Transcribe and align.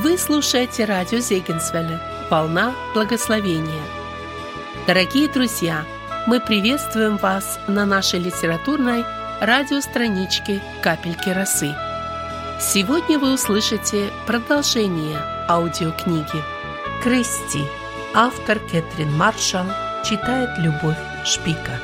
Вы 0.00 0.16
слушаете 0.16 0.84
радио 0.84 1.18
Зегенсвелля 1.18 2.00
«Волна 2.30 2.72
благословения». 2.94 3.82
Дорогие 4.86 5.26
друзья, 5.26 5.84
мы 6.24 6.38
приветствуем 6.38 7.16
вас 7.16 7.58
на 7.66 7.84
нашей 7.84 8.20
литературной 8.20 9.04
радиостраничке 9.40 10.62
«Капельки 10.82 11.30
росы». 11.30 11.74
Сегодня 12.60 13.18
вы 13.18 13.34
услышите 13.34 14.12
продолжение 14.24 15.18
аудиокниги 15.48 16.44
«Крести». 17.02 17.64
Автор 18.14 18.60
Кэтрин 18.60 19.12
Маршалл 19.16 19.66
читает 20.04 20.50
Любовь 20.58 20.96
Шпика. 21.24 21.80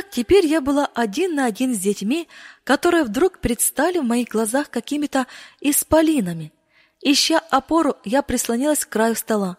Итак, 0.00 0.12
теперь 0.12 0.46
я 0.46 0.62
была 0.62 0.86
один 0.94 1.34
на 1.34 1.44
один 1.44 1.74
с 1.74 1.78
детьми, 1.78 2.26
которые 2.64 3.04
вдруг 3.04 3.38
предстали 3.38 3.98
в 3.98 4.04
моих 4.04 4.28
глазах 4.28 4.70
какими-то 4.70 5.26
исполинами. 5.60 6.54
Ища 7.02 7.38
опору, 7.38 7.96
я 8.04 8.22
прислонилась 8.22 8.86
к 8.86 8.88
краю 8.88 9.14
стола. 9.14 9.58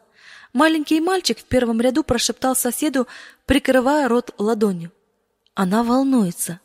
Маленький 0.51 0.99
мальчик 0.99 1.37
в 1.37 1.43
первом 1.43 1.79
ряду 1.79 2.03
прошептал 2.03 2.55
соседу, 2.55 3.07
прикрывая 3.45 4.07
рот 4.07 4.33
ладонью. 4.39 4.91
Она 5.53 5.83
волнуется. 5.83 6.59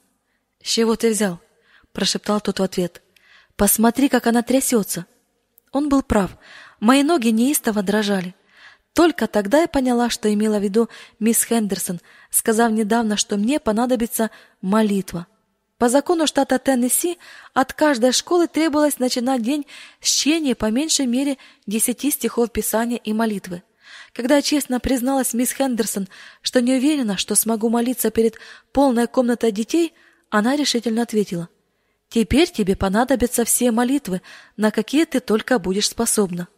«С 0.63 0.69
чего 0.69 0.97
ты 0.97 1.11
взял?»– 1.11 1.39
прошептал 1.93 2.41
тот 2.41 2.61
в 2.61 2.63
ответ. 2.63 3.03
«Посмотри, 3.57 4.09
как 4.09 4.27
она 4.27 4.41
трясется». 4.41 5.05
Он 5.71 5.91
был 5.91 6.03
прав. 6.03 6.31
Мои 6.81 7.03
ноги 7.03 7.29
неистово 7.29 7.83
дрожали. 7.83 8.35
Только 8.97 9.27
тогда 9.27 9.61
я 9.61 9.69
поняла, 9.69 10.09
что 10.09 10.33
имела 10.33 10.59
в 10.59 10.63
виду 10.63 10.89
мисс 11.19 11.45
Хендерсон, 11.45 12.01
сказав 12.31 12.73
недавно, 12.73 13.19
что 13.19 13.37
мне 13.37 13.61
понадобится 13.61 14.31
молитва. 14.63 15.27
По 15.77 15.91
закону 15.91 16.27
штата 16.27 16.59
Теннесси 16.59 17.19
от 17.53 17.75
каждой 17.75 18.13
школы 18.13 18.49
требовалось 18.49 18.99
начинать 18.99 19.43
день 19.43 19.67
с 20.01 20.09
чтения 20.09 20.55
по 20.55 20.71
меньшей 20.71 21.05
мере 21.05 21.37
десяти 21.67 22.11
стихов 22.11 22.51
Писания 22.51 22.97
и 22.97 23.13
молитвы. 23.13 23.63
Когда 24.15 24.37
я 24.37 24.43
честно 24.43 24.81
призналась 24.81 25.35
мисс 25.35 25.53
Хендерсон, 25.53 26.09
что 26.41 26.63
не 26.63 26.73
уверена, 26.73 27.19
что 27.19 27.35
смогу 27.35 27.69
молиться 27.69 28.11
перед 28.11 28.37
полной 28.73 29.09
комнатой 29.09 29.53
детей, 29.53 29.93
она 30.31 30.57
решительно 30.57 31.03
ответила: 31.03 31.51
"Теперь 32.09 32.51
тебе 32.51 32.77
понадобятся 32.77 33.45
все 33.45 33.73
молитвы, 33.73 34.23
на 34.57 34.71
какие 34.71 35.05
ты 35.05 35.21
только 35.21 35.59
будешь 35.59 35.91
способна". 35.91 36.49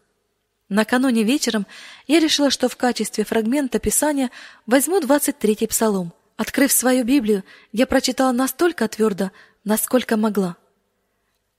Накануне 0.68 1.22
вечером 1.22 1.66
я 2.06 2.20
решила, 2.20 2.50
что 2.50 2.68
в 2.68 2.76
качестве 2.76 3.24
фрагмента 3.24 3.78
Писания 3.78 4.30
возьму 4.66 5.00
23-й 5.00 5.66
Псалом. 5.66 6.12
Открыв 6.36 6.70
свою 6.72 7.04
Библию, 7.04 7.42
я 7.72 7.86
прочитала 7.86 8.32
настолько 8.32 8.86
твердо, 8.86 9.32
насколько 9.64 10.16
могла. 10.16 10.56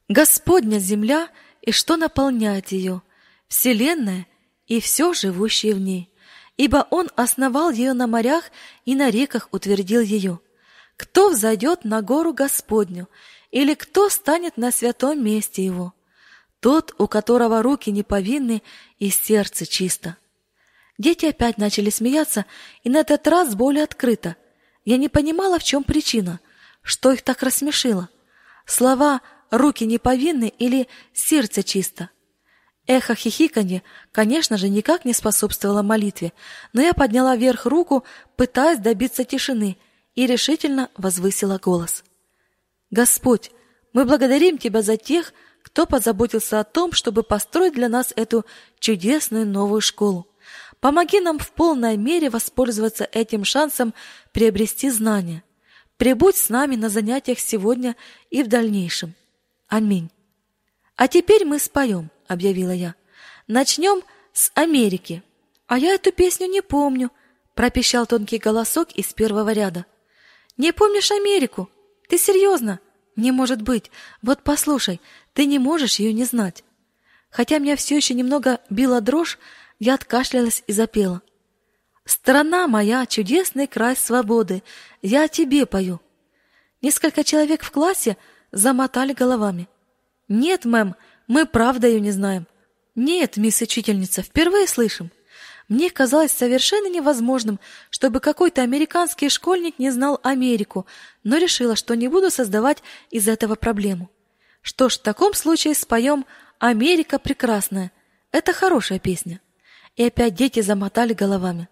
Господня 0.07 0.79
земля 0.79 1.29
и 1.61 1.71
что 1.71 1.97
наполняет 1.97 2.69
ее, 2.69 3.01
вселенная 3.47 4.25
и 4.67 4.79
все 4.79 5.13
живущее 5.13 5.73
в 5.73 5.79
ней, 5.79 6.09
ибо 6.55 6.87
Он 6.91 7.09
основал 7.15 7.71
ее 7.71 7.93
на 7.93 8.07
морях 8.07 8.45
и 8.85 8.95
на 8.95 9.09
реках 9.09 9.49
утвердил 9.51 10.01
ее. 10.01 10.39
Кто 10.97 11.29
взойдет 11.29 11.83
на 11.83 12.01
гору 12.01 12.33
Господню, 12.33 13.09
или 13.51 13.73
кто 13.73 14.09
станет 14.09 14.57
на 14.57 14.71
святом 14.71 15.23
месте 15.23 15.65
Его? 15.65 15.93
Тот, 16.59 16.93
у 16.97 17.07
которого 17.07 17.61
руки 17.61 17.89
не 17.89 18.03
повинны 18.03 18.61
и 18.97 19.09
сердце 19.09 19.65
чисто. 19.65 20.17
Дети 20.97 21.25
опять 21.27 21.57
начали 21.57 21.89
смеяться, 21.89 22.45
и 22.83 22.89
на 22.89 22.97
этот 22.97 23.25
раз 23.27 23.55
более 23.55 23.85
открыто. 23.85 24.35
Я 24.83 24.97
не 24.97 25.07
понимала, 25.07 25.59
в 25.59 25.63
чем 25.63 25.83
причина, 25.83 26.41
что 26.81 27.13
их 27.13 27.21
так 27.21 27.41
рассмешило. 27.43 28.09
Слова 28.65 29.21
«руки 29.49 29.85
не 29.85 29.97
повинны» 29.97 30.53
или 30.59 30.89
«сердце 31.13 31.63
чисто». 31.63 32.09
Эхо 32.85 33.15
хихиканье, 33.15 33.83
конечно 34.11 34.57
же, 34.57 34.67
никак 34.67 35.05
не 35.05 35.13
способствовало 35.13 35.83
молитве, 35.83 36.33
но 36.73 36.81
я 36.81 36.93
подняла 36.93 37.35
вверх 37.35 37.65
руку, 37.65 38.03
пытаясь 38.35 38.79
добиться 38.79 39.23
тишины, 39.23 39.77
и 40.15 40.25
решительно 40.25 40.89
возвысила 40.97 41.59
голос. 41.59 42.03
«Господь, 42.89 43.51
мы 43.93 44.05
благодарим 44.05 44.57
Тебя 44.57 44.81
за 44.81 44.97
тех, 44.97 45.33
кто 45.63 45.85
позаботился 45.85 46.59
о 46.59 46.63
том, 46.63 46.91
чтобы 46.91 47.23
построить 47.23 47.73
для 47.73 47.89
нас 47.89 48.13
эту 48.15 48.45
чудесную 48.79 49.45
новую 49.45 49.81
школу. 49.81 50.27
Помоги 50.79 51.19
нам 51.19 51.39
в 51.39 51.51
полной 51.51 51.97
мере 51.97 52.29
воспользоваться 52.29 53.07
этим 53.11 53.43
шансом 53.43 53.93
приобрести 54.31 54.89
знания. 54.89 55.43
Прибудь 55.97 56.37
с 56.37 56.49
нами 56.49 56.75
на 56.75 56.87
занятиях 56.89 57.39
сегодня 57.39 57.95
и 58.29 58.41
в 58.43 58.47
дальнейшем. 58.47 59.15
Аминь. 59.67 60.09
А 60.95 61.07
теперь 61.07 61.45
мы 61.45 61.59
споем, 61.59 62.09
объявила 62.27 62.71
я. 62.71 62.95
Начнем 63.47 64.01
с 64.31 64.51
Америки. 64.53 65.23
А 65.67 65.77
я 65.77 65.93
эту 65.93 66.11
песню 66.11 66.47
не 66.47 66.61
помню, 66.61 67.11
пропищал 67.53 68.05
тонкий 68.05 68.37
голосок 68.37 68.91
из 68.93 69.13
первого 69.13 69.51
ряда. 69.51 69.85
Не 70.57 70.71
помнишь 70.71 71.11
Америку? 71.11 71.69
Ты 72.07 72.17
серьезно? 72.17 72.79
Не 73.15 73.31
может 73.31 73.61
быть. 73.61 73.91
Вот 74.21 74.43
послушай, 74.43 75.01
ты 75.33 75.45
не 75.45 75.59
можешь 75.59 75.99
ее 75.99 76.13
не 76.13 76.23
знать. 76.25 76.63
Хотя 77.29 77.59
меня 77.59 77.75
все 77.75 77.95
еще 77.95 78.13
немного 78.13 78.59
била 78.69 79.01
дрожь, 79.01 79.37
я 79.79 79.93
откашлялась 79.93 80.63
и 80.67 80.73
запела. 80.73 81.21
Страна 82.05 82.67
моя, 82.67 83.05
чудесный 83.05 83.67
край 83.67 83.95
свободы, 83.95 84.63
я 85.01 85.27
тебе 85.27 85.65
пою. 85.65 86.01
Несколько 86.81 87.23
человек 87.23 87.63
в 87.63 87.71
классе 87.71 88.17
замотали 88.51 89.13
головами. 89.13 89.69
Нет, 90.27 90.65
мэм, 90.65 90.95
мы 91.27 91.45
правда 91.45 91.87
ее 91.87 91.99
не 91.99 92.11
знаем. 92.11 92.47
Нет, 92.95 93.37
мисс 93.37 93.61
учительница, 93.61 94.23
впервые 94.23 94.67
слышим. 94.67 95.11
Мне 95.67 95.91
казалось 95.91 96.31
совершенно 96.31 96.89
невозможным, 96.89 97.59
чтобы 97.91 98.19
какой-то 98.19 98.63
американский 98.63 99.29
школьник 99.29 99.77
не 99.77 99.91
знал 99.91 100.19
Америку, 100.23 100.87
но 101.23 101.37
решила, 101.37 101.75
что 101.75 101.95
не 101.95 102.07
буду 102.07 102.31
создавать 102.31 102.81
из 103.11 103.27
этого 103.27 103.53
проблему. 103.53 104.09
Что 104.61 104.89
ж, 104.89 104.97
в 104.97 105.01
таком 105.01 105.33
случае 105.33 105.75
споем 105.75 106.25
«Америка 106.59 107.19
прекрасная». 107.19 107.91
Это 108.31 108.53
хорошая 108.53 108.99
песня. 108.99 109.41
И 109.95 110.03
опять 110.03 110.35
дети 110.35 110.61
замотали 110.61 111.13
головами. 111.13 111.67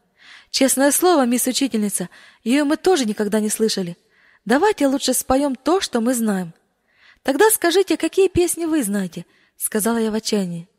Честное 0.49 0.91
слово, 0.91 1.25
мисс 1.25 1.45
учительница, 1.47 2.09
ее 2.43 2.63
мы 2.63 2.77
тоже 2.77 3.05
никогда 3.05 3.39
не 3.39 3.49
слышали. 3.49 3.97
Давайте 4.45 4.87
лучше 4.87 5.13
споем 5.13 5.55
то, 5.55 5.81
что 5.81 6.01
мы 6.01 6.13
знаем. 6.13 6.53
Тогда 7.21 7.49
скажите, 7.49 7.97
какие 7.97 8.29
песни 8.29 8.65
вы 8.65 8.83
знаете, 8.83 9.25
сказала 9.57 9.97
я 9.97 10.09
в 10.11 10.15
отчаянии. 10.15 10.69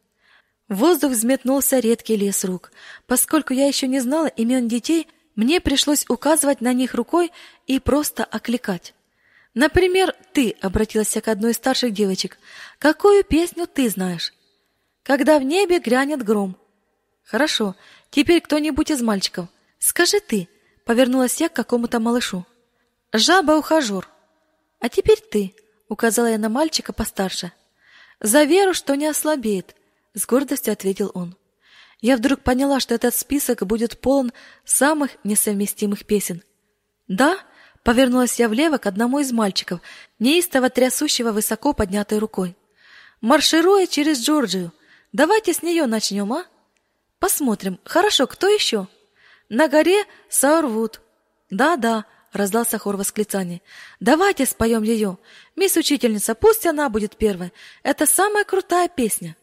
В 0.69 0.77
воздух 0.77 1.13
взметнулся 1.13 1.79
редкий 1.79 2.17
лес 2.17 2.45
рук. 2.45 2.73
Поскольку 3.07 3.53
я 3.53 3.67
еще 3.67 3.87
не 3.87 4.01
знала 4.01 4.27
имен 4.27 4.69
детей, 4.69 5.09
мне 5.35 5.61
пришлось 5.61 6.05
указывать 6.09 6.61
на 6.61 6.73
них 6.73 6.95
рукой 6.95 7.31
и 7.67 7.79
просто 7.79 8.25
окликать. 8.25 8.95
Например, 9.55 10.15
ты 10.33 10.55
обратилась 10.61 11.13
к 11.13 11.29
одной 11.29 11.53
из 11.53 11.57
старших 11.57 11.93
девочек. 11.93 12.39
Какую 12.79 13.25
песню 13.25 13.67
ты 13.67 13.89
знаешь? 13.89 14.33
Когда 15.03 15.39
в 15.39 15.43
небе 15.43 15.79
грянет 15.79 16.23
гром. 16.23 16.57
Хорошо. 17.25 17.75
Теперь 18.11 18.41
кто-нибудь 18.41 18.91
из 18.91 19.03
мальчиков. 19.03 19.49
Скажи 19.79 20.21
ты. 20.21 20.49
Повернулась 20.85 21.41
я 21.41 21.49
к 21.49 21.55
какому-то 21.55 22.01
малышу. 22.01 22.47
Жаба-ухажер. 23.13 24.09
А 24.81 24.89
теперь 24.89 25.21
ты, 25.21 25.55
указала 25.89 26.27
я 26.27 26.39
на 26.39 26.49
мальчика 26.49 26.93
постарше. 26.93 27.53
За 28.21 28.45
веру, 28.45 28.75
что 28.75 28.95
не 28.95 29.07
ослабеет, 29.07 29.75
с 30.15 30.27
гордостью 30.27 30.73
ответил 30.73 31.11
он. 31.15 31.37
Я 32.01 32.17
вдруг 32.17 32.41
поняла, 32.41 32.81
что 32.81 32.95
этот 32.95 33.15
список 33.15 33.67
будет 33.67 34.01
полон 34.01 34.33
самых 34.65 35.17
несовместимых 35.25 36.07
песен. 36.07 36.43
Да, 37.09 37.39
повернулась 37.89 38.39
я 38.39 38.51
влево 38.51 38.77
к 38.77 38.85
одному 38.85 39.19
из 39.19 39.33
мальчиков, 39.33 39.81
неистово 40.19 40.69
трясущего 40.69 41.33
высоко 41.33 41.73
поднятой 41.73 42.19
рукой. 42.19 42.55
Маршируя 43.23 43.87
через 43.87 44.21
Джорджию. 44.21 44.75
Давайте 45.15 45.55
с 45.55 45.63
нее 45.63 45.87
начнем, 45.87 46.31
а? 46.35 46.45
Посмотрим. 47.19 47.81
Хорошо, 47.85 48.27
кто 48.27 48.47
еще? 48.47 48.89
На 49.49 49.69
горе 49.69 50.05
Саурвуд. 50.29 51.01
Да-да, 51.49 52.05
раздался 52.35 52.79
хор 52.79 52.99
восклицаний. 52.99 53.63
Давайте 54.01 54.45
споем 54.45 54.83
ее. 54.83 55.17
Мисс 55.57 55.75
учительница, 55.79 56.35
пусть 56.35 56.67
она 56.67 56.91
будет 56.91 57.17
первой. 57.17 57.55
Это 57.83 58.05
самая 58.05 58.45
крутая 58.45 58.91
песня. 58.91 59.35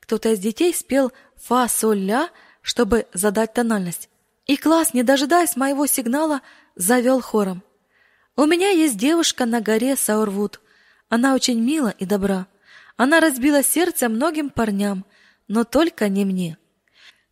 Кто-то 0.00 0.28
из 0.28 0.40
детей 0.40 0.74
спел 0.74 1.10
фа 1.36 1.66
соль 1.68 2.00
ля, 2.00 2.28
чтобы 2.60 3.06
задать 3.14 3.54
тональность. 3.54 4.10
И 4.44 4.58
класс, 4.58 4.92
не 4.92 5.02
дожидаясь 5.02 5.56
моего 5.56 5.86
сигнала, 5.86 6.42
завел 6.76 7.22
хором. 7.22 7.62
У 8.38 8.46
меня 8.46 8.68
есть 8.68 8.96
девушка 8.96 9.46
на 9.46 9.60
горе 9.60 9.96
Саурвуд. 9.96 10.60
Она 11.08 11.34
очень 11.34 11.58
мила 11.58 11.92
и 11.98 12.06
добра. 12.06 12.46
Она 12.96 13.18
разбила 13.18 13.64
сердце 13.64 14.08
многим 14.08 14.50
парням, 14.50 15.04
но 15.48 15.64
только 15.64 16.08
не 16.08 16.24
мне. 16.24 16.56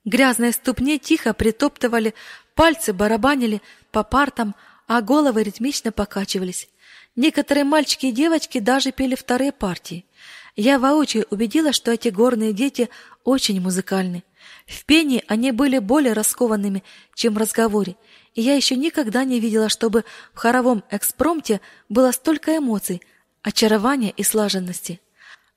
Грязные 0.04 0.50
ступни 0.50 0.98
тихо 0.98 1.32
притоптывали, 1.32 2.12
пальцы 2.56 2.92
барабанили 2.92 3.62
по 3.92 4.02
партам, 4.02 4.56
а 4.88 5.00
головы 5.00 5.44
ритмично 5.44 5.92
покачивались. 5.92 6.68
Некоторые 7.14 7.62
мальчики 7.62 8.06
и 8.06 8.12
девочки 8.12 8.58
даже 8.58 8.90
пели 8.90 9.14
вторые 9.14 9.52
партии. 9.52 10.06
Я 10.56 10.80
воочию 10.80 11.24
убедила, 11.30 11.72
что 11.72 11.92
эти 11.92 12.08
горные 12.08 12.52
дети 12.52 12.88
очень 13.22 13.60
музыкальны. 13.60 14.24
В 14.66 14.84
пении 14.84 15.24
они 15.28 15.52
были 15.52 15.78
более 15.78 16.12
раскованными, 16.12 16.82
чем 17.14 17.34
в 17.34 17.38
разговоре, 17.38 17.96
и 18.34 18.42
я 18.42 18.54
еще 18.54 18.74
никогда 18.74 19.24
не 19.24 19.38
видела, 19.38 19.68
чтобы 19.68 20.04
в 20.34 20.38
хоровом 20.38 20.82
экспромте 20.90 21.60
было 21.88 22.10
столько 22.10 22.58
эмоций, 22.58 23.00
очарования 23.42 24.10
и 24.10 24.24
слаженности. 24.24 25.00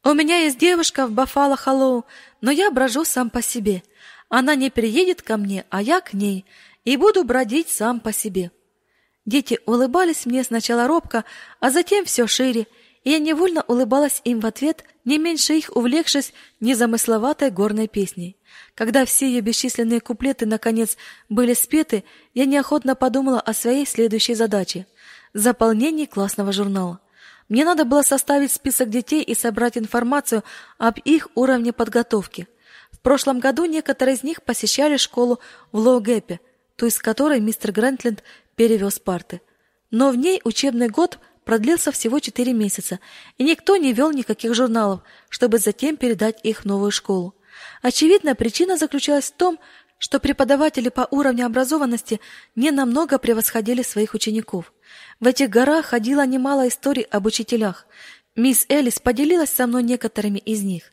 У 0.03 0.13
меня 0.13 0.37
есть 0.37 0.59
девушка 0.59 1.07
в 1.07 1.11
Баффало 1.11 1.57
Холлоу, 1.57 2.05
но 2.39 2.51
я 2.51 2.71
брожу 2.71 3.03
сам 3.03 3.29
по 3.29 3.41
себе. 3.41 3.83
Она 4.29 4.55
не 4.55 4.69
приедет 4.69 5.23
ко 5.23 5.37
мне, 5.37 5.65
а 5.69 5.81
я 5.81 6.01
к 6.01 6.13
ней, 6.13 6.45
и 6.85 6.95
буду 6.95 7.23
бродить 7.23 7.69
сам 7.69 7.99
по 7.99 8.13
себе. 8.13 8.51
Дети 9.25 9.59
улыбались 9.65 10.25
мне 10.25 10.43
сначала 10.43 10.87
робко, 10.87 11.25
а 11.59 11.71
затем 11.71 12.05
все 12.05 12.27
шире, 12.27 12.67
и 13.03 13.09
я 13.09 13.19
невольно 13.19 13.63
улыбалась 13.67 14.21
им 14.23 14.39
в 14.39 14.45
ответ, 14.45 14.83
не 15.09 15.17
меньше 15.17 15.55
их 15.55 15.75
увлекшись 15.75 16.33
незамысловатой 16.59 17.49
горной 17.49 17.87
песней. 17.87 18.37
Когда 18.75 19.05
все 19.05 19.25
ее 19.27 19.41
бесчисленные 19.41 20.01
куплеты 20.01 20.45
наконец 20.45 20.97
были 21.29 21.55
спеты, 21.55 22.03
я 22.35 22.45
неохотно 22.45 22.93
подумала 22.95 23.41
о 23.41 23.53
своей 23.55 23.87
следующей 23.87 24.35
задаче 24.35 24.85
заполнении 25.33 26.05
классного 26.05 26.51
журнала. 26.51 26.99
Мне 27.49 27.65
надо 27.65 27.85
было 27.85 28.03
составить 28.03 28.51
список 28.51 28.91
детей 28.91 29.23
и 29.23 29.33
собрать 29.33 29.79
информацию 29.79 30.43
об 30.77 30.99
их 30.99 31.29
уровне 31.33 31.73
подготовки. 31.73 32.47
В 32.91 32.99
прошлом 32.99 33.39
году 33.39 33.65
некоторые 33.65 34.15
из 34.15 34.21
них 34.21 34.43
посещали 34.43 34.97
школу 34.97 35.39
в 35.71 35.79
Лоугэпе, 35.79 36.39
ту 36.75 36.85
из 36.85 36.99
которой 36.99 37.39
мистер 37.39 37.71
Грентленд 37.71 38.23
перевез 38.55 38.99
парты. 38.99 39.41
Но 39.89 40.11
в 40.11 40.17
ней 40.17 40.39
учебный 40.43 40.89
год 40.89 41.17
продлился 41.49 41.91
всего 41.91 42.19
четыре 42.19 42.53
месяца, 42.53 42.99
и 43.39 43.43
никто 43.43 43.75
не 43.75 43.91
вел 43.91 44.11
никаких 44.11 44.53
журналов, 44.53 44.99
чтобы 45.29 45.57
затем 45.57 45.97
передать 45.97 46.39
их 46.43 46.59
в 46.59 46.65
новую 46.65 46.91
школу. 46.91 47.33
Очевидно, 47.81 48.35
причина 48.35 48.77
заключалась 48.77 49.31
в 49.31 49.35
том, 49.35 49.57
что 49.97 50.19
преподаватели 50.19 50.89
по 50.89 51.07
уровню 51.09 51.47
образованности 51.47 52.19
не 52.55 52.69
намного 52.69 53.17
превосходили 53.17 53.81
своих 53.81 54.13
учеников. 54.13 54.71
В 55.19 55.25
этих 55.25 55.49
горах 55.49 55.87
ходило 55.87 56.23
немало 56.23 56.67
историй 56.67 57.07
об 57.09 57.25
учителях. 57.25 57.87
Мисс 58.35 58.67
Элис 58.69 58.99
поделилась 58.99 59.49
со 59.49 59.65
мной 59.65 59.81
некоторыми 59.81 60.37
из 60.37 60.61
них. 60.61 60.83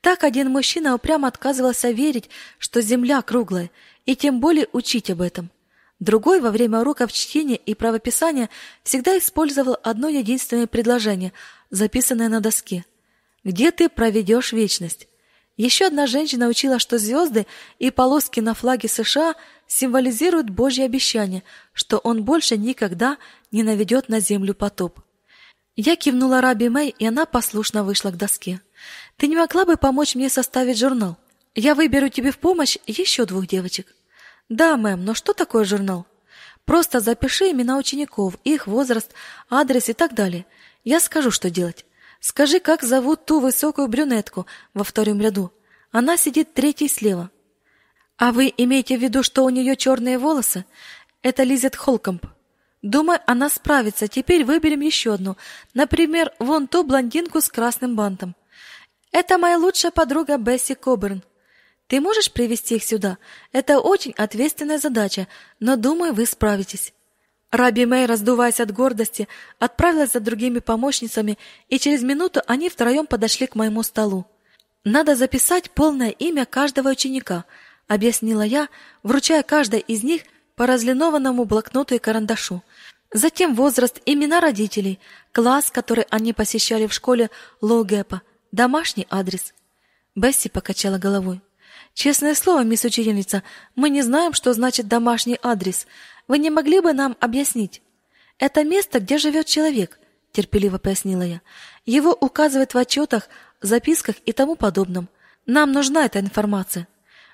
Так 0.00 0.24
один 0.24 0.50
мужчина 0.50 0.92
упрямо 0.92 1.28
отказывался 1.28 1.92
верить, 1.92 2.30
что 2.58 2.82
земля 2.82 3.22
круглая, 3.22 3.70
и 4.06 4.16
тем 4.16 4.40
более 4.40 4.66
учить 4.72 5.08
об 5.08 5.20
этом. 5.20 5.52
Другой 6.00 6.40
во 6.40 6.50
время 6.50 6.80
уроков 6.80 7.12
чтения 7.12 7.56
и 7.56 7.74
правописания 7.74 8.48
всегда 8.82 9.18
использовал 9.18 9.76
одно 9.82 10.08
единственное 10.08 10.66
предложение, 10.66 11.34
записанное 11.68 12.30
на 12.30 12.40
доске. 12.40 12.86
«Где 13.44 13.70
ты 13.70 13.88
проведешь 13.90 14.52
вечность?» 14.52 15.08
Еще 15.58 15.86
одна 15.86 16.06
женщина 16.06 16.48
учила, 16.48 16.78
что 16.78 16.96
звезды 16.96 17.46
и 17.78 17.90
полоски 17.90 18.40
на 18.40 18.54
флаге 18.54 18.88
США 18.88 19.34
символизируют 19.66 20.48
Божье 20.48 20.86
обещание, 20.86 21.42
что 21.74 21.98
он 21.98 22.24
больше 22.24 22.56
никогда 22.56 23.18
не 23.52 23.62
наведет 23.62 24.08
на 24.08 24.20
землю 24.20 24.54
потоп. 24.54 25.00
Я 25.76 25.96
кивнула 25.96 26.40
Раби 26.40 26.70
Мэй, 26.70 26.94
и 26.98 27.06
она 27.06 27.26
послушно 27.26 27.84
вышла 27.84 28.10
к 28.10 28.16
доске. 28.16 28.62
«Ты 29.18 29.26
не 29.26 29.36
могла 29.36 29.66
бы 29.66 29.76
помочь 29.76 30.14
мне 30.14 30.30
составить 30.30 30.78
журнал? 30.78 31.18
Я 31.54 31.74
выберу 31.74 32.08
тебе 32.08 32.30
в 32.30 32.38
помощь 32.38 32.78
еще 32.86 33.26
двух 33.26 33.46
девочек». 33.46 33.94
Да, 34.50 34.76
мэм, 34.76 35.04
но 35.04 35.14
что 35.14 35.32
такое 35.32 35.64
журнал? 35.64 36.06
Просто 36.64 36.98
запиши 37.00 37.52
имена 37.52 37.78
учеников, 37.78 38.34
их 38.42 38.66
возраст, 38.66 39.14
адрес 39.48 39.88
и 39.88 39.92
так 39.92 40.14
далее. 40.14 40.44
Я 40.84 40.98
скажу, 40.98 41.30
что 41.30 41.50
делать. 41.50 41.86
Скажи, 42.18 42.58
как 42.58 42.82
зовут 42.82 43.24
ту 43.24 43.38
высокую 43.38 43.86
брюнетку 43.86 44.46
во 44.74 44.82
втором 44.82 45.20
ряду. 45.20 45.52
Она 45.92 46.16
сидит 46.16 46.52
третьей 46.52 46.88
слева. 46.88 47.30
А 48.16 48.32
вы 48.32 48.52
имеете 48.56 48.98
в 48.98 49.00
виду, 49.00 49.22
что 49.22 49.44
у 49.44 49.50
нее 49.50 49.76
черные 49.76 50.18
волосы? 50.18 50.64
Это 51.22 51.44
Лизет 51.44 51.76
Холкомп. 51.76 52.26
Думаю, 52.82 53.20
она 53.26 53.50
справится. 53.50 54.08
Теперь 54.08 54.44
выберем 54.44 54.80
еще 54.80 55.14
одну. 55.14 55.36
Например, 55.74 56.32
вон 56.40 56.66
ту 56.66 56.82
блондинку 56.82 57.40
с 57.40 57.48
красным 57.48 57.94
бантом. 57.94 58.34
Это 59.12 59.38
моя 59.38 59.58
лучшая 59.58 59.92
подруга 59.92 60.38
Бесси 60.38 60.74
Коберн. 60.74 61.22
Ты 61.90 62.00
можешь 62.00 62.30
привести 62.30 62.76
их 62.76 62.84
сюда? 62.84 63.18
Это 63.50 63.80
очень 63.80 64.14
ответственная 64.16 64.78
задача, 64.78 65.26
но 65.58 65.74
думаю, 65.74 66.14
вы 66.14 66.24
справитесь. 66.24 66.92
Раби 67.50 67.84
Мэй, 67.84 68.06
раздуваясь 68.06 68.60
от 68.60 68.70
гордости, 68.70 69.26
отправилась 69.58 70.12
за 70.12 70.20
другими 70.20 70.60
помощницами, 70.60 71.36
и 71.68 71.80
через 71.80 72.02
минуту 72.02 72.42
они 72.46 72.68
втроем 72.68 73.08
подошли 73.08 73.48
к 73.48 73.56
моему 73.56 73.82
столу. 73.82 74.24
Надо 74.84 75.16
записать 75.16 75.72
полное 75.72 76.10
имя 76.10 76.46
каждого 76.46 76.90
ученика, 76.90 77.44
объяснила 77.88 78.42
я, 78.42 78.68
вручая 79.02 79.42
каждой 79.42 79.80
из 79.80 80.04
них 80.04 80.22
по 80.54 80.68
разлинованному 80.68 81.44
блокноту 81.44 81.96
и 81.96 81.98
карандашу. 81.98 82.62
Затем 83.12 83.56
возраст, 83.56 84.00
имена 84.06 84.38
родителей, 84.38 85.00
класс, 85.32 85.72
который 85.72 86.06
они 86.10 86.32
посещали 86.34 86.86
в 86.86 86.92
школе 86.92 87.30
Лоугэпа, 87.60 88.22
домашний 88.52 89.08
адрес. 89.10 89.54
Бесси 90.14 90.48
покачала 90.48 90.96
головой. 90.96 91.40
Честное 91.94 92.34
слово, 92.34 92.62
мисс 92.64 92.84
учительница, 92.84 93.42
мы 93.74 93.90
не 93.90 94.02
знаем, 94.02 94.32
что 94.32 94.52
значит 94.52 94.88
домашний 94.88 95.38
адрес. 95.42 95.86
Вы 96.28 96.38
не 96.38 96.50
могли 96.50 96.80
бы 96.80 96.92
нам 96.92 97.16
объяснить? 97.20 97.82
Это 98.38 98.64
место, 98.64 99.00
где 99.00 99.18
живет 99.18 99.46
человек, 99.46 99.98
терпеливо 100.32 100.78
пояснила 100.78 101.22
я. 101.22 101.40
Его 101.84 102.12
указывают 102.12 102.72
в 102.72 102.78
отчетах, 102.78 103.28
записках 103.60 104.16
и 104.24 104.32
тому 104.32 104.56
подобном. 104.56 105.08
Нам 105.46 105.72
нужна 105.72 106.06
эта 106.06 106.20
информация. 106.20 106.88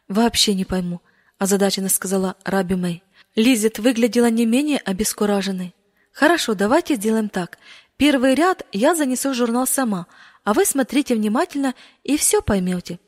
Вообще 0.09 0.55
не 0.55 0.65
пойму, 0.65 1.01
озадаченно 1.39 1.89
сказала 1.89 2.37
Раби 2.45 2.75
Мэй. 2.75 3.03
Лизет 3.35 3.79
выглядела 3.79 4.31
не 4.31 4.47
менее 4.47 4.79
обескураженной. 4.79 5.75
Хорошо, 6.13 6.55
давайте 6.55 6.95
сделаем 6.95 7.29
так. 7.29 7.59
Первый 7.99 8.35
ряд 8.35 8.65
я 8.73 8.95
занесу 8.95 9.31
в 9.31 9.35
журнал 9.35 9.67
сама, 9.67 10.07
а 10.45 10.55
вы 10.55 10.65
смотрите 10.65 11.15
внимательно 11.15 11.75
и 12.03 12.17
все 12.17 12.41
поймете. 12.41 12.99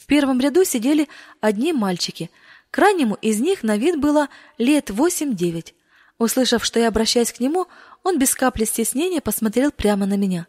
В 0.00 0.06
первом 0.06 0.40
ряду 0.40 0.64
сидели 0.64 1.08
одни 1.40 1.72
мальчики. 1.72 2.30
Крайнему 2.70 3.16
из 3.16 3.40
них 3.40 3.62
на 3.62 3.76
вид 3.76 3.98
было 3.98 4.28
лет 4.56 4.90
восемь-девять. 4.90 5.74
Услышав, 6.18 6.64
что 6.64 6.78
я 6.80 6.88
обращаюсь 6.88 7.32
к 7.32 7.40
нему, 7.40 7.66
он 8.02 8.18
без 8.18 8.34
капли 8.34 8.64
стеснения 8.64 9.20
посмотрел 9.20 9.70
прямо 9.72 10.06
на 10.06 10.16
меня. 10.16 10.46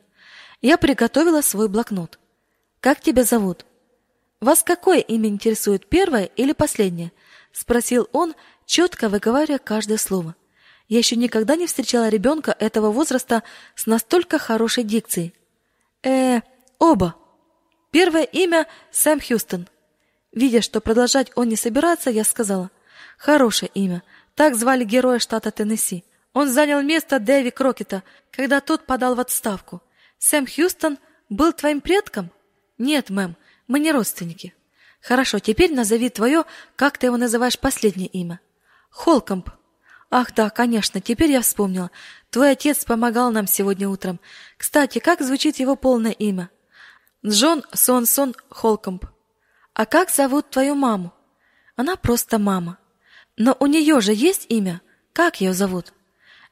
Я 0.62 0.77
приготовила 0.77 1.41
свой 1.41 1.68
блокнот. 1.68 2.20
Как 2.79 3.01
тебя 3.01 3.24
зовут? 3.24 3.65
Вас 4.39 4.63
какое 4.63 5.00
имя 5.00 5.29
интересует, 5.29 5.88
первое 5.88 6.25
или 6.25 6.53
последнее? 6.53 7.12
спросил 7.51 8.08
он, 8.12 8.36
четко 8.65 9.10
выговаривая 9.10 9.58
каждое 9.58 9.98
слово. 9.98 10.36
Я 10.88 11.00
еще 11.00 11.15
никогда 11.15 11.56
не 11.56 11.68
встречала 11.68 12.10
ребенка 12.10 12.56
этого 12.60 12.91
возраста 12.91 13.44
с 13.75 13.86
настолько 13.86 14.38
хорошей 14.39 14.84
дикцией. 14.84 15.34
Э, 16.03 16.41
оба, 16.77 17.15
Первое 17.91 18.24
имя 18.24 18.67
Сэм 18.91 19.19
Хьюстон. 19.19 19.67
Видя, 20.31 20.62
что 20.62 20.79
продолжать 20.79 21.31
он 21.36 21.50
не 21.50 21.55
собирается, 21.55 22.10
я 22.12 22.24
сказала: 22.24 22.69
"Хорошее 23.17 23.72
имя. 23.74 24.03
Так 24.36 24.55
звали 24.55 24.84
героя 24.84 25.19
штата 25.19 25.51
Теннесси. 25.51 26.03
Он 26.34 26.48
занял 26.50 26.81
место 26.81 27.19
Дэви 27.19 27.50
Крокета, 27.50 28.03
когда 28.31 28.62
тот 28.62 28.86
подал 28.86 29.15
в 29.15 29.19
отставку. 29.19 29.81
Сэм 30.19 30.46
Хьюстон 30.46 31.00
был 31.29 31.51
твоим 31.51 31.81
предком? 31.81 32.31
Нет, 32.77 33.10
мэм, 33.10 33.36
мы 33.67 33.79
не 33.79 33.91
родственники. 33.91 34.53
Хорошо, 35.01 35.39
теперь 35.39 35.74
назови 35.74 36.10
твое, 36.10 36.43
как 36.75 36.98
ты 36.98 37.08
его 37.08 37.17
называешь 37.17 37.58
последнее 37.58 38.08
имя? 38.08 38.39
Холкомп. 38.89 39.50
Ах, 40.12 40.34
да, 40.34 40.50
конечно, 40.50 41.01
теперь 41.01 41.31
я 41.31 41.41
вспомнила. 41.41 41.89
Твой 42.29 42.51
отец 42.51 42.84
помогал 42.86 43.31
нам 43.31 43.48
сегодня 43.48 43.89
утром. 43.89 44.19
Кстати, 44.58 45.00
как 45.00 45.22
звучит 45.22 45.58
его 45.58 45.75
полное 45.75 46.12
имя? 46.12 46.50
Джон 47.26 47.64
Сонсон 47.74 48.34
Холкомб. 48.50 49.06
А 49.74 49.86
как 49.86 50.10
зовут 50.10 50.50
твою 50.50 50.76
маму? 50.76 51.14
Она 51.76 51.98
просто 51.98 52.40
мама. 52.40 52.78
Но 53.36 53.56
у 53.60 53.66
нее 53.66 54.00
же 54.00 54.14
есть 54.14 54.46
имя. 54.48 54.82
Как 55.12 55.42
ее 55.42 55.54
зовут? 55.54 55.92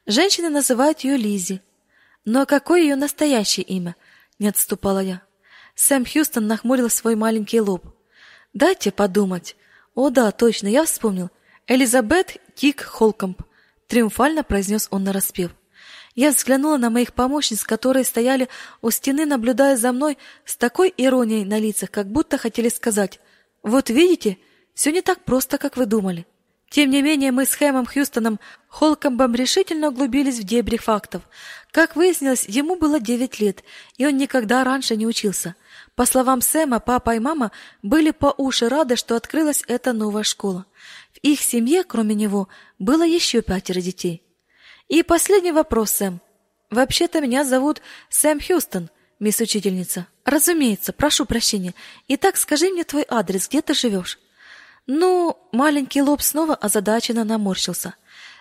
Женщины 0.04 0.50
называют 0.50 1.00
ее 1.00 1.16
Лизи. 1.16 1.62
Но 2.26 2.44
какое 2.44 2.82
ее 2.82 2.96
настоящее 2.96 3.64
имя? 3.64 3.96
Не 4.38 4.48
отступала 4.48 4.98
я. 4.98 5.22
Сэм 5.74 6.04
Хьюстон 6.04 6.46
нахмурил 6.46 6.90
свой 6.90 7.14
маленький 7.14 7.60
лоб. 7.60 7.86
Дайте 8.52 8.90
подумать. 8.90 9.56
О 9.94 10.10
да, 10.10 10.30
точно, 10.32 10.68
я 10.68 10.84
вспомнил. 10.84 11.30
Элизабет 11.66 12.36
Кик 12.54 12.82
Холкомб. 12.82 13.42
Триумфально 13.86 14.44
произнес 14.44 14.88
он 14.90 15.04
нараспев. 15.04 15.52
Я 16.18 16.32
взглянула 16.32 16.78
на 16.78 16.90
моих 16.90 17.12
помощниц, 17.12 17.62
которые 17.62 18.04
стояли 18.04 18.48
у 18.82 18.90
стены, 18.90 19.24
наблюдая 19.24 19.76
за 19.76 19.92
мной 19.92 20.18
с 20.44 20.56
такой 20.56 20.92
иронией 20.96 21.44
на 21.44 21.60
лицах, 21.60 21.92
как 21.92 22.10
будто 22.10 22.38
хотели 22.38 22.68
сказать: 22.70 23.20
"Вот 23.62 23.88
видите, 23.88 24.36
Все 24.74 24.90
не 24.90 25.00
так 25.00 25.22
просто, 25.24 25.58
как 25.58 25.76
вы 25.76 25.86
думали. 25.86 26.26
Тем 26.70 26.90
не 26.90 27.02
менее, 27.02 27.30
мы 27.30 27.44
с 27.44 27.54
Хэмом 27.54 27.86
Хьюстоном 27.86 28.40
Холкомбом 28.66 29.32
решительно 29.36 29.88
углубились 29.90 30.40
в 30.40 30.42
дебри 30.42 30.76
фактов. 30.76 31.22
Как 31.70 31.94
выяснилось, 31.94 32.46
ему 32.48 32.74
было 32.74 32.98
9 32.98 33.38
лет, 33.38 33.62
и 33.96 34.04
он 34.04 34.16
никогда 34.16 34.64
раньше 34.64 34.96
не 34.96 35.06
учился. 35.06 35.54
По 35.94 36.04
словам 36.04 36.40
Сэма, 36.40 36.80
папа 36.80 37.14
и 37.14 37.20
мама 37.20 37.52
были 37.82 38.10
по 38.10 38.34
уши 38.36 38.68
рады, 38.68 38.96
что 38.96 39.14
открылась 39.14 39.62
эта 39.68 39.92
новая 39.92 40.24
школа. 40.24 40.66
В 41.12 41.18
их 41.22 41.40
семье, 41.40 41.84
кроме 41.84 42.16
него, 42.16 42.48
было 42.80 43.06
еще 43.06 43.40
пятеро 43.40 43.80
детей. 43.80 44.27
И 44.88 45.02
последний 45.02 45.52
вопрос, 45.52 45.92
Сэм. 45.92 46.20
Вообще-то 46.70 47.20
меня 47.20 47.44
зовут 47.44 47.80
Сэм 48.10 48.40
Хьюстон, 48.40 48.90
мисс 49.20 49.40
учительница. 49.40 50.06
Разумеется, 50.24 50.92
прошу 50.92 51.24
прощения. 51.24 51.74
Итак, 52.08 52.36
скажи 52.36 52.70
мне 52.70 52.84
твой 52.84 53.04
адрес, 53.08 53.48
где 53.48 53.62
ты 53.62 53.74
живешь?» 53.74 54.18
Ну, 54.86 55.38
маленький 55.52 56.00
лоб 56.00 56.22
снова 56.22 56.54
озадаченно 56.54 57.22
наморщился. 57.24 57.94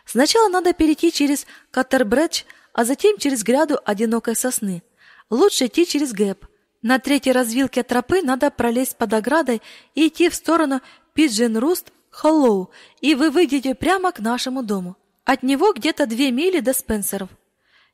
Сначала 0.06 0.48
надо 0.48 0.72
перейти 0.74 1.12
через 1.12 1.46
Каттербредж, 1.72 2.44
а 2.72 2.86
затем 2.86 3.18
через 3.18 3.44
гряду 3.44 3.80
одинокой 3.84 4.34
сосны. 4.34 4.82
Лучше 5.30 5.66
идти 5.66 5.86
через 5.86 6.14
гэп. 6.14 6.46
На 6.82 7.00
третьей 7.00 7.34
развилке 7.34 7.84
тропы 7.84 8.22
надо 8.22 8.50
пролезть 8.50 8.96
под 8.96 9.14
оградой 9.14 9.62
и 9.94 10.08
идти 10.08 10.30
в 10.30 10.36
сторону 10.36 10.80
Пиджин-Руст, 11.14 11.92
Холлоу, 12.12 12.72
и 13.02 13.14
вы 13.16 13.30
выйдете 13.30 13.76
прямо 13.76 14.14
к 14.14 14.20
нашему 14.20 14.64
дому. 14.64 14.96
От 15.28 15.44
него 15.44 15.74
где-то 15.74 16.06
две 16.06 16.32
мили 16.32 16.62
до 16.62 16.72
Спенсеров. 16.72 17.28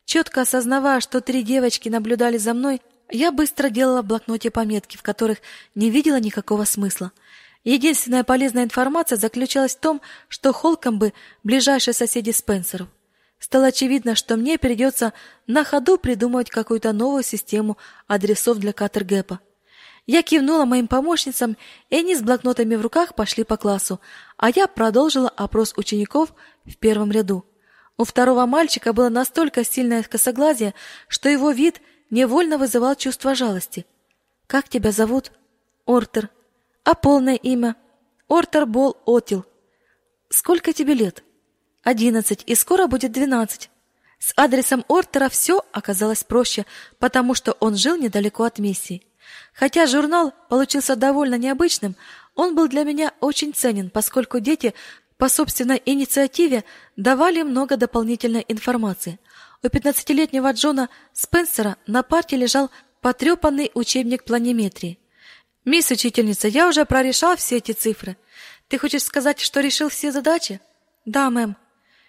Четко 0.06 0.42
осознавая, 0.42 1.00
что 1.00 1.20
три 1.20 1.42
девочки 1.42 1.90
наблюдали 1.90 2.38
за 2.38 2.54
мной, 2.54 2.80
я 3.10 3.32
быстро 3.32 3.70
делала 3.70 4.04
в 4.04 4.06
блокноте 4.06 4.52
пометки, 4.52 4.98
в 4.98 5.02
которых 5.02 5.40
не 5.74 5.90
видела 5.90 6.20
никакого 6.20 6.64
смысла. 6.66 7.12
Единственная 7.64 8.24
полезная 8.24 8.66
информация 8.66 9.18
заключалась 9.18 9.76
в 9.76 9.80
том, 9.80 10.00
что 10.28 10.54
Холкомбы— 10.54 11.12
ближайшие 11.44 11.96
соседи 11.96 12.30
Спенсеров. 12.30 12.88
Стало 13.40 13.68
очевидно, 13.68 14.14
что 14.14 14.36
мне 14.38 14.60
придется 14.60 15.12
на 15.48 15.64
ходу 15.64 15.98
придумывать 15.98 16.52
какую-то 16.52 16.94
новую 16.94 17.24
систему 17.24 17.80
адресов 18.08 18.60
для 18.60 18.74
Каттергэпа. 18.74 19.40
Я 20.06 20.22
кивнула 20.22 20.66
моим 20.66 20.88
помощницам, 20.88 21.56
и 21.90 21.96
они 21.96 22.16
с 22.16 22.22
блокнотами 22.22 22.76
в 22.76 22.82
руках 22.82 23.16
пошли 23.16 23.46
по 23.46 23.56
классу, 23.56 24.02
а 24.38 24.50
я 24.50 24.68
продолжила 24.68 25.30
опрос 25.30 25.74
учеников 25.78 26.34
в 26.66 26.78
первом 26.78 27.12
ряду. 27.12 27.46
У 27.98 28.04
второго 28.04 28.46
мальчика 28.46 28.94
было 28.94 29.10
настолько 29.10 29.64
сильное 29.64 30.04
косоглазие, 30.04 30.74
что 31.08 31.30
его 31.30 31.52
вид 31.52 31.82
невольно 32.10 32.58
вызывал 32.58 32.96
чувство 32.96 33.36
жалости. 33.36 33.86
«Как 34.48 34.70
тебя 34.70 34.92
зовут?» 34.92 35.32
«Ортер», 35.86 36.30
а 36.84 36.96
полное 36.96 37.36
имя? 37.36 37.78
Ортер 38.28 38.66
Бол 38.66 38.98
Отил. 39.06 39.46
Сколько 40.30 40.74
тебе 40.74 40.94
лет? 40.94 41.24
Одиннадцать, 41.82 42.44
и 42.46 42.56
скоро 42.56 42.88
будет 42.88 43.14
двенадцать. 43.14 43.70
С 44.20 44.34
адресом 44.36 44.84
Ортера 44.90 45.30
все 45.30 45.64
оказалось 45.72 46.26
проще, 46.26 46.66
потому 47.00 47.36
что 47.36 47.54
он 47.60 47.76
жил 47.76 47.96
недалеко 47.96 48.44
от 48.44 48.60
миссии. 48.60 49.06
Хотя 49.54 49.86
журнал 49.88 50.34
получился 50.50 50.98
довольно 50.98 51.36
необычным, 51.36 51.96
он 52.36 52.54
был 52.56 52.68
для 52.68 52.84
меня 52.84 53.14
очень 53.22 53.54
ценен, 53.54 53.90
поскольку 53.90 54.40
дети 54.40 54.74
по 55.24 55.30
собственной 55.30 55.82
инициативе 55.86 56.66
давали 56.98 57.44
много 57.44 57.78
дополнительной 57.78 58.44
информации. 58.50 59.22
У 59.64 59.70
пятнадцатилетнего 59.70 60.52
Джона 60.52 60.90
Спенсера 61.14 61.78
на 61.88 62.04
парте 62.04 62.36
лежал 62.36 62.70
потрепанный 63.00 63.72
учебник 63.74 64.26
планиметрии. 64.26 65.00
Мисс 65.64 65.92
учительница, 65.92 66.50
я 66.50 66.68
уже 66.68 66.84
прорешал 66.84 67.38
все 67.38 67.60
эти 67.60 67.72
цифры. 67.72 68.18
Ты 68.68 68.78
хочешь 68.78 69.04
сказать, 69.04 69.40
что 69.40 69.62
решил 69.62 69.88
все 69.88 70.12
задачи? 70.12 70.60
Да, 71.06 71.30
мэм. 71.30 71.56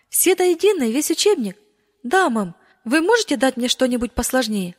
Все 0.08 0.34
до 0.34 0.42
единой, 0.42 0.90
весь 0.90 1.12
учебник? 1.12 1.56
Да, 2.02 2.28
мэм. 2.30 2.56
Вы 2.84 3.00
можете 3.00 3.36
дать 3.36 3.56
мне 3.56 3.68
что-нибудь 3.68 4.10
посложнее? 4.10 4.74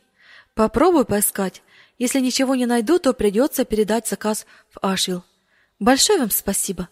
Попробую 0.56 1.06
поискать. 1.06 1.62
Если 1.98 2.20
ничего 2.20 2.56
не 2.56 2.66
найду, 2.66 3.00
то 3.00 3.14
придется 3.14 3.64
передать 3.64 4.10
заказ 4.10 4.46
в 4.72 4.80
Ашвилл. 4.86 5.24
Большое 5.80 6.20
вам 6.20 6.32
спасибо. 6.32 6.90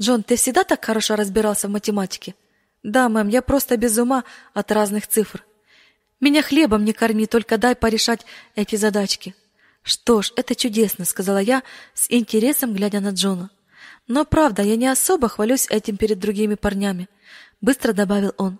Джон, 0.00 0.22
ты 0.22 0.36
всегда 0.36 0.64
так 0.64 0.84
хорошо 0.84 1.16
разбирался 1.16 1.68
в 1.68 1.70
математике? 1.70 2.34
Да, 2.82 3.08
мэм, 3.08 3.28
я 3.28 3.42
просто 3.42 3.76
без 3.76 3.96
ума 3.98 4.24
от 4.54 4.70
разных 4.70 5.06
цифр. 5.06 5.44
Меня 6.20 6.42
хлебом 6.42 6.84
не 6.84 6.92
корми, 6.92 7.26
только 7.26 7.58
дай 7.58 7.74
порешать 7.74 8.24
эти 8.54 8.76
задачки. 8.76 9.34
Что 9.82 10.22
ж, 10.22 10.32
это 10.36 10.54
чудесно, 10.54 11.04
сказала 11.04 11.38
я 11.38 11.62
с 11.94 12.06
интересом 12.10 12.74
глядя 12.74 13.00
на 13.00 13.10
Джона. 13.10 13.50
Но 14.08 14.24
правда, 14.24 14.62
я 14.62 14.76
не 14.76 14.86
особо 14.86 15.28
хвалюсь 15.28 15.66
этим 15.68 15.96
перед 15.96 16.18
другими 16.18 16.54
парнями, 16.54 17.08
быстро 17.60 17.92
добавил 17.92 18.34
он. 18.36 18.58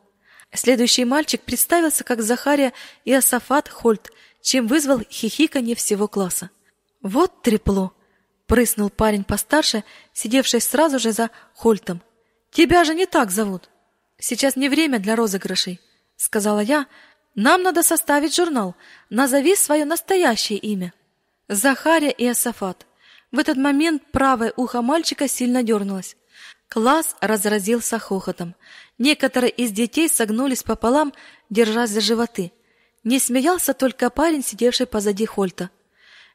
Следующий 0.53 1.05
мальчик 1.05 1.41
представился 1.43 2.05
как 2.05 2.23
Захария 2.23 2.73
Иосафат 3.05 3.69
Хольт, 3.69 4.11
чем 4.41 4.67
вызвал 4.67 5.03
хихиканье 5.11 5.75
всего 5.75 6.09
класса. 6.09 6.51
Вот 7.03 7.43
трепло, 7.43 7.93
прыснул 8.47 8.91
парень 8.91 9.25
постарше, 9.25 9.85
сидевший 10.13 10.61
сразу 10.61 10.99
же 10.99 11.13
за 11.13 11.31
Хольтом. 11.55 12.03
Тебя 12.51 12.85
же 12.85 12.95
не 12.95 13.07
так 13.07 13.31
зовут. 13.31 13.69
Сейчас 14.19 14.57
не 14.57 14.69
время 14.69 14.99
для 14.99 15.17
розыгрышей, 15.17 15.81
сказала 16.17 16.61
я. 16.61 16.87
Нам 17.35 17.63
надо 17.63 17.83
составить 17.83 18.35
журнал. 18.35 18.75
Назови 19.11 19.57
свое 19.57 19.85
настоящее 19.85 20.59
имя. 20.59 20.95
Захария 21.49 22.11
и 22.11 22.27
Асафат. 22.27 22.87
В 23.31 23.39
этот 23.39 23.57
момент 23.57 24.03
правое 24.11 24.53
ухо 24.57 24.81
мальчика 24.81 25.29
сильно 25.29 25.63
дернулось. 25.63 26.17
Класс 26.69 27.15
разразился 27.21 27.99
хохотом. 27.99 28.55
Некоторые 28.99 29.51
из 29.51 29.71
детей 29.71 30.09
согнулись 30.09 30.63
пополам, 30.63 31.13
держась 31.51 31.91
за 31.91 32.01
животы. 32.01 32.53
Не 33.05 33.19
смеялся 33.19 33.75
только 33.75 34.11
парень, 34.11 34.43
сидевший 34.43 34.87
позади 34.87 35.27
Хольта. 35.27 35.71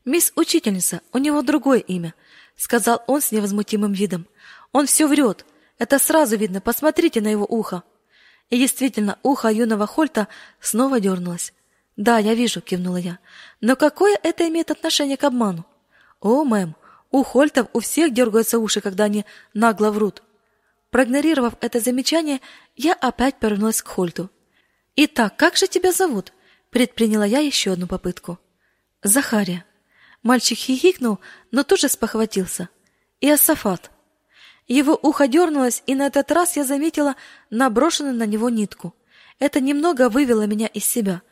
«Мисс 0.05 0.33
учительница, 0.35 1.01
у 1.11 1.17
него 1.17 1.41
другое 1.41 1.79
имя»,— 1.79 2.13
сказал 2.55 3.03
он 3.07 3.21
с 3.21 3.31
невозмутимым 3.31 3.93
видом. 3.93 4.27
«Он 4.71 4.87
все 4.87 5.07
врет. 5.07 5.45
Это 5.77 5.99
сразу 5.99 6.37
видно. 6.37 6.61
Посмотрите 6.61 7.21
на 7.21 7.27
его 7.27 7.45
ухо». 7.45 7.83
И 8.49 8.57
действительно, 8.57 9.17
ухо 9.23 9.47
юного 9.47 9.87
Хольта 9.87 10.27
снова 10.59 10.99
дернулось. 10.99 11.53
Да, 11.95 12.17
я 12.17 12.33
вижу, 12.33 12.61
кивнула 12.61 12.97
я. 12.97 13.19
Но 13.61 13.75
какое 13.75 14.19
это 14.21 14.47
имеет 14.47 14.71
отношение 14.71 15.17
к 15.17 15.23
обману? 15.23 15.65
О, 16.19 16.43
мэм, 16.43 16.75
у 17.11 17.23
Хольтов 17.23 17.67
у 17.73 17.79
всех 17.79 18.13
дергаются 18.13 18.59
уши, 18.59 18.81
когда 18.81 19.05
они 19.05 19.25
нагло 19.53 19.89
врут. 19.91 20.21
Проигнорировав 20.89 21.53
это 21.61 21.79
замечание, 21.79 22.41
я 22.75 22.93
опять 22.93 23.39
повернулась 23.39 23.81
к 23.81 23.87
Хольту. 23.87 24.29
Итак, 24.97 25.37
как 25.37 25.55
же 25.55 25.67
тебя 25.67 25.93
зовут? 25.93 26.33
Предприняла 26.69 27.25
я 27.25 27.39
еще 27.39 27.71
одну 27.71 27.87
попытку. 27.87 28.37
Захария. 29.01 29.65
Мальчик 30.23 30.57
хихикнул, 30.57 31.19
но 31.51 31.63
тут 31.63 31.79
же 31.79 31.89
спохватился. 31.89 32.69
И 33.19 33.29
Асафат. 33.29 33.91
Его 34.67 34.97
ухо 35.01 35.27
дернулось, 35.27 35.83
и 35.87 35.95
на 35.95 36.07
этот 36.07 36.31
раз 36.31 36.55
я 36.55 36.63
заметила 36.63 37.15
наброшенную 37.49 38.13
на 38.13 38.25
него 38.25 38.49
нитку. 38.49 38.95
Это 39.39 39.59
немного 39.59 40.09
вывело 40.09 40.45
меня 40.45 40.67
из 40.67 40.85
себя. 40.85 41.23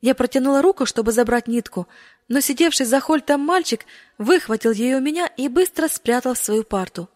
Я 0.00 0.14
протянула 0.14 0.62
руку, 0.62 0.86
чтобы 0.86 1.12
забрать 1.12 1.48
нитку, 1.48 1.86
но 2.28 2.40
сидевший 2.40 2.86
за 2.86 3.00
хольтом 3.00 3.40
мальчик 3.40 3.84
выхватил 4.16 4.72
ее 4.72 4.96
у 4.96 5.00
меня 5.00 5.26
и 5.26 5.48
быстро 5.48 5.88
спрятал 5.88 6.34
в 6.34 6.38
свою 6.38 6.64
парту. 6.64 7.10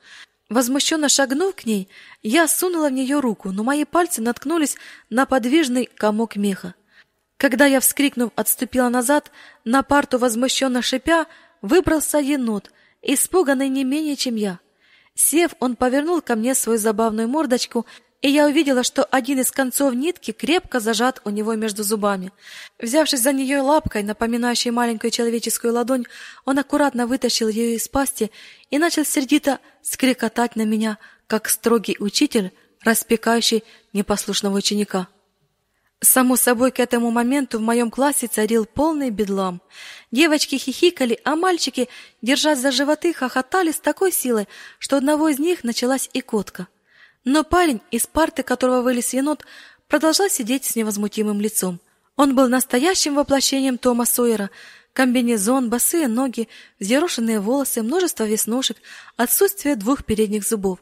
Возмущенно 0.49 1.09
шагнув 1.09 1.55
к 1.55 1.65
ней, 1.65 1.89
я 2.23 2.47
сунула 2.47 2.89
в 2.89 2.93
нее 2.93 3.21
руку, 3.21 3.53
но 3.53 3.63
мои 3.63 3.85
пальцы 3.85 4.21
наткнулись 4.21 4.77
на 5.09 5.25
подвижный 5.25 5.87
комок 5.87 6.37
меха. 6.37 6.75
Когда 7.43 7.67
я, 7.67 7.81
вскрикнув, 7.81 8.31
отступила 8.37 8.89
назад, 8.89 9.33
на 9.65 9.83
парту 9.83 10.17
возмущенно 10.17 10.81
шипя, 10.81 11.27
выбрался 11.61 12.19
енот, 12.19 12.71
испуганный 13.03 13.69
не 13.69 13.83
менее, 13.83 14.15
чем 14.15 14.37
я. 14.37 14.61
Сев, 15.17 15.51
он 15.59 15.75
повернул 15.75 16.21
ко 16.21 16.37
мне 16.37 16.55
свою 16.55 16.79
забавную 16.79 17.27
мордочку 17.27 17.85
и 18.21 18.31
я 18.31 18.47
увидела, 18.47 18.85
что 18.85 19.03
один 19.03 19.41
из 19.41 19.51
концов 19.51 19.93
нитки 19.95 20.31
крепко 20.31 20.79
зажат 20.79 21.21
у 21.25 21.31
него 21.31 21.57
между 21.57 21.83
зубами. 21.83 22.31
Взявшись 22.79 23.23
за 23.23 23.33
нее 23.33 23.61
лапкой, 23.61 24.05
напоминающей 24.05 24.71
маленькую 24.71 25.11
человеческую 25.11 25.73
ладонь, 25.73 26.05
он 26.45 26.61
аккуратно 26.61 27.09
вытащил 27.09 27.49
ее 27.49 27.75
из 27.75 27.89
пасти 27.89 28.31
и 28.71 28.79
начал 28.79 29.05
сердито 29.05 29.59
скрикотать 29.83 30.55
на 30.55 30.63
меня, 30.63 30.99
как 31.27 31.49
строгий 31.49 31.97
учитель, 31.99 32.53
распекающий 32.85 33.65
непослушного 33.93 34.59
ученика. 34.59 35.09
Само 36.03 36.35
собой, 36.35 36.73
к 36.73 36.81
этому 36.81 37.13
моменту 37.13 37.61
в 37.61 37.63
моем 37.63 37.89
классе 37.89 38.27
царил 38.27 38.67
полный 38.67 39.11
бедлам. 39.11 39.63
Девочки 40.11 40.57
хихикали, 40.57 41.21
а 41.23 41.37
мальчики, 41.37 41.89
держась 42.21 42.59
за 42.59 42.73
животы, 42.73 43.15
хохотали 43.15 43.71
с 43.71 43.79
такой 43.79 44.11
силой, 44.11 44.49
что 44.81 44.97
одного 44.97 45.29
из 45.29 45.39
них 45.39 45.63
началась 45.63 46.11
икотка. 46.13 46.67
Но 47.25 47.45
парень, 47.45 47.81
из 47.93 48.09
парты 48.09 48.43
которого 48.43 48.83
вылез 48.83 49.13
енот, 49.13 49.47
продолжал 49.87 50.29
сидеть 50.29 50.65
с 50.65 50.75
невозмутимым 50.75 51.41
лицом. 51.41 51.81
Он 52.17 52.35
был 52.35 52.49
настоящим 52.49 53.15
воплощением 53.15 53.79
Тома 53.79 54.05
Сойера, 54.05 54.51
Комбинезон, 54.95 55.71
босые 55.71 56.09
ноги, 56.09 56.49
взъерошенные 56.81 57.39
волосы, 57.39 57.83
множество 57.83 58.25
веснушек, 58.25 58.77
отсутствие 59.17 59.77
двух 59.77 60.05
передних 60.05 60.45
зубов. 60.45 60.81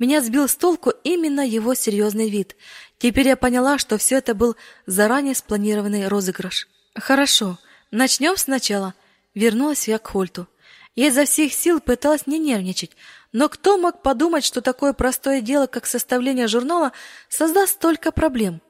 Меня 0.00 0.22
сбил 0.22 0.48
с 0.48 0.56
толку 0.56 0.94
именно 1.04 1.46
его 1.46 1.74
серьезный 1.74 2.30
вид. 2.30 2.56
Теперь 2.96 3.28
я 3.28 3.36
поняла, 3.36 3.76
что 3.76 3.98
все 3.98 4.16
это 4.16 4.34
был 4.34 4.56
заранее 4.86 5.34
спланированный 5.34 6.08
розыгрыш. 6.08 6.68
Хорошо, 6.94 7.58
начнем 7.90 8.38
сначала. 8.38 8.94
Вернулась 9.34 9.88
я 9.88 9.98
к 9.98 10.08
Хольту. 10.08 10.48
Я 10.96 11.08
изо 11.08 11.26
всех 11.26 11.52
сил 11.52 11.80
пыталась 11.80 12.26
не 12.26 12.38
нервничать, 12.38 12.92
но 13.32 13.50
кто 13.50 13.76
мог 13.76 14.00
подумать, 14.00 14.42
что 14.42 14.62
такое 14.62 14.94
простое 14.94 15.42
дело, 15.42 15.66
как 15.66 15.84
составление 15.84 16.48
журнала, 16.48 16.92
создаст 17.28 17.74
столько 17.74 18.10
проблем? 18.10 18.62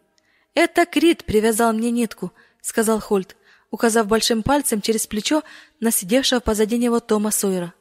Это 0.54 0.84
Крит 0.84 1.24
привязал 1.24 1.72
мне 1.72 1.92
нитку, 1.92 2.32
сказал 2.60 3.00
Хольт, 3.00 3.36
указав 3.70 4.08
большим 4.08 4.42
пальцем 4.42 4.80
через 4.82 5.06
плечо 5.06 5.44
на 5.78 5.92
сидевшего 5.92 6.40
позади 6.40 6.76
него 6.76 6.98
Тома 6.98 7.30
Сойера. 7.30 7.72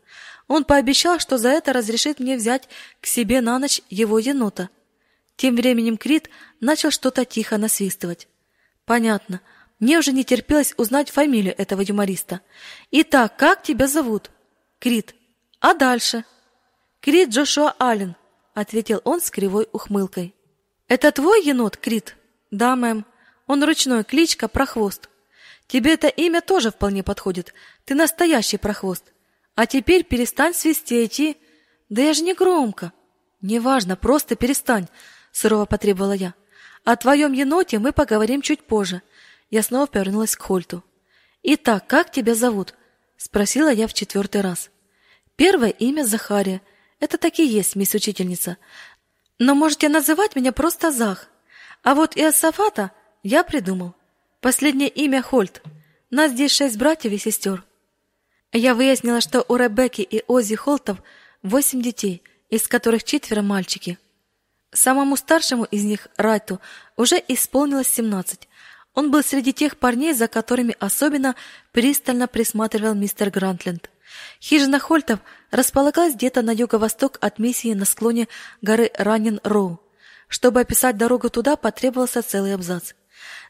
Он 0.50 0.66
пообещал, 0.66 1.20
что 1.20 1.38
за 1.38 1.50
это 1.50 1.74
разрешит 1.74 2.20
мне 2.20 2.36
взять 2.36 2.68
к 3.02 3.06
себе 3.06 3.40
на 3.40 3.60
ночь 3.60 3.82
его 3.92 4.18
енота. 4.18 4.70
Тем 5.38 5.56
временем 5.56 5.96
Крит 5.96 6.28
начал 6.60 6.90
что-то 6.90 7.24
тихо 7.24 7.58
насвистывать. 7.58 8.28
Понятно. 8.84 9.42
Мне 9.80 10.00
уже 10.00 10.12
не 10.12 10.24
терпелось 10.26 10.74
узнать 10.76 11.12
фамилию 11.12 11.54
этого 11.56 11.82
юмориста. 11.82 12.42
Итак, 12.90 13.38
как 13.38 13.62
тебя 13.62 13.88
зовут? 13.88 14.32
Крит. 14.80 15.14
А 15.60 15.76
дальше? 15.76 16.26
Крит 17.00 17.30
Джошуа 17.30 17.76
Аллен, 17.78 18.16
ответил 18.56 19.02
он 19.04 19.22
с 19.22 19.30
кривой 19.30 19.70
ухмылкой. 19.72 20.34
Это 20.88 21.12
твой 21.12 21.46
енот, 21.46 21.78
Крит? 21.78 22.16
Да, 22.50 22.76
мэм. 22.76 23.06
Он 23.46 23.64
ручной, 23.64 24.04
кличка 24.04 24.48
Прохвост. 24.48 25.10
Тебе 25.68 25.94
это 25.94 26.08
имя 26.08 26.42
тоже 26.42 26.72
вполне 26.72 27.04
подходит. 27.04 27.54
Ты 27.86 27.94
настоящий 27.94 28.58
Прохвост. 28.58 29.04
А 29.60 29.66
теперь 29.66 30.06
перестань 30.06 30.54
свистеть 30.54 31.20
и... 31.20 31.36
Да 31.90 32.02
я 32.02 32.14
же 32.14 32.24
не 32.24 32.34
громко. 32.34 32.94
Неважно, 33.42 33.98
просто 33.98 34.38
перестань, 34.38 34.88
сурово 35.34 35.66
потребовала 35.66 36.14
я. 36.14 36.34
О 36.86 36.96
твоем 36.96 37.34
еноте 37.34 37.78
мы 37.78 37.92
поговорим 37.92 38.42
чуть 38.42 38.64
позже. 38.64 39.02
Я 39.50 39.62
снова 39.62 39.86
повернулась 39.86 40.38
к 40.38 40.42
Хольту. 40.42 40.82
Итак, 41.44 41.88
как 41.88 42.10
тебя 42.10 42.36
зовут? 42.36 42.74
спросила 43.18 43.68
я 43.68 43.90
в 43.90 43.94
четвертый 43.94 44.40
раз. 44.40 44.70
Первое 45.36 45.72
имя 45.72 46.06
Захария. 46.06 46.62
Это 47.02 47.18
так 47.18 47.38
и 47.40 47.46
есть, 47.46 47.76
мисс 47.76 47.94
учительница. 47.94 48.56
Но 49.40 49.56
можете 49.56 49.90
называть 49.90 50.38
меня 50.38 50.54
просто 50.54 50.90
Зах. 50.90 51.28
А 51.84 51.96
вот 51.96 52.16
Иосафата 52.16 52.92
я 53.24 53.44
придумал. 53.44 53.94
Последнее 54.40 54.88
имя 54.88 55.22
Хольт. 55.22 55.62
Нас 56.12 56.32
здесь 56.32 56.54
шесть 56.54 56.78
братьев 56.78 57.12
и 57.12 57.18
сестер. 57.18 57.66
Я 58.52 58.74
выяснила, 58.74 59.22
что 59.22 59.46
у 59.48 59.56
Ребекки 59.56 60.02
и 60.02 60.24
Ози 60.28 60.56
Холтов 60.56 60.98
восемь 61.44 61.82
детей, 61.82 62.24
из 62.50 62.68
которых 62.68 63.04
четверо 63.04 63.44
мальчики. 63.44 64.00
Самому 64.72 65.18
старшему 65.18 65.66
из 65.66 65.84
них, 65.84 66.08
Райту, 66.18 66.60
уже 66.98 67.24
исполнилось 67.28 67.88
семнадцать. 67.88 68.48
Он 68.96 69.12
был 69.12 69.24
среди 69.24 69.54
тех 69.54 69.78
парней, 69.78 70.14
за 70.14 70.28
которыми 70.28 70.76
особенно 70.80 71.36
пристально 71.72 72.28
присматривал 72.28 72.96
мистер 72.96 73.30
Грантленд. 73.30 73.90
Хижина 74.42 74.80
Хольтов 74.80 75.20
располагалась 75.52 76.16
где-то 76.16 76.42
на 76.42 76.52
юго-восток 76.52 77.20
от 77.22 77.38
миссии 77.38 77.74
на 77.74 77.86
склоне 77.86 78.28
горы 78.62 78.92
Раннин-Роу. 78.96 79.80
Чтобы 80.28 80.62
описать 80.62 80.98
дорогу 80.98 81.30
туда, 81.30 81.56
потребовался 81.56 82.24
целый 82.24 82.56
абзац. 82.56 82.94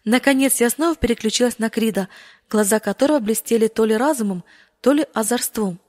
Наконец 0.03 0.59
я 0.59 0.69
снова 0.69 0.95
переключилась 0.95 1.59
на 1.59 1.69
Крида, 1.69 2.09
глаза 2.49 2.79
которого 2.79 3.19
блестели 3.19 3.67
то 3.67 3.85
ли 3.85 3.95
разумом, 3.95 4.43
то 4.81 4.93
ли 4.93 5.05
озорством, 5.13 5.79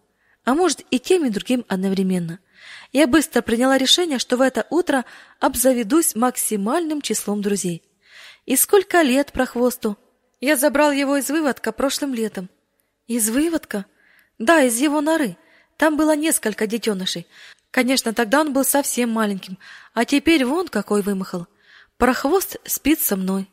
а 0.45 0.55
может 0.55 0.85
и 0.91 0.99
тем 0.99 1.25
и 1.25 1.31
другим 1.31 1.65
одновременно. 1.69 2.39
Я 2.93 3.07
быстро 3.07 3.43
приняла 3.43 3.79
решение, 3.79 4.19
что 4.19 4.37
в 4.37 4.41
это 4.41 4.67
утро 4.71 5.05
обзаведусь 5.39 6.15
максимальным 6.15 7.01
числом 7.01 7.41
друзей. 7.41 7.83
И 8.47 8.57
сколько 8.57 9.03
лет 9.03 9.33
прохвосту? 9.33 9.97
Я 10.41 10.57
забрал 10.57 10.91
его 10.91 11.17
из 11.17 11.31
выводка 11.31 11.73
прошлым 11.73 12.15
летом. 12.15 12.49
Из 13.07 13.29
выводка? 13.29 13.87
Да, 14.39 14.63
из 14.63 14.79
его 14.79 15.01
норы. 15.01 15.37
Там 15.77 15.97
было 15.97 16.17
несколько 16.17 16.67
детенышей. 16.67 17.27
Конечно, 17.71 18.13
тогда 18.13 18.41
он 18.41 18.53
был 18.53 18.65
совсем 18.65 19.11
маленьким, 19.11 19.59
а 19.95 20.05
теперь 20.05 20.45
вон 20.45 20.69
какой 20.69 21.03
вымахал. 21.03 21.47
Прохвост 21.97 22.57
спит 22.65 23.01
со 23.01 23.17
мной. 23.17 23.49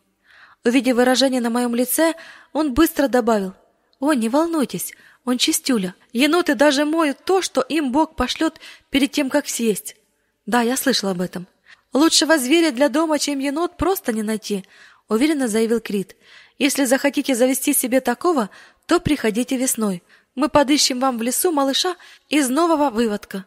Увидев 0.64 0.96
выражение 0.96 1.42
на 1.42 1.50
моем 1.50 1.76
лице, 1.76 2.16
он 2.54 2.74
быстро 2.74 3.08
добавил: 3.08 3.54
"О, 4.00 4.14
не 4.14 4.30
волнуйтесь, 4.30 4.94
он 5.28 5.38
чистюля. 5.38 5.94
Еноты 6.14 6.56
даже 6.56 6.86
моют 6.86 7.18
то, 7.26 7.42
что 7.42 7.60
им 7.60 7.92
Бог 7.92 8.16
пошлет 8.16 8.62
перед 8.90 9.12
тем, 9.12 9.30
как 9.30 9.50
съесть". 9.50 9.98
Да, 10.46 10.62
я 10.62 10.78
слышал 10.78 11.10
об 11.10 11.20
этом. 11.20 11.48
Лучшего 11.92 12.38
зверя 12.38 12.72
для 12.72 12.88
дома, 12.88 13.20
чем 13.20 13.40
енот, 13.40 13.76
просто 13.76 14.14
не 14.14 14.24
найти, 14.24 14.64
уверенно 15.10 15.50
заявил 15.50 15.82
Крит. 15.82 16.16
Если 16.58 16.86
захотите 16.86 17.36
завести 17.36 17.74
себе 17.74 18.00
такого, 18.00 18.50
то 18.86 19.02
приходите 19.02 19.58
весной. 19.58 20.02
Мы 20.34 20.48
подыщем 20.48 21.02
вам 21.02 21.18
в 21.18 21.22
лесу 21.22 21.52
малыша 21.52 21.98
из 22.30 22.48
нового 22.48 22.90
выводка. 22.90 23.46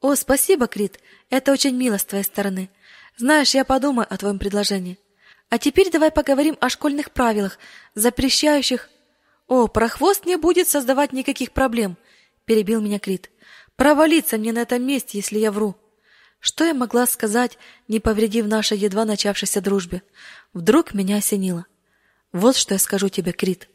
О, 0.00 0.14
спасибо, 0.14 0.66
Крит. 0.66 0.98
Это 1.28 1.52
очень 1.52 1.76
мило 1.76 1.98
с 1.98 2.06
твоей 2.06 2.24
стороны. 2.24 2.70
Знаешь, 3.18 3.54
я 3.54 3.66
подумаю 3.66 4.06
о 4.08 4.16
твоем 4.16 4.38
предложении. 4.38 4.98
А 5.50 5.58
теперь 5.58 5.90
давай 5.90 6.10
поговорим 6.10 6.56
о 6.62 6.70
школьных 6.70 7.10
правилах, 7.10 7.58
запрещающих 7.94 8.88
О, 9.52 9.68
прохвост 9.68 10.24
не 10.24 10.36
будет 10.36 10.66
создавать 10.66 11.12
никаких 11.12 11.52
проблем, 11.52 11.98
перебил 12.46 12.80
меня 12.80 12.98
Крит. 12.98 13.30
Провалиться 13.76 14.38
мне 14.38 14.50
на 14.50 14.60
этом 14.60 14.82
месте, 14.82 15.18
если 15.18 15.38
я 15.38 15.52
вру. 15.52 15.76
Что 16.40 16.64
я 16.64 16.72
могла 16.72 17.04
сказать, 17.04 17.58
не 17.86 18.00
повредив 18.00 18.46
нашей 18.46 18.78
едва 18.78 19.04
начавшейся 19.04 19.60
дружбе? 19.60 20.02
Вдруг 20.54 20.94
меня 20.94 21.18
осенило. 21.18 21.66
Вот 22.32 22.56
что 22.56 22.72
я 22.72 22.78
скажу 22.78 23.10
тебе, 23.10 23.32
Крит. 23.32 23.68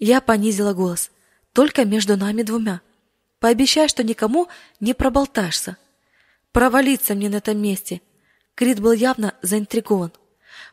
Я 0.00 0.20
понизила 0.20 0.72
голос. 0.72 1.12
Только 1.52 1.84
между 1.84 2.16
нами 2.16 2.42
двумя. 2.42 2.80
Пообещай, 3.38 3.86
что 3.86 4.02
никому 4.02 4.48
не 4.80 4.94
проболтаешься. 4.94 5.76
Провалиться 6.50 7.14
мне 7.14 7.28
на 7.28 7.36
этом 7.36 7.56
месте. 7.56 8.00
Крит 8.56 8.80
был 8.80 8.90
явно 8.90 9.34
заинтригован. 9.42 10.10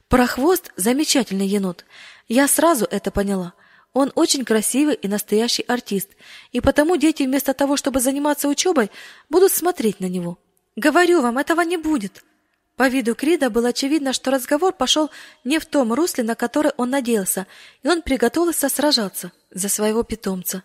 Прохвост 0.08 0.72
замечательный 0.78 1.46
енот. 1.46 1.86
Я 2.28 2.48
сразу 2.48 2.86
это 2.86 3.12
поняла. 3.12 3.54
Он 3.94 4.12
очень 4.16 4.46
красивый 4.46 4.96
и 4.96 5.08
настоящий 5.08 5.64
артист, 5.64 6.10
и 6.52 6.62
потому 6.62 6.98
дети 6.98 7.24
вместо 7.24 7.54
того, 7.54 7.78
чтобы 7.78 8.00
заниматься 8.00 8.48
учебой, 8.48 8.92
будут 9.30 9.52
смотреть 9.52 10.00
на 10.00 10.06
него. 10.06 10.38
Говорю 10.76 11.22
вам, 11.22 11.38
этого 11.38 11.62
не 11.62 11.78
будет. 11.78 12.24
По 12.76 12.88
виду 12.90 13.16
Крида 13.16 13.50
было 13.50 13.70
очевидно, 13.70 14.14
что 14.14 14.30
разговор 14.30 14.72
пошел 14.72 15.10
не 15.44 15.58
в 15.58 15.66
том 15.66 15.94
русле, 15.94 16.24
на 16.24 16.36
который 16.36 16.72
он 16.78 16.92
надеялся, 16.92 17.48
и 17.82 17.88
он 17.88 18.04
приготовился 18.04 18.70
сражаться 18.70 19.32
за 19.50 19.68
своего 19.68 20.04
питомца. 20.04 20.64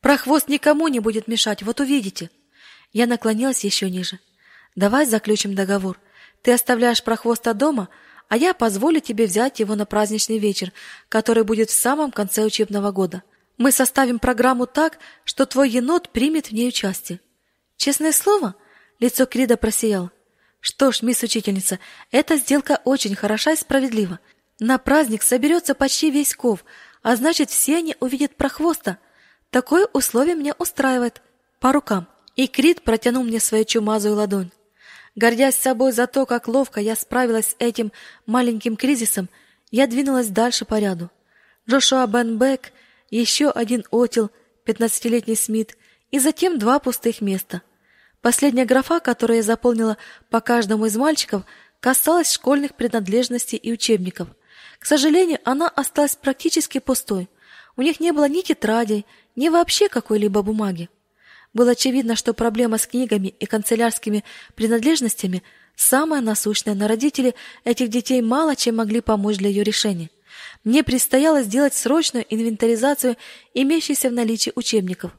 Прохвост 0.00 0.48
никому 0.48 0.86
не 0.86 1.00
будет 1.00 1.26
мешать, 1.26 1.64
вот 1.64 1.80
увидите. 1.80 2.30
Я 2.92 3.06
наклонилась 3.06 3.64
еще 3.64 3.90
ниже. 3.90 4.20
Давай 4.76 5.04
заключим 5.04 5.56
договор. 5.56 5.98
Ты 6.42 6.52
оставляешь 6.52 7.02
Прохвоста 7.02 7.52
дома, 7.52 7.88
а 8.28 8.36
я 8.36 8.54
позволю 8.54 9.00
тебе 9.00 9.26
взять 9.26 9.60
его 9.60 9.74
на 9.74 9.86
праздничный 9.86 10.38
вечер, 10.38 10.72
который 11.08 11.44
будет 11.44 11.70
в 11.70 11.78
самом 11.78 12.12
конце 12.12 12.44
учебного 12.44 12.92
года. 12.92 13.22
Мы 13.56 13.72
составим 13.72 14.18
программу 14.18 14.66
так, 14.66 14.98
что 15.24 15.46
твой 15.46 15.70
енот 15.70 16.10
примет 16.10 16.48
в 16.48 16.52
ней 16.52 16.68
участие. 16.68 17.20
Честное 17.76 18.12
слово, 18.12 18.54
Лицо 19.00 19.26
Крида 19.26 19.56
просияло. 19.56 20.10
Что 20.60 20.90
ж, 20.90 21.02
мисс 21.02 21.22
учительница, 21.22 21.78
эта 22.10 22.36
сделка 22.36 22.80
очень 22.84 23.14
хороша 23.14 23.52
и 23.52 23.56
справедлива. 23.56 24.18
На 24.58 24.78
праздник 24.78 25.22
соберется 25.22 25.74
почти 25.74 26.10
весь 26.10 26.34
ков, 26.34 26.64
а 27.02 27.14
значит, 27.14 27.50
все 27.50 27.76
они 27.76 27.96
увидят 28.00 28.34
прохвоста. 28.34 28.98
Такое 29.50 29.86
условие 29.92 30.34
меня 30.34 30.54
устраивает. 30.58 31.22
По 31.60 31.72
рукам. 31.72 32.08
И 32.34 32.46
Крид 32.48 32.82
протянул 32.82 33.24
мне 33.24 33.40
свою 33.40 33.64
чумазую 33.64 34.16
ладонь. 34.16 34.50
Гордясь 35.18 35.56
собой 35.56 35.90
за 35.90 36.06
то, 36.06 36.26
как 36.26 36.46
ловко 36.46 36.80
я 36.80 36.94
справилась 36.94 37.46
с 37.46 37.56
этим 37.58 37.90
маленьким 38.24 38.76
кризисом, 38.76 39.28
я 39.72 39.88
двинулась 39.88 40.28
дальше 40.28 40.64
по 40.64 40.78
ряду. 40.78 41.10
Джошуа 41.68 42.06
Бенбек, 42.06 42.70
еще 43.10 43.50
один 43.50 43.84
Отил, 43.90 44.30
пятнадцатилетний 44.62 45.34
Смит, 45.34 45.76
и 46.12 46.20
затем 46.20 46.56
два 46.56 46.78
пустых 46.78 47.20
места. 47.20 47.62
Последняя 48.22 48.64
графа, 48.64 49.00
которую 49.00 49.38
я 49.38 49.42
заполнила 49.42 49.96
по 50.30 50.40
каждому 50.40 50.86
из 50.86 50.96
мальчиков, 50.96 51.42
касалась 51.80 52.30
школьных 52.30 52.76
принадлежностей 52.76 53.58
и 53.58 53.72
учебников. 53.72 54.28
К 54.78 54.86
сожалению, 54.86 55.40
она 55.42 55.68
осталась 55.68 56.14
практически 56.14 56.78
пустой. 56.78 57.28
У 57.76 57.82
них 57.82 57.98
не 57.98 58.12
было 58.12 58.28
ни 58.28 58.42
тетрадей, 58.42 59.04
ни 59.34 59.48
вообще 59.48 59.88
какой-либо 59.88 60.42
бумаги. 60.42 60.88
Было 61.58 61.72
очевидно, 61.72 62.14
что 62.14 62.34
проблема 62.34 62.78
с 62.78 62.86
книгами 62.86 63.34
и 63.40 63.44
канцелярскими 63.44 64.22
принадлежностями 64.54 65.42
самая 65.74 66.20
насущная, 66.20 66.74
но 66.76 66.86
родители 66.86 67.34
этих 67.64 67.88
детей 67.88 68.22
мало 68.22 68.54
чем 68.54 68.76
могли 68.76 69.00
помочь 69.00 69.38
для 69.38 69.48
ее 69.48 69.64
решения. 69.64 70.08
Мне 70.62 70.84
предстояло 70.84 71.42
сделать 71.42 71.74
срочную 71.74 72.24
инвентаризацию 72.32 73.16
имеющихся 73.54 74.08
в 74.08 74.12
наличии 74.12 74.52
учебников. 74.54 75.10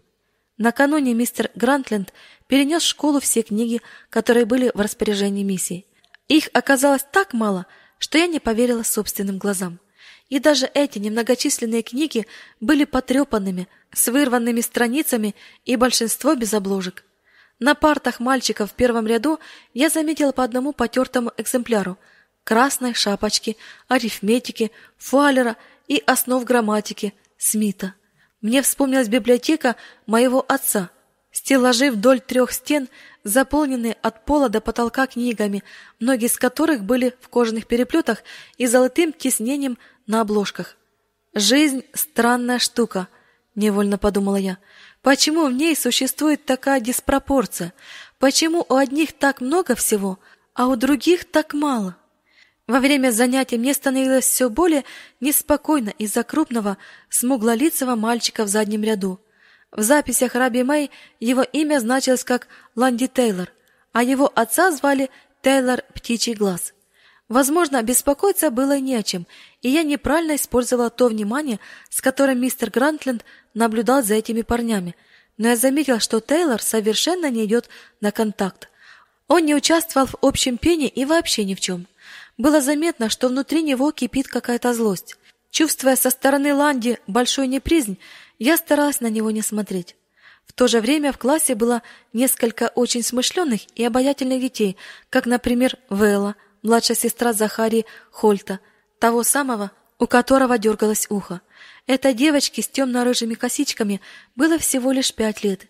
Накануне 0.57 1.13
мистер 1.13 1.51
Грантленд 1.55 2.13
перенес 2.47 2.83
в 2.83 2.87
школу 2.87 3.19
все 3.19 3.41
книги, 3.41 3.81
которые 4.09 4.45
были 4.45 4.71
в 4.73 4.79
распоряжении 4.79 5.43
миссии. 5.43 5.87
Их 6.29 6.47
оказалось 6.53 7.05
так 7.11 7.33
мало, 7.33 7.65
что 7.97 8.17
я 8.17 8.27
не 8.27 8.39
поверила 8.39 8.83
собственным 8.83 9.39
глазам. 9.39 9.81
И 10.29 10.39
даже 10.39 10.69
эти 10.73 10.99
немногочисленные 10.99 11.81
книги 11.81 12.25
были 12.59 12.85
потрепанными, 12.85 13.67
с 13.91 14.07
вырванными 14.07 14.61
страницами 14.61 15.35
и 15.65 15.75
большинство 15.75 16.35
без 16.35 16.53
обложек. 16.53 17.03
На 17.57 17.75
партах 17.75 18.19
мальчиков 18.19 18.71
в 18.71 18.73
первом 18.75 19.07
ряду 19.07 19.39
я 19.73 19.89
заметила 19.89 20.31
по 20.31 20.43
одному 20.43 20.71
потертому 20.71 21.31
экземпляру 21.37 21.97
красной 22.43 22.93
шапочки, 22.93 23.57
арифметики, 23.87 24.71
фуалера 24.97 25.57
и 25.87 26.01
основ 26.05 26.43
грамматики 26.45 27.13
Смита. 27.37 27.93
Мне 28.41 28.61
вспомнилась 28.61 29.07
библиотека 29.07 29.75
моего 30.05 30.43
отца. 30.47 30.89
Стеллажи 31.31 31.91
вдоль 31.91 32.19
трех 32.19 32.51
стен, 32.51 32.89
заполненные 33.23 33.93
от 34.01 34.25
пола 34.25 34.49
до 34.49 34.61
потолка 34.61 35.05
книгами, 35.07 35.63
многие 35.99 36.25
из 36.25 36.37
которых 36.37 36.83
были 36.83 37.15
в 37.21 37.29
кожаных 37.29 37.67
переплетах 37.67 38.23
и 38.57 38.65
золотым 38.65 39.13
тиснением 39.13 39.77
на 40.07 40.21
обложках. 40.21 40.77
Жизнь 41.35 41.83
странная 41.93 42.57
штука, 42.57 43.07
невольно 43.53 43.97
подумала 43.97 44.37
я. 44.37 44.57
Почему 45.01 45.45
в 45.45 45.53
ней 45.53 45.75
существует 45.75 46.45
такая 46.45 46.79
диспропорция? 46.79 47.73
Почему 48.17 48.65
у 48.67 48.75
одних 48.75 49.13
так 49.13 49.39
много 49.39 49.75
всего, 49.75 50.19
а 50.55 50.67
у 50.67 50.75
других 50.75 51.25
так 51.25 51.53
мало? 51.53 51.95
Во 52.67 52.79
время 52.79 53.11
занятий 53.11 53.57
мне 53.57 53.73
становилось 53.73 54.25
все 54.25 54.49
более 54.49 54.83
неспокойно 55.19 55.89
из-за 55.89 56.23
крупного, 56.23 56.77
смуглолицего 57.09 57.95
мальчика 57.95 58.43
в 58.43 58.47
заднем 58.47 58.83
ряду. 58.83 59.19
В 59.71 59.81
записях 59.81 60.35
Раби 60.35 60.63
Мэй 60.63 60.89
его 61.19 61.43
имя 61.43 61.79
значилось 61.79 62.23
как 62.23 62.47
Ланди 62.75 63.07
Тейлор, 63.07 63.51
а 63.93 64.03
его 64.03 64.31
отца 64.33 64.71
звали 64.71 65.09
Тейлор 65.41 65.83
Птичий 65.93 66.33
Глаз. 66.33 66.73
Возможно, 67.27 67.83
беспокоиться 67.83 68.49
было 68.49 68.79
не 68.79 68.95
о 68.95 69.03
чем, 69.03 69.27
и 69.61 69.69
я 69.69 69.83
неправильно 69.83 70.35
использовала 70.35 70.89
то 70.89 71.07
внимание, 71.07 71.59
с 71.89 72.01
которым 72.01 72.41
мистер 72.41 72.71
Грантленд 72.71 73.23
наблюдал 73.53 74.01
за 74.01 74.15
этими 74.15 74.41
парнями. 74.41 74.95
Но 75.37 75.49
я 75.49 75.55
заметила, 75.55 75.99
что 75.99 76.19
Тейлор 76.19 76.61
совершенно 76.61 77.29
не 77.29 77.45
идет 77.45 77.69
на 78.01 78.11
контакт. 78.11 78.67
Он 79.27 79.45
не 79.45 79.53
участвовал 79.53 80.07
в 80.07 80.17
общем 80.21 80.57
пении 80.57 80.87
и 80.87 81.05
вообще 81.05 81.45
ни 81.45 81.53
в 81.53 81.59
чем. 81.59 81.85
Было 82.39 82.61
заметно, 82.61 83.09
что 83.09 83.27
внутри 83.27 83.61
него 83.61 83.91
кипит 83.91 84.27
какая-то 84.27 84.73
злость. 84.73 85.15
Чувствуя 85.51 85.95
со 85.95 86.09
стороны 86.09 86.53
Ланди 86.55 86.97
большую 87.05 87.47
неприязнь, 87.47 87.99
я 88.39 88.57
старалась 88.57 89.01
на 89.01 89.07
него 89.07 89.29
не 89.31 89.41
смотреть. 89.41 89.95
В 90.45 90.53
то 90.53 90.67
же 90.67 90.81
время 90.81 91.11
в 91.11 91.19
классе 91.19 91.53
было 91.53 91.83
несколько 92.11 92.71
очень 92.73 93.03
смышленых 93.03 93.61
и 93.75 93.83
обаятельных 93.83 94.41
детей, 94.41 94.77
как, 95.09 95.27
например, 95.27 95.77
Вэлла, 95.89 96.35
младшая 96.63 96.97
сестра 96.97 97.33
Захари 97.33 97.85
Хольта, 98.09 98.59
того 98.97 99.23
самого, 99.23 99.71
у 99.99 100.07
которого 100.07 100.57
дергалось 100.57 101.05
ухо. 101.09 101.41
Этой 101.85 102.13
девочке 102.13 102.61
с 102.61 102.67
темно-рыжими 102.67 103.35
косичками 103.35 104.01
было 104.35 104.57
всего 104.57 104.91
лишь 104.91 105.13
пять 105.13 105.43
лет. 105.43 105.67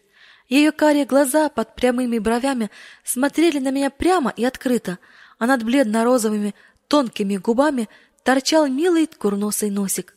Ее 0.48 0.72
карие 0.72 1.06
глаза 1.06 1.50
под 1.50 1.76
прямыми 1.76 2.18
бровями 2.18 2.72
смотрели 3.04 3.60
на 3.60 3.72
меня 3.72 3.90
прямо 3.90 4.34
и 4.36 4.46
открыто, 4.46 4.98
а 5.38 5.46
над 5.46 5.64
бледно-розовыми 5.64 6.56
тонкими 6.88 7.38
губами 7.38 7.90
торчал 8.24 8.68
милый 8.68 9.08
курносый 9.08 9.70
носик. 9.70 10.16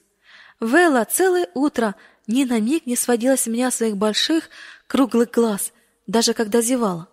Вела 0.60 1.04
целое 1.04 1.48
утро 1.54 1.94
ни 2.26 2.44
на 2.44 2.60
миг 2.60 2.86
не 2.86 2.96
сводила 2.96 3.36
с 3.36 3.46
меня 3.46 3.70
своих 3.70 3.96
больших 3.96 4.48
круглых 4.86 5.30
глаз, 5.30 5.72
даже 6.06 6.34
когда 6.34 6.60
зевала. 6.60 7.08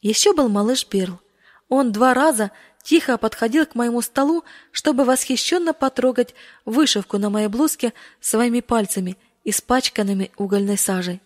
Еще 0.00 0.32
был 0.32 0.48
малыш 0.48 0.86
Берл. 0.90 1.20
Он 1.68 1.92
два 1.92 2.12
раза 2.14 2.50
тихо 2.82 3.16
подходил 3.16 3.66
к 3.66 3.74
моему 3.74 4.02
столу, 4.02 4.44
чтобы 4.70 5.04
восхищенно 5.04 5.72
потрогать 5.72 6.34
вышивку 6.64 7.18
на 7.18 7.30
моей 7.30 7.48
блузке 7.48 7.94
своими 8.20 8.60
пальцами, 8.60 9.16
испачканными 9.44 10.30
угольной 10.36 10.76
сажей. 10.76 11.20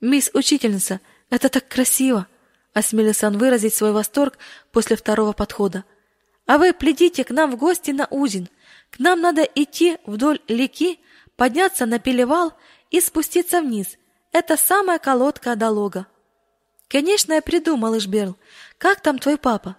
«Мисс 0.00 0.30
учительница, 0.34 1.00
это 1.30 1.48
так 1.48 1.68
красиво!»— 1.68 2.26
осмелился 2.72 3.26
он 3.26 3.38
выразить 3.38 3.74
свой 3.74 3.92
восторг 3.92 4.38
после 4.72 4.96
второго 4.96 5.32
подхода. 5.32 5.84
«А 6.46 6.58
вы 6.58 6.72
пледите 6.72 7.24
к 7.24 7.30
нам 7.30 7.50
в 7.50 7.56
гости 7.56 7.90
на 7.90 8.06
ужин. 8.10 8.48
К 8.90 8.98
нам 8.98 9.20
надо 9.20 9.42
идти 9.42 9.98
вдоль 10.06 10.40
реки, 10.48 11.00
подняться 11.36 11.86
на 11.86 11.98
перевал 11.98 12.52
и 12.90 13.00
спуститься 13.00 13.60
вниз. 13.60 13.96
Это 14.32 14.56
самая 14.56 14.98
колодка 14.98 15.56
до 15.56 15.70
лога». 15.70 16.06
«Конечно, 16.88 17.32
я 17.34 17.42
приду, 17.42 17.76
малыш 17.76 18.06
Берл. 18.06 18.36
Как 18.78 19.00
там 19.00 19.18
твой 19.18 19.38
папа?» 19.38 19.76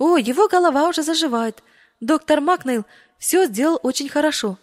О, 0.00 0.16
его 0.16 0.48
голова 0.48 0.88
уже 0.88 1.02
заживает. 1.02 1.62
Доктор 2.00 2.40
Макнейл 2.40 2.86
все 3.18 3.44
сделал 3.44 3.78
очень 3.82 4.08
хорошо. 4.08 4.56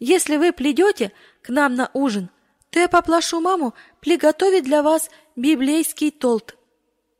Если 0.00 0.36
вы 0.36 0.50
придете 0.50 1.12
к 1.42 1.48
нам 1.48 1.76
на 1.76 1.90
ужин, 1.92 2.28
то 2.70 2.80
я 2.80 2.88
попрошу 2.88 3.40
маму 3.40 3.72
приготовить 4.00 4.64
для 4.64 4.82
вас 4.82 5.08
библейский 5.36 6.10
толт. 6.10 6.56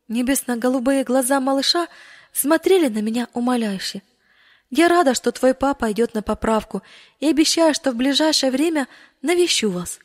Небесно-голубые 0.08 1.04
глаза 1.04 1.38
малыша 1.38 1.86
смотрели 2.32 2.88
на 2.88 3.02
меня 3.02 3.28
умоляюще. 3.34 4.02
Я 4.70 4.88
рада, 4.88 5.14
что 5.14 5.32
твой 5.32 5.52
папа 5.52 5.90
идет 5.90 6.14
на 6.14 6.22
поправку, 6.22 6.82
и 7.18 7.26
обещаю, 7.26 7.74
что 7.74 7.90
в 7.90 7.96
ближайшее 7.96 8.52
время 8.52 8.86
навещу 9.20 9.70
вас. 9.70 9.98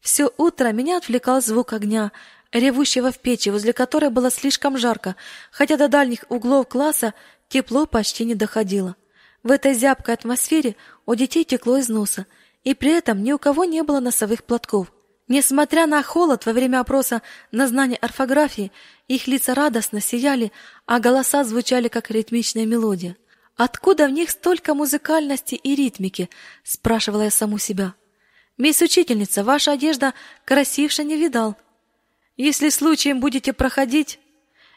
Все 0.00 0.30
утро 0.36 0.70
меня 0.70 0.98
отвлекал 0.98 1.42
звук 1.42 1.72
огня, 1.72 2.12
ревущего 2.52 3.10
в 3.10 3.18
печи, 3.18 3.50
возле 3.50 3.72
которой 3.72 4.10
было 4.10 4.30
слишком 4.30 4.78
жарко, 4.78 5.16
хотя 5.50 5.76
до 5.76 5.88
дальних 5.88 6.24
углов 6.28 6.68
класса 6.68 7.14
тепло 7.48 7.86
почти 7.86 8.24
не 8.24 8.36
доходило. 8.36 8.94
В 9.42 9.50
этой 9.50 9.74
зябкой 9.74 10.14
атмосфере 10.14 10.76
у 11.04 11.16
детей 11.16 11.44
текло 11.44 11.78
из 11.78 11.88
носа, 11.88 12.26
и 12.62 12.74
при 12.74 12.92
этом 12.92 13.24
ни 13.24 13.32
у 13.32 13.38
кого 13.38 13.64
не 13.64 13.82
было 13.82 13.98
носовых 13.98 14.44
платков. 14.44 14.92
Несмотря 15.28 15.86
на 15.86 16.00
холод 16.04 16.46
во 16.46 16.52
время 16.52 16.78
опроса 16.78 17.22
на 17.50 17.66
знание 17.66 17.98
орфографии, 17.98 18.70
их 19.08 19.26
лица 19.26 19.54
радостно 19.54 20.00
сияли, 20.00 20.52
а 20.86 21.00
голоса 21.00 21.42
звучали 21.42 21.88
как 21.88 22.12
ритмичная 22.12 22.64
мелодия. 22.64 23.16
Откуда 23.56 24.06
в 24.06 24.10
них 24.10 24.30
столько 24.30 24.74
музыкальности 24.74 25.54
и 25.54 25.74
ритмики? 25.74 26.28
спрашивала 26.62 27.22
я 27.22 27.30
саму 27.30 27.58
себя. 27.58 27.94
Мисс 28.58 28.82
учительница, 28.82 29.44
ваша 29.44 29.72
одежда 29.72 30.12
красивше 30.44 31.04
не 31.04 31.16
видал. 31.16 31.56
Если 32.36 32.68
случаем 32.68 33.18
будете 33.18 33.54
проходить, 33.54 34.18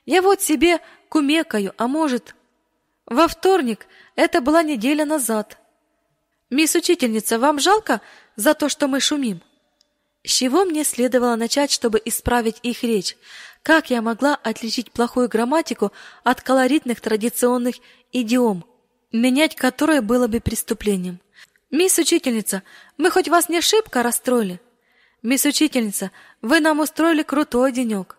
я 0.05 0.21
вот 0.21 0.41
себе 0.41 0.79
кумекаю, 1.09 1.73
а 1.77 1.87
может... 1.87 2.35
Во 3.05 3.27
вторник, 3.27 3.87
это 4.15 4.39
была 4.39 4.61
неделя 4.61 5.03
назад. 5.03 5.57
Мисс 6.51 6.75
учительница, 6.75 7.39
вам 7.39 7.59
жалко 7.59 8.01
за 8.35 8.53
то, 8.53 8.69
что 8.69 8.87
мы 8.87 8.99
шумим? 8.99 9.41
С 10.23 10.31
чего 10.31 10.63
мне 10.63 10.83
следовало 10.83 11.35
начать, 11.35 11.71
чтобы 11.71 11.99
исправить 12.05 12.59
их 12.61 12.83
речь? 12.83 13.17
Как 13.63 13.89
я 13.89 14.01
могла 14.01 14.35
отличить 14.35 14.91
плохую 14.91 15.27
грамматику 15.27 15.91
от 16.23 16.41
колоритных 16.41 17.01
традиционных 17.01 17.75
идиом, 18.11 18.65
менять 19.11 19.55
которые 19.55 20.01
было 20.01 20.27
бы 20.27 20.39
преступлением? 20.39 21.19
Мисс 21.71 21.97
учительница, 21.97 22.63
мы 22.97 23.11
хоть 23.11 23.27
вас 23.27 23.49
не 23.49 23.61
шибко 23.61 24.01
расстроили? 24.03 24.59
Мисс 25.21 25.45
учительница, 25.45 26.11
вы 26.41 26.59
нам 26.59 26.79
устроили 26.79 27.23
крутой 27.23 27.71
денек. 27.71 28.17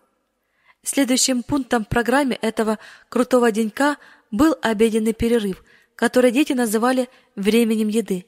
Следующим 0.82 1.42
пунктом 1.42 1.84
в 1.84 1.88
программе 1.88 2.36
этого 2.36 2.78
крутого 3.08 3.50
денька 3.52 3.96
был 4.30 4.56
обеденный 4.62 5.12
перерыв, 5.12 5.64
который 5.94 6.30
дети 6.30 6.52
называли 6.52 7.08
временем 7.36 7.88
еды. 7.88 8.26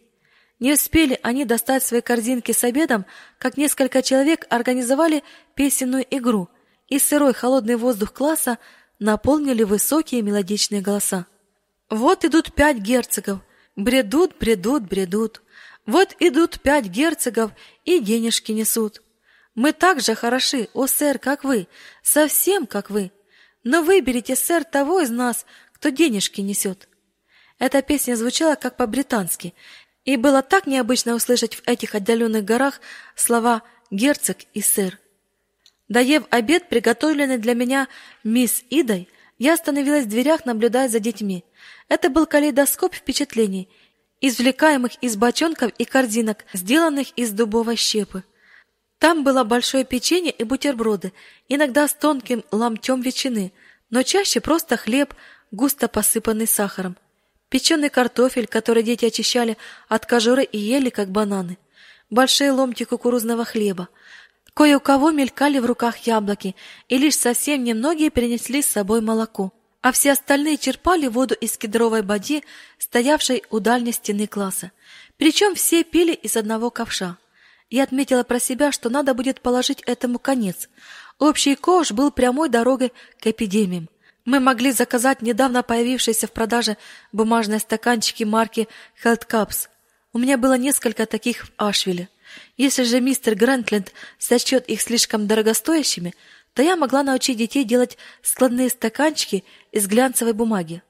Не 0.58 0.74
успели 0.74 1.18
они 1.22 1.44
достать 1.44 1.82
свои 1.82 2.00
корзинки 2.00 2.52
с 2.52 2.62
обедом, 2.62 3.04
как 3.38 3.56
несколько 3.56 4.02
человек 4.02 4.46
организовали 4.48 5.24
песенную 5.54 6.06
игру, 6.10 6.48
и 6.88 6.98
сырой 6.98 7.34
холодный 7.34 7.76
воздух 7.76 8.12
класса 8.12 8.58
наполнили 8.98 9.64
высокие 9.64 10.22
мелодичные 10.22 10.80
голоса. 10.80 11.26
Вот 11.92 12.24
идут 12.24 12.54
пять 12.54 12.78
герцогов, 12.78 13.40
бредут, 13.76 14.38
бредут, 14.40 14.84
бредут. 14.84 15.42
Вот 15.84 16.16
идут 16.20 16.58
пять 16.62 16.86
герцогов 16.86 17.52
и 17.84 18.00
денежки 18.00 18.50
несут. 18.50 19.02
Мы 19.54 19.74
так 19.74 20.00
же 20.00 20.14
хороши, 20.14 20.70
о 20.72 20.86
сэр, 20.86 21.18
как 21.18 21.44
вы, 21.44 21.68
совсем 22.02 22.66
как 22.66 22.88
вы. 22.88 23.12
Но 23.62 23.82
выберите, 23.82 24.36
сэр, 24.36 24.64
того 24.64 25.00
из 25.00 25.10
нас, 25.10 25.44
кто 25.74 25.90
денежки 25.90 26.40
несет. 26.40 26.88
Эта 27.58 27.82
песня 27.82 28.16
звучала 28.16 28.54
как 28.54 28.78
по-британски, 28.78 29.52
и 30.06 30.16
было 30.16 30.40
так 30.40 30.66
необычно 30.66 31.14
услышать 31.14 31.56
в 31.56 31.68
этих 31.68 31.94
отдаленных 31.94 32.42
горах 32.42 32.80
слова 33.16 33.64
«герцог» 33.90 34.38
и 34.54 34.62
«сэр». 34.62 34.98
Доев 35.90 36.22
обед, 36.30 36.70
приготовленный 36.70 37.36
для 37.36 37.52
меня 37.52 37.86
мисс 38.24 38.64
Идой, 38.70 39.10
я 39.38 39.54
остановилась 39.54 40.04
в 40.04 40.08
дверях, 40.08 40.46
наблюдая 40.46 40.88
за 40.88 41.00
детьми. 41.00 41.44
Это 41.94 42.08
был 42.08 42.24
калейдоскоп 42.24 42.94
впечатлений– 42.94 43.68
извлекаемых 44.22 44.92
из 45.02 45.14
бочонков 45.16 45.72
и 45.76 45.84
корзинок, 45.84 46.46
сделанных 46.54 47.10
из 47.16 47.32
дубовой 47.32 47.76
щепы. 47.76 48.24
Там 48.98 49.24
было 49.24 49.44
большое 49.44 49.84
печенье 49.84 50.32
и 50.32 50.42
бутерброды, 50.42 51.12
иногда 51.50 51.86
с 51.86 51.92
тонким 51.92 52.44
ломтем 52.50 53.02
ветчины, 53.02 53.52
но 53.90 54.04
чаще 54.04 54.40
просто 54.40 54.78
хлеб, 54.78 55.12
густо 55.50 55.86
посыпанный 55.86 56.46
сахаром. 56.46 56.96
Печеный 57.50 57.90
картофель, 57.90 58.46
который 58.46 58.82
дети 58.82 59.04
очищали 59.04 59.58
от 59.86 60.06
кожуры 60.06 60.44
и 60.44 60.56
ели, 60.56 60.88
как 60.88 61.10
бананы. 61.10 61.58
Большие 62.08 62.52
ломти 62.52 62.84
кукурузного 62.84 63.44
хлеба. 63.44 63.90
Кое 64.54 64.78
у 64.78 64.80
кого 64.80 65.10
мелькали 65.10 65.58
в 65.58 65.66
руках 65.66 65.98
яблоки, 66.06 66.56
и 66.88 66.96
лишь 66.96 67.18
совсем 67.18 67.62
немногие 67.62 68.10
принесли 68.10 68.62
с 68.62 68.68
собой 68.68 69.02
молоко 69.02 69.52
а 69.82 69.90
все 69.90 70.12
остальные 70.12 70.58
черпали 70.58 71.08
воду 71.08 71.34
из 71.34 71.58
кедровой 71.58 72.02
боди, 72.02 72.44
стоявшей 72.78 73.42
у 73.50 73.58
дальней 73.58 73.92
стены 73.92 74.26
класса. 74.26 74.70
Причем 75.18 75.54
все 75.54 75.84
пили 75.84 76.14
из 76.14 76.36
одного 76.36 76.70
ковша. 76.70 77.18
Я 77.68 77.82
отметила 77.82 78.22
про 78.22 78.38
себя, 78.38 78.70
что 78.70 78.90
надо 78.90 79.12
будет 79.12 79.40
положить 79.40 79.82
этому 79.82 80.18
конец. 80.18 80.68
Общий 81.18 81.56
ковш 81.56 81.92
был 81.92 82.10
прямой 82.10 82.48
дорогой 82.48 82.92
к 83.20 83.26
эпидемиям. 83.26 83.88
Мы 84.24 84.38
могли 84.38 84.70
заказать 84.70 85.20
недавно 85.20 85.64
появившиеся 85.64 86.28
в 86.28 86.32
продаже 86.32 86.76
бумажные 87.10 87.58
стаканчики 87.58 88.22
марки 88.22 88.68
Health 89.02 89.26
Cups. 89.28 89.68
У 90.12 90.18
меня 90.18 90.38
было 90.38 90.56
несколько 90.56 91.06
таких 91.06 91.46
в 91.46 91.50
Ашвилле. 91.56 92.08
Если 92.56 92.84
же 92.84 93.00
мистер 93.00 93.34
Грантленд 93.34 93.92
сочтет 94.18 94.68
их 94.68 94.80
слишком 94.80 95.26
дорогостоящими, 95.26 96.14
то 96.54 96.62
я 96.62 96.76
могла 96.76 97.02
научить 97.02 97.38
детей 97.38 97.64
делать 97.64 97.96
складные 98.22 98.68
стаканчики 98.68 99.44
из 99.70 99.86
глянцевой 99.86 100.34
бумаги. 100.34 100.82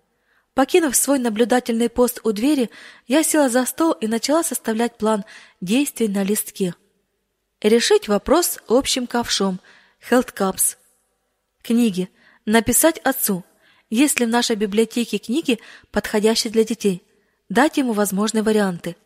Покинув 0.55 0.94
свой 0.96 1.18
наблюдательный 1.18 1.88
пост 1.88 2.20
у 2.25 2.33
двери, 2.33 2.68
я 3.07 3.22
села 3.22 3.48
за 3.48 3.64
стол 3.64 3.92
и 3.92 4.07
начала 4.07 4.42
составлять 4.42 4.98
план 4.98 5.25
действий 5.61 6.09
на 6.09 6.25
листке. 6.25 6.75
Решить 7.62 8.09
вопрос 8.09 8.59
общим 8.68 9.07
ковшом, 9.07 9.61
cups. 10.11 10.77
Книги. 11.62 12.11
Написать 12.44 12.98
отцу. 12.98 13.44
Есть 13.88 14.18
ли 14.18 14.27
в 14.27 14.31
нашей 14.31 14.57
библиотеке 14.57 15.18
книги, 15.18 15.61
подходящие 15.90 16.53
для 16.53 16.64
детей? 16.64 17.03
Дать 17.48 17.77
ему 17.77 17.92
возможные 17.92 18.42
варианты. 18.42 18.96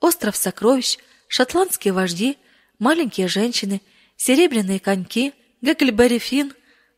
Остров 0.00 0.36
сокровищ, 0.36 0.98
шотландские 1.26 1.92
вожди, 1.92 2.38
маленькие 2.78 3.26
женщины, 3.26 3.82
серебряные 4.16 4.78
коньки– 4.78 5.34
Гекльберри 5.62 6.18
Финн, 6.18 6.52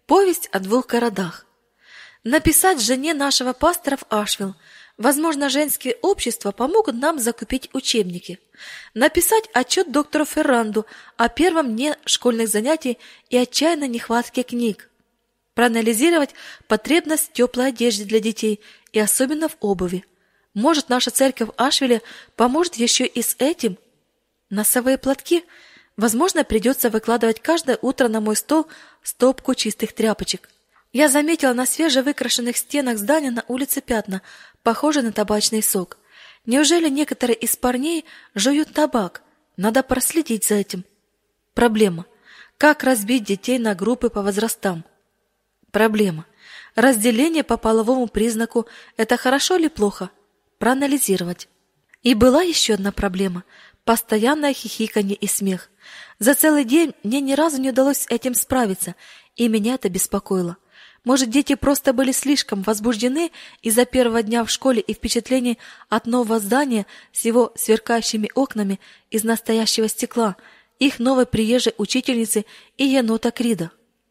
повесть 0.06 0.48
о 0.48 0.58
двух 0.58 0.88
городах. 0.88 1.46
Написать 2.24 2.80
жене 2.80 3.14
нашего 3.14 3.52
пастора 3.52 3.96
в 3.96 4.04
Ашвилл. 4.10 4.56
Возможно, 4.96 5.48
женские 5.48 5.96
общества 6.02 6.50
помогут 6.50 6.96
нам 6.96 7.20
закупить 7.20 7.70
учебники. 7.72 8.40
Написать 8.94 9.48
отчет 9.54 9.92
доктору 9.92 10.24
Ферранду 10.24 10.86
о 11.16 11.28
первом 11.28 11.76
дне 11.76 11.96
школьных 12.04 12.48
занятий 12.48 12.98
и 13.30 13.36
отчаянной 13.36 13.86
нехватке 13.86 14.42
книг. 14.42 14.90
Проанализировать 15.54 16.34
потребность 16.66 17.32
теплой 17.32 17.68
одежде 17.68 18.04
для 18.04 18.18
детей 18.18 18.60
и 18.92 18.98
особенно 18.98 19.48
в 19.48 19.56
обуви. 19.60 20.04
Может, 20.52 20.88
наша 20.88 21.12
церковь 21.12 21.50
в 21.50 21.54
Ашвилле 21.56 22.02
поможет 22.34 22.74
еще 22.74 23.06
и 23.06 23.22
с 23.22 23.36
этим? 23.38 23.78
Носовые 24.50 24.98
платки– 24.98 25.44
Возможно, 25.98 26.44
придется 26.44 26.90
выкладывать 26.90 27.40
каждое 27.40 27.76
утро 27.82 28.06
на 28.06 28.20
мой 28.20 28.36
стол 28.36 28.68
стопку 29.02 29.56
чистых 29.56 29.92
тряпочек. 29.92 30.48
Я 30.92 31.08
заметила 31.08 31.52
на 31.52 31.66
свежевыкрашенных 31.66 32.56
стенах 32.56 32.98
здания 32.98 33.32
на 33.32 33.44
улице 33.48 33.80
пятна, 33.80 34.22
похожие 34.62 35.02
на 35.02 35.10
табачный 35.10 35.60
сок. 35.60 35.98
Неужели 36.46 36.88
некоторые 36.88 37.36
из 37.36 37.56
парней 37.56 38.04
жуют 38.36 38.72
табак? 38.72 39.22
Надо 39.56 39.82
проследить 39.82 40.44
за 40.44 40.54
этим. 40.54 40.84
Проблема. 41.52 42.06
Как 42.58 42.84
разбить 42.84 43.24
детей 43.24 43.58
на 43.58 43.74
группы 43.74 44.08
по 44.08 44.22
возрастам? 44.22 44.84
Проблема. 45.72 46.26
Разделение 46.76 47.42
по 47.42 47.56
половому 47.56 48.06
признаку– 48.06 48.68
это 48.96 49.16
хорошо 49.16 49.56
или 49.56 49.66
плохо? 49.66 50.10
Проанализировать. 50.58 51.48
И 52.04 52.14
была 52.14 52.42
еще 52.42 52.74
одна 52.74 52.92
проблема– 52.92 53.42
постоянное 53.84 54.52
хихиканье 54.52 55.16
и 55.16 55.26
смех. 55.26 55.70
За 56.18 56.34
целый 56.34 56.64
день 56.64 56.94
мне 57.02 57.20
ни 57.20 57.32
разу 57.32 57.60
не 57.60 57.70
удалось 57.70 58.06
этим 58.08 58.34
справиться, 58.34 58.94
и 59.36 59.48
меня 59.48 59.74
это 59.74 59.88
беспокоило. 59.88 60.56
Может, 61.04 61.30
дети 61.30 61.54
просто 61.54 61.92
были 61.92 62.12
слишком 62.12 62.62
возбуждены 62.62 63.30
из-за 63.62 63.84
первого 63.84 64.22
дня 64.22 64.44
в 64.44 64.50
школе 64.50 64.80
и 64.80 64.92
впечатлений 64.92 65.58
от 65.88 66.06
нового 66.06 66.38
здания 66.38 66.86
с 67.12 67.24
его 67.24 67.52
сверкающими 67.56 68.30
окнами 68.34 68.80
из 69.10 69.24
настоящего 69.24 69.88
стекла, 69.88 70.36
их 70.78 70.98
новой 70.98 71.26
приезжей 71.26 71.72
учительницы 71.78 72.44
и 72.76 72.84
енота 72.84 73.30
Крида. 73.30 73.70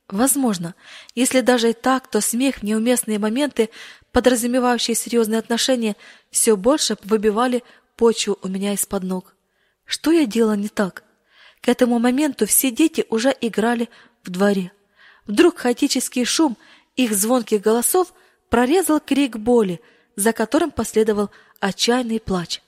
Возможно, 0.10 0.74
если 1.16 1.42
даже 1.42 1.72
и 1.72 1.74
так, 1.74 2.08
то 2.08 2.22
смех 2.22 2.64
неуместные 2.64 3.20
моменты, 3.20 3.70
подразумевающие 4.14 4.96
серьезные 4.96 5.40
отношения, 5.40 5.98
все 6.32 6.56
больше 6.56 6.98
выбивали 7.04 7.64
почву 7.98 8.40
у 8.42 8.48
меня 8.48 8.74
из-под 8.74 9.04
ног. 9.04 9.36
Что 9.86 10.12
я 10.12 10.26
делала 10.26 10.56
не 10.56 10.70
так? 10.70 11.04
К 11.68 11.70
этому 11.70 12.00
моменту 12.00 12.46
все 12.46 12.72
дети 12.72 13.06
уже 13.10 13.36
играли 13.42 13.90
в 14.24 14.30
дворе. 14.30 14.72
Вдруг 15.26 15.58
хаотический 15.58 16.24
шум 16.24 16.56
их 16.96 17.14
звонких 17.14 17.60
голосов 17.60 18.14
прорезал 18.48 19.02
крик 19.02 19.36
боли, 19.36 19.82
за 20.16 20.32
которым 20.32 20.72
последовал 20.72 21.30
отчаянный 21.60 22.22
плач. 22.22 22.62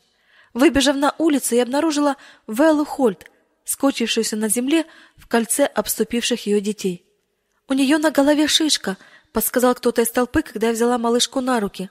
Выбежав 0.54 0.98
на 0.98 1.16
улицу, 1.18 1.56
я 1.56 1.64
обнаружила 1.64 2.18
Веллу 2.46 2.84
Хольт, 2.84 3.32
скочившуюся 3.64 4.36
на 4.36 4.50
земле 4.50 4.86
в 5.16 5.30
кольце 5.30 5.64
обступивших 5.64 6.46
ее 6.46 6.60
детей. 6.60 7.06
«У 7.70 7.74
нее 7.76 8.00
на 8.00 8.12
голове 8.12 8.48
шишка»,— 8.48 8.98
подсказал 9.32 9.76
кто-то 9.76 10.02
из 10.02 10.12
толпы, 10.12 10.42
когда 10.42 10.68
я 10.68 10.74
взяла 10.74 10.98
малышку 10.98 11.40
на 11.40 11.62
руки. 11.62 11.90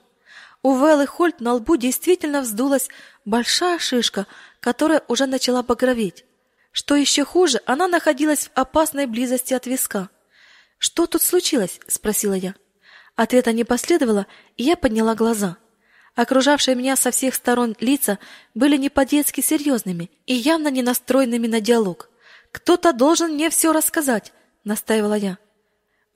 У 0.63 0.77
Веллы 0.77 1.07
Хольт 1.07 1.41
на 1.41 1.55
лбу 1.55 1.77
действительно 1.77 2.43
вздулась 2.43 2.91
большая 3.25 3.79
шишка, 3.79 4.27
которая 4.61 5.03
уже 5.09 5.25
начала 5.25 5.63
багроветь. 5.63 6.27
Что 6.71 6.95
еще 6.97 7.25
хуже, 7.25 7.61
она 7.67 7.89
находилась 7.89 8.49
в 8.49 8.51
опасной 8.55 9.07
близости 9.07 9.55
от 9.55 9.67
виска. 9.67 10.11
«Что 10.79 11.07
тут 11.07 11.23
случилось?»— 11.23 11.81
спросила 11.89 12.35
я. 12.35 12.55
Ответа 13.17 13.53
не 13.53 13.65
последовало, 13.65 14.27
и 14.57 14.63
я 14.63 14.77
подняла 14.77 15.15
глаза. 15.15 15.57
Окружавшие 16.15 16.75
меня 16.75 16.97
со 16.97 17.11
всех 17.11 17.35
сторон 17.35 17.77
лица 17.81 18.19
были 18.55 18.77
не 18.77 18.91
по-детски 18.91 19.41
серьезными 19.41 20.11
и 20.27 20.35
явно 20.35 20.69
не 20.69 20.83
настроенными 20.83 21.47
на 21.47 21.61
диалог. 21.61 22.11
«Кто-то 22.53 22.93
должен 22.93 23.35
мне 23.35 23.51
все 23.51 23.73
рассказать»,— 23.73 24.33
настаивала 24.65 25.15
я. 25.15 25.39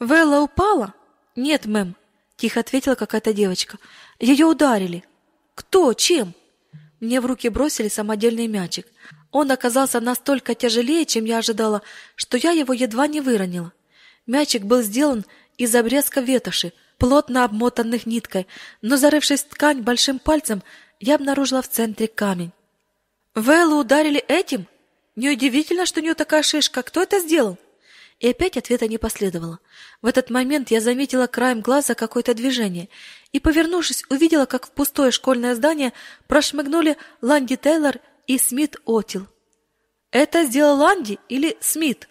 «Велла 0.00 0.40
упала?» 0.40 0.94
«Нет, 1.36 1.66
мэм»,— 1.66 1.96
тихо 2.36 2.60
ответила 2.60 2.94
какая-то 2.94 3.32
девочка. 3.32 3.78
«Ее 4.18 4.46
ударили». 4.46 5.04
«Кто? 5.54 5.92
Чем?» 5.94 6.34
Мне 7.02 7.20
в 7.20 7.26
руки 7.26 7.48
бросили 7.48 7.88
самодельный 7.88 8.46
мячик. 8.46 8.86
Он 9.32 9.50
оказался 9.50 9.98
настолько 9.98 10.54
тяжелее, 10.54 11.04
чем 11.04 11.24
я 11.24 11.38
ожидала, 11.38 11.82
что 12.14 12.36
я 12.36 12.52
его 12.52 12.72
едва 12.72 13.08
не 13.08 13.20
выронила. 13.20 13.72
Мячик 14.28 14.62
был 14.62 14.82
сделан 14.82 15.24
из 15.58 15.74
обрезка 15.74 16.20
ветоши, 16.20 16.72
плотно 16.98 17.42
обмотанных 17.42 18.06
ниткой, 18.06 18.46
но 18.82 18.96
зарывшись 18.96 19.42
в 19.42 19.48
ткань 19.48 19.80
большим 19.80 20.20
пальцем, 20.20 20.62
я 21.00 21.16
обнаружила 21.16 21.60
в 21.60 21.68
центре 21.68 22.06
камень. 22.06 22.52
Вэллу 23.34 23.80
ударили 23.80 24.20
этим? 24.28 24.68
Неудивительно, 25.16 25.86
что 25.86 25.98
у 25.98 26.04
нее 26.04 26.14
такая 26.14 26.44
шишка. 26.44 26.84
Кто 26.84 27.02
это 27.02 27.18
сделал? 27.18 27.58
И 28.20 28.28
опять 28.28 28.56
ответа 28.56 28.86
не 28.86 28.98
последовало. 28.98 29.58
В 30.02 30.06
этот 30.06 30.30
момент 30.30 30.70
я 30.70 30.80
заметила 30.80 31.26
краем 31.26 31.62
глаза 31.62 31.94
какое-то 31.94 32.34
движение 32.34 32.88
и, 33.32 33.40
повернувшись, 33.40 34.04
увидела, 34.10 34.46
как 34.46 34.66
в 34.66 34.70
пустое 34.70 35.10
школьное 35.10 35.54
здание 35.54 35.92
прошмыгнули 36.28 36.96
Ланди 37.20 37.56
Тейлор 37.56 37.98
и 38.26 38.38
Смит 38.38 38.76
Отил. 38.86 39.26
Это 40.10 40.44
сделал 40.44 40.78
Ланди 40.78 41.18
или 41.28 41.56
Смит? 41.60 42.08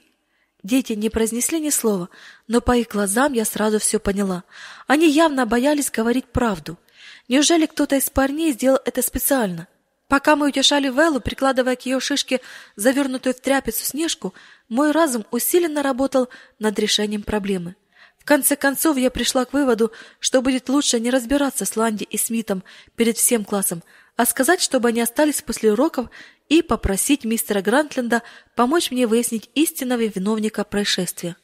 Дети 0.64 0.94
не 0.94 1.10
произнесли 1.10 1.60
ни 1.60 1.70
слова, 1.70 2.10
но 2.48 2.62
по 2.62 2.76
их 2.76 2.90
глазам 2.90 3.34
я 3.34 3.46
сразу 3.46 3.80
все 3.80 4.00
поняла. 4.00 4.44
Они 4.88 5.10
явно 5.10 5.46
боялись 5.46 5.90
говорить 5.90 6.26
правду. 6.26 6.78
Неужели 7.28 7.66
кто-то 7.66 7.96
из 7.96 8.10
парней 8.10 8.52
сделал 8.52 8.80
это 8.86 9.02
специально? 9.02 9.68
Пока 10.08 10.36
мы 10.36 10.50
утешали 10.50 10.90
Веллу, 10.90 11.22
прикладывая 11.22 11.76
к 11.76 11.86
ее 11.86 12.00
шишке 12.00 12.42
завернутую 12.76 13.34
в 13.34 13.40
тряпицу 13.40 13.86
снежку, 13.86 14.34
мой 14.68 14.92
разум 14.92 15.26
усиленно 15.32 15.82
работал 15.82 16.28
над 16.60 16.78
решением 16.78 17.24
проблемы. 17.24 17.76
В 18.22 18.26
конце 18.26 18.56
концов, 18.56 18.98
я 18.98 19.10
пришла 19.10 19.46
к 19.46 19.54
выводу, 19.54 19.92
что 20.20 20.44
будет 20.44 20.70
лучше 20.70 21.00
не 21.00 21.10
разбираться 21.10 21.66
с 21.66 21.76
Ланди 21.76 22.04
и 22.04 22.18
Смитом 22.18 22.64
перед 22.96 23.18
всем 23.18 23.44
классом, 23.44 23.82
а 24.16 24.28
сказать, 24.28 24.62
чтобы 24.62 24.90
они 24.90 25.02
остались 25.02 25.42
после 25.42 25.72
уроков 25.72 26.08
и 26.48 26.62
попросить 26.62 27.26
мистера 27.26 27.64
Грантленда 27.64 28.22
помочь 28.56 28.92
мне 28.92 29.08
выяснить 29.08 29.50
истинного 29.56 30.02
виновника 30.02 30.64
происшествия. 30.64 31.36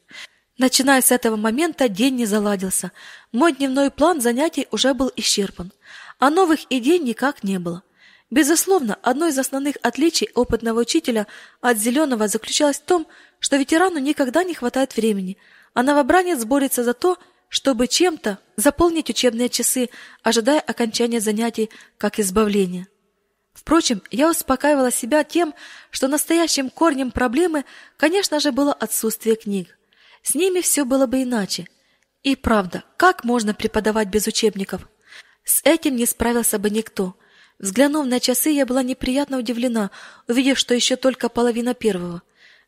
Начиная 0.59 1.01
с 1.01 1.11
этого 1.11 1.35
момента 1.35 1.89
день 1.89 2.15
не 2.15 2.27
заладился. 2.27 2.91
Мой 3.31 3.53
дневной 3.53 3.89
план 3.89 4.21
занятий 4.21 4.67
уже 4.69 4.93
был 4.93 5.11
исчерпан, 5.15 5.73
а 6.19 6.29
новых 6.29 6.59
идей 6.69 6.99
никак 6.99 7.43
не 7.43 7.57
было. 7.57 7.81
Безусловно, 8.29 8.99
одно 9.01 9.27
из 9.27 9.39
основных 9.39 9.77
отличий 9.81 10.29
опытного 10.35 10.81
учителя 10.81 11.25
от 11.59 11.79
зеленого 11.79 12.27
заключалось 12.27 12.77
в 12.77 12.85
том, 12.85 13.07
что 13.39 13.55
ветерану 13.55 13.97
никогда 13.97 14.43
не 14.43 14.53
хватает 14.53 14.95
времени, 14.95 15.37
а 15.77 15.83
новобранец 15.83 16.43
борется 16.43 16.83
за 16.83 16.95
то, 16.95 17.19
чтобы 17.49 17.87
чем-то 17.87 18.39
заполнить 18.55 19.11
учебные 19.11 19.47
часы, 19.47 19.89
ожидая 20.23 20.59
окончания 20.59 21.19
занятий 21.19 21.69
как 21.99 22.17
избавления. 22.17 22.87
Впрочем, 23.53 24.01
я 24.09 24.27
успокаивала 24.31 24.89
себя 24.89 25.23
тем, 25.23 25.53
что 25.91 26.07
настоящим 26.07 26.71
корнем 26.71 27.11
проблемы, 27.11 27.63
конечно 27.95 28.39
же, 28.39 28.51
было 28.51 28.73
отсутствие 28.73 29.35
книг. 29.35 29.77
С 30.23 30.33
ними 30.33 30.61
все 30.61 30.83
было 30.83 31.05
бы 31.05 31.21
иначе. 31.21 31.67
И 32.23 32.35
правда, 32.35 32.83
как 32.97 33.23
можно 33.23 33.53
преподавать 33.53 34.07
без 34.07 34.25
учебников? 34.25 34.89
С 35.43 35.61
этим 35.63 35.95
не 35.95 36.07
справился 36.07 36.57
бы 36.57 36.71
никто. 36.71 37.15
Взглянув 37.59 38.07
на 38.07 38.19
часы, 38.19 38.49
я 38.49 38.65
была 38.65 38.81
неприятно 38.81 39.37
удивлена, 39.37 39.91
увидев, 40.27 40.57
что 40.57 40.73
еще 40.73 40.95
только 40.95 41.29
половина 41.29 41.75
первого. 41.75 42.23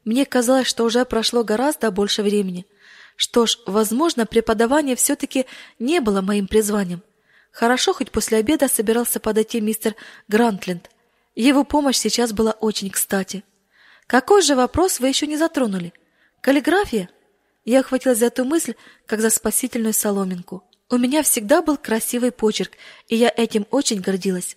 Мне 0.06 0.28
казалось, 0.28 0.68
что 0.68 0.84
уже 0.84 1.06
прошло 1.06 1.44
гораздо 1.44 1.90
больше 1.90 2.22
времени. 2.22 2.68
Что 3.20 3.46
ж, 3.46 3.60
возможно, 3.66 4.26
преподавание 4.26 4.96
все-таки 4.96 5.46
не 5.78 6.00
было 6.00 6.22
моим 6.22 6.48
призванием. 6.48 7.04
Хорошо, 7.52 7.94
хоть 7.94 8.12
после 8.12 8.38
обеда 8.38 8.70
собирался 8.70 9.20
подойти 9.20 9.60
мистер 9.60 9.96
Грантленд. 10.30 10.90
Его 11.36 11.66
помощь 11.66 11.98
сейчас 11.98 12.32
была 12.32 12.52
очень 12.52 12.90
кстати. 12.90 13.44
Какой 14.08 14.42
же 14.42 14.56
вопрос 14.56 15.02
вы 15.02 15.10
еще 15.10 15.28
не 15.28 15.36
затронули? 15.36 15.92
Каллиграфия? 16.40 17.10
Я 17.66 17.82
охватилась 17.82 18.20
за 18.20 18.28
эту 18.28 18.46
мысль, 18.46 18.76
как 19.06 19.20
за 19.20 19.30
спасительную 19.32 19.94
соломинку. 19.94 20.64
У 20.90 20.98
меня 20.98 21.22
всегда 21.22 21.62
был 21.62 21.76
красивый 21.76 22.32
почерк, 22.32 22.72
и 23.10 23.18
я 23.18 23.34
этим 23.36 23.68
очень 23.70 24.00
гордилась. 24.00 24.56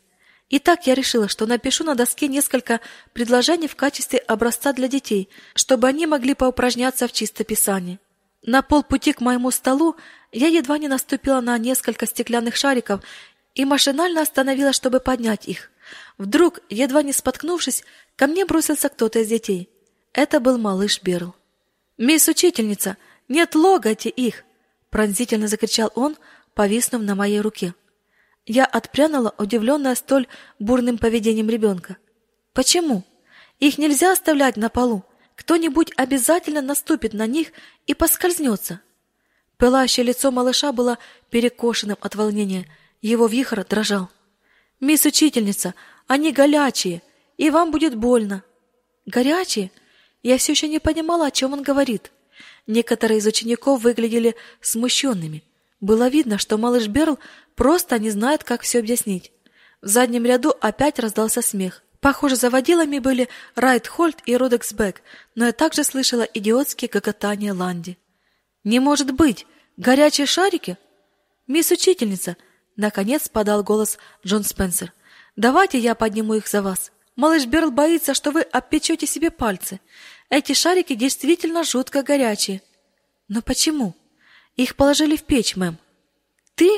Итак, 0.51 0.87
я 0.87 0.95
решила, 0.95 1.27
что 1.27 1.47
напишу 1.47 1.83
на 1.83 1.97
доске 1.97 2.29
несколько 2.29 2.79
предложений 3.13 3.67
в 3.67 3.75
качестве 3.75 4.21
образца 4.21 4.73
для 4.73 4.87
детей, 4.87 5.29
чтобы 5.57 5.89
они 5.89 6.07
могли 6.07 6.35
поупражняться 6.35 7.09
в 7.09 7.13
чистописании. 7.13 7.99
На 8.43 8.63
полпути 8.63 9.13
к 9.13 9.21
моему 9.21 9.51
столу 9.51 9.97
я 10.33 10.49
едва 10.49 10.79
не 10.79 10.89
наступила 10.89 11.41
на 11.41 11.57
несколько 11.59 12.07
стеклянных 12.07 12.57
шариков 12.57 13.03
и 13.55 13.65
машинально 13.65 14.23
остановилась, 14.23 14.77
чтобы 14.77 15.01
поднять 15.01 15.47
их. 15.47 15.71
Вдруг, 16.19 16.61
едва 16.69 17.03
не 17.03 17.13
споткнувшись, 17.13 17.85
ко 18.17 18.27
мне 18.27 18.45
бросился 18.45 18.89
кто-то 18.89 19.21
из 19.21 19.29
детей. 19.29 19.69
Это 20.13 20.41
был 20.41 20.59
малыш 20.59 21.03
Берл. 21.03 21.35
«Мисс 21.99 22.29
учительница, 22.29 22.97
нет, 23.29 23.55
логайте 23.55 24.09
их!» 24.09 24.45
пронзительно 24.91 25.49
закричал 25.49 25.91
он, 25.95 26.17
повиснув 26.55 27.03
на 27.03 27.15
моей 27.15 27.41
руке. 27.41 27.75
Я 28.45 28.65
отпрянула, 28.65 29.35
удивленная 29.39 29.95
столь 29.95 30.27
бурным 30.59 30.99
поведением 30.99 31.49
ребенка. 31.49 31.97
Почему? 32.53 33.05
Их 33.59 33.79
нельзя 33.79 34.13
оставлять 34.13 34.57
на 34.57 34.69
полу. 34.69 35.05
Кто-нибудь 35.43 35.91
обязательно 35.97 36.63
наступит 36.63 37.15
на 37.15 37.27
них 37.27 37.49
и 37.89 37.95
поскользнется. 37.95 38.81
Пылающее 39.57 40.07
лицо 40.07 40.31
малыша 40.31 40.71
было 40.71 40.99
перекошенным 41.31 41.97
от 42.01 42.15
волнения, 42.15 42.69
его 43.01 43.27
вихор 43.27 43.65
дрожал. 43.65 44.09
«Мисс 44.79 45.05
учительница, 45.05 45.75
они 46.07 46.31
горячие, 46.31 47.03
и 47.39 47.51
вам 47.51 47.73
будет 47.73 47.97
больно». 47.97 48.45
«Горячие?» 49.05 49.73
Я 50.23 50.39
все 50.39 50.53
еще 50.53 50.69
не 50.69 50.79
понимала, 50.79 51.27
о 51.27 51.31
чем 51.33 51.55
он 51.55 51.65
говорит. 51.65 52.13
Некоторые 52.69 53.19
из 53.19 53.27
учеников 53.27 53.83
выглядели 53.83 54.37
смущенными. 54.61 55.43
Было 55.81 56.07
видно, 56.09 56.39
что 56.39 56.57
малыш 56.57 56.87
Берл 56.87 57.19
просто 57.57 57.99
не 57.99 58.11
знает, 58.11 58.45
как 58.45 58.63
все 58.63 58.79
объяснить. 58.79 59.33
В 59.81 59.89
заднем 59.89 60.25
ряду 60.25 60.55
опять 60.61 61.01
раздался 61.01 61.43
смех. 61.43 61.83
Похоже, 62.03 62.37
заводилами 62.37 62.99
были 62.99 63.31
Райт 63.55 63.87
Хольт 63.87 64.19
и 64.27 64.37
Родексбек, 64.37 65.03
но 65.35 65.47
я 65.47 65.53
также 65.53 65.85
слышала 65.85 66.23
идиотские 66.23 66.91
гоготания 66.91 67.55
Ланди. 67.55 67.97
«Не 68.65 68.81
может 68.81 69.13
быть! 69.13 69.47
Горячие 69.77 70.27
шарики? 70.27 70.77
Мисс 71.47 71.71
учительница, 71.71 72.37
наконец 72.77 73.29
подал 73.29 73.63
голос 73.63 73.99
Джон 74.27 74.45
Спенсер. 74.45 74.93
Давайте 75.37 75.79
я 75.79 75.95
подниму 75.95 76.35
их 76.35 76.47
за 76.47 76.61
вас. 76.61 76.93
Малыш 77.17 77.47
Берл 77.47 77.71
боится, 77.71 78.15
что 78.15 78.33
вы 78.33 78.43
обпечете 78.43 79.07
себе 79.07 79.31
пальцы. 79.31 79.81
Эти 80.29 80.53
шарики 80.53 80.95
действительно 80.95 81.65
жутко 81.65 82.03
горячие. 82.03 82.63
Но 83.29 83.41
почему? 83.43 83.95
Их 84.57 84.77
положили 84.77 85.17
в 85.17 85.23
печь, 85.23 85.57
мэм. 85.57 85.79
Ты? 86.55 86.69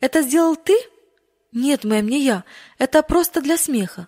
Это 0.00 0.22
сделал 0.22 0.54
ты? 0.54 0.78
Нет, 1.50 1.82
мэм, 1.82 2.06
не 2.06 2.22
я. 2.22 2.44
Это 2.78 3.02
просто 3.02 3.40
для 3.40 3.56
смеха. 3.56 4.06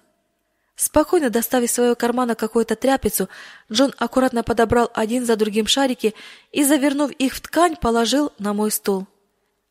Спокойно 0.82 1.30
доставив 1.30 1.70
из 1.70 1.74
своего 1.74 1.94
кармана 1.94 2.34
какую-то 2.34 2.74
тряпицу, 2.74 3.28
Джон 3.70 3.94
аккуратно 3.98 4.42
подобрал 4.42 4.90
один 4.94 5.24
за 5.24 5.36
другим 5.36 5.68
шарики 5.68 6.12
и, 6.50 6.64
завернув 6.64 7.12
их 7.12 7.34
в 7.34 7.40
ткань, 7.40 7.76
положил 7.76 8.32
на 8.40 8.52
мой 8.52 8.72
стол. 8.72 9.06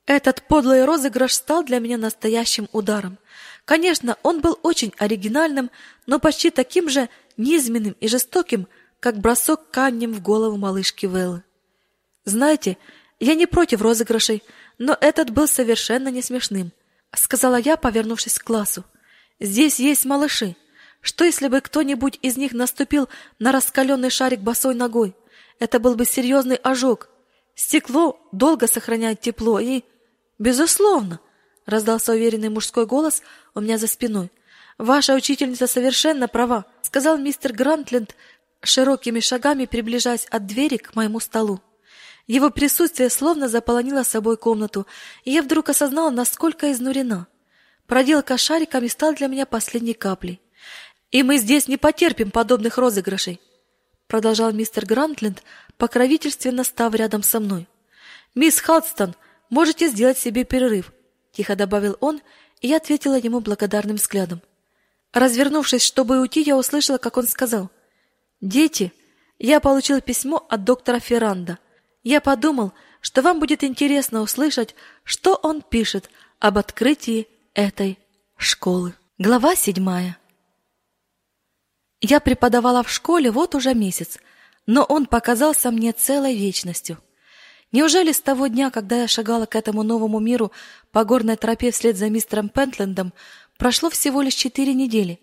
Этот 0.05 0.41
подлый 0.43 0.85
розыгрыш 0.85 1.33
стал 1.33 1.65
для 1.65 1.79
меня 1.79 1.97
настоящим 1.97 2.69
ударом. 2.71 3.17
Конечно, 3.65 4.17
он 4.23 4.39
был 4.39 4.57
очень 4.63 4.93
оригинальным, 4.99 5.69
но 6.07 6.17
почти 6.17 6.49
таким 6.49 6.87
же 6.87 7.09
низменным 7.35 7.97
и 7.99 8.07
жестоким, 8.07 8.69
как 9.01 9.17
бросок 9.17 9.69
камнем 9.69 10.13
в 10.13 10.21
голову 10.21 10.55
малышки 10.55 11.07
Веллы. 11.07 11.43
Знаете, 12.23 12.77
я 13.19 13.35
не 13.35 13.47
против 13.47 13.81
розыгрышей, 13.81 14.43
но 14.77 14.97
этот 15.01 15.31
был 15.31 15.49
совершенно 15.49 16.07
не 16.07 16.21
смешным, 16.21 16.71
сказала 17.13 17.57
я, 17.57 17.75
повернувшись 17.75 18.39
к 18.39 18.45
классу. 18.45 18.85
Здесь 19.41 19.77
есть 19.77 20.05
малыши. 20.05 20.55
Что 21.01 21.25
если 21.25 21.47
бы 21.47 21.61
кто-нибудь 21.61 22.19
из 22.21 22.37
них 22.37 22.53
наступил 22.53 23.09
на 23.39 23.51
раскаленный 23.51 24.11
шарик 24.11 24.39
босой 24.39 24.75
ногой? 24.75 25.15
Это 25.59 25.79
был 25.79 25.95
бы 25.95 26.05
серьезный 26.05 26.55
ожог. 26.57 27.09
Стекло 27.55 28.19
долго 28.31 28.67
сохраняет 28.67 29.19
тепло 29.21 29.59
и... 29.59 29.83
Безусловно, 30.39 31.19
раздался 31.65 32.13
уверенный 32.13 32.49
мужской 32.49 32.85
голос 32.85 33.21
у 33.53 33.61
меня 33.61 33.77
за 33.77 33.87
спиной. 33.87 34.31
Ваша 34.77 35.13
учительница 35.13 35.67
совершенно 35.67 36.27
права, 36.27 36.65
сказал 36.81 37.17
мистер 37.17 37.53
Грантленд, 37.53 38.15
широкими 38.63 39.19
шагами 39.19 39.65
приближаясь 39.65 40.25
от 40.25 40.45
двери 40.47 40.77
к 40.77 40.95
моему 40.95 41.19
столу. 41.19 41.61
Его 42.27 42.49
присутствие 42.49 43.09
словно 43.09 43.47
заполонило 43.47 44.03
собой 44.03 44.37
комнату, 44.37 44.87
и 45.23 45.31
я 45.31 45.41
вдруг 45.41 45.69
осознала, 45.69 46.09
насколько 46.09 46.71
изнурена. 46.71 47.27
Проделка 47.87 48.37
шариками 48.37 48.87
стала 48.87 49.13
для 49.13 49.27
меня 49.27 49.45
последней 49.45 49.93
каплей. 49.93 50.41
И 51.11 51.23
мы 51.23 51.37
здесь 51.37 51.67
не 51.67 51.77
потерпим 51.77 52.31
подобных 52.31 52.77
розыгрышей, 52.77 53.41
продолжал 54.07 54.53
мистер 54.53 54.85
Грантленд, 54.85 55.43
покровительственно 55.77 56.63
став 56.63 56.95
рядом 56.95 57.21
со 57.21 57.39
мной. 57.39 57.67
Мисс 58.33 58.61
Хадстон, 58.61 59.15
можете 59.49 59.89
сделать 59.89 60.17
себе 60.17 60.45
перерыв, 60.45 60.93
тихо 61.33 61.55
добавил 61.57 61.97
он, 61.99 62.21
и 62.61 62.69
я 62.69 62.77
ответила 62.77 63.19
ему 63.19 63.41
благодарным 63.41 63.97
взглядом. 63.97 64.41
Развернувшись, 65.11 65.83
чтобы 65.83 66.21
уйти, 66.21 66.41
я 66.41 66.55
услышала, 66.55 66.97
как 66.97 67.17
он 67.17 67.27
сказал: 67.27 67.69
"Дети, 68.39 68.93
я 69.37 69.59
получил 69.59 69.99
письмо 69.99 70.45
от 70.49 70.63
доктора 70.63 70.99
Ферранда. 70.99 71.59
Я 72.03 72.21
подумал, 72.21 72.71
что 73.01 73.21
вам 73.21 73.39
будет 73.39 73.65
интересно 73.65 74.21
услышать, 74.21 74.75
что 75.03 75.35
он 75.35 75.61
пишет 75.61 76.09
об 76.39 76.57
открытии 76.57 77.27
этой 77.53 77.99
школы". 78.37 78.93
Глава 79.17 79.55
седьмая. 79.55 80.20
Я 82.01 82.19
преподавала 82.19 82.81
в 82.81 82.89
школе 82.89 83.29
вот 83.29 83.53
уже 83.53 83.75
месяц, 83.75 84.17
но 84.65 84.83
он 84.83 85.05
показался 85.05 85.69
мне 85.69 85.93
целой 85.93 86.35
вечностью. 86.35 86.97
Неужели 87.71 88.11
с 88.11 88.19
того 88.19 88.47
дня, 88.47 88.71
когда 88.71 89.01
я 89.01 89.07
шагала 89.07 89.45
к 89.45 89.55
этому 89.55 89.83
новому 89.83 90.19
миру 90.19 90.51
по 90.91 91.05
горной 91.05 91.37
тропе 91.37 91.71
вслед 91.71 91.95
за 91.95 92.09
мистером 92.09 92.49
Пентлендом, 92.49 93.13
прошло 93.57 93.91
всего 93.91 94.21
лишь 94.21 94.33
четыре 94.33 94.73
недели? 94.73 95.19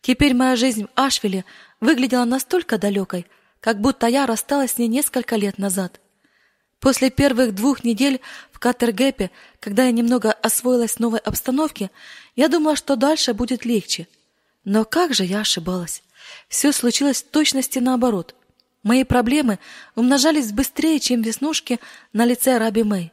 Теперь 0.00 0.34
моя 0.34 0.56
жизнь 0.56 0.84
в 0.84 0.88
Ашвилле 1.00 1.44
выглядела 1.80 2.24
настолько 2.24 2.78
далекой, 2.78 3.26
как 3.60 3.80
будто 3.80 4.06
я 4.06 4.26
рассталась 4.26 4.72
с 4.72 4.78
ней 4.78 4.88
несколько 4.88 5.36
лет 5.36 5.58
назад. 5.58 6.00
После 6.80 7.10
первых 7.10 7.54
двух 7.54 7.84
недель 7.84 8.20
в 8.52 8.58
Каттергепе, 8.58 9.30
когда 9.60 9.84
я 9.84 9.92
немного 9.92 10.32
освоилась 10.32 10.94
в 10.94 11.00
новой 11.00 11.20
обстановке, 11.20 11.90
я 12.36 12.48
думала, 12.48 12.74
что 12.74 12.96
дальше 12.96 13.34
будет 13.34 13.64
легче. 13.64 14.08
Но 14.66 14.84
как 14.84 15.14
же 15.14 15.24
я 15.24 15.40
ошибалась. 15.40 16.02
Все 16.48 16.72
случилось 16.72 17.22
в 17.22 17.30
точности 17.30 17.78
наоборот. 17.78 18.34
Мои 18.82 19.04
проблемы 19.04 19.60
умножались 19.94 20.52
быстрее, 20.52 20.98
чем 20.98 21.22
веснушки 21.22 21.78
на 22.12 22.24
лице 22.24 22.58
Раби 22.58 22.82
Мэй. 22.82 23.12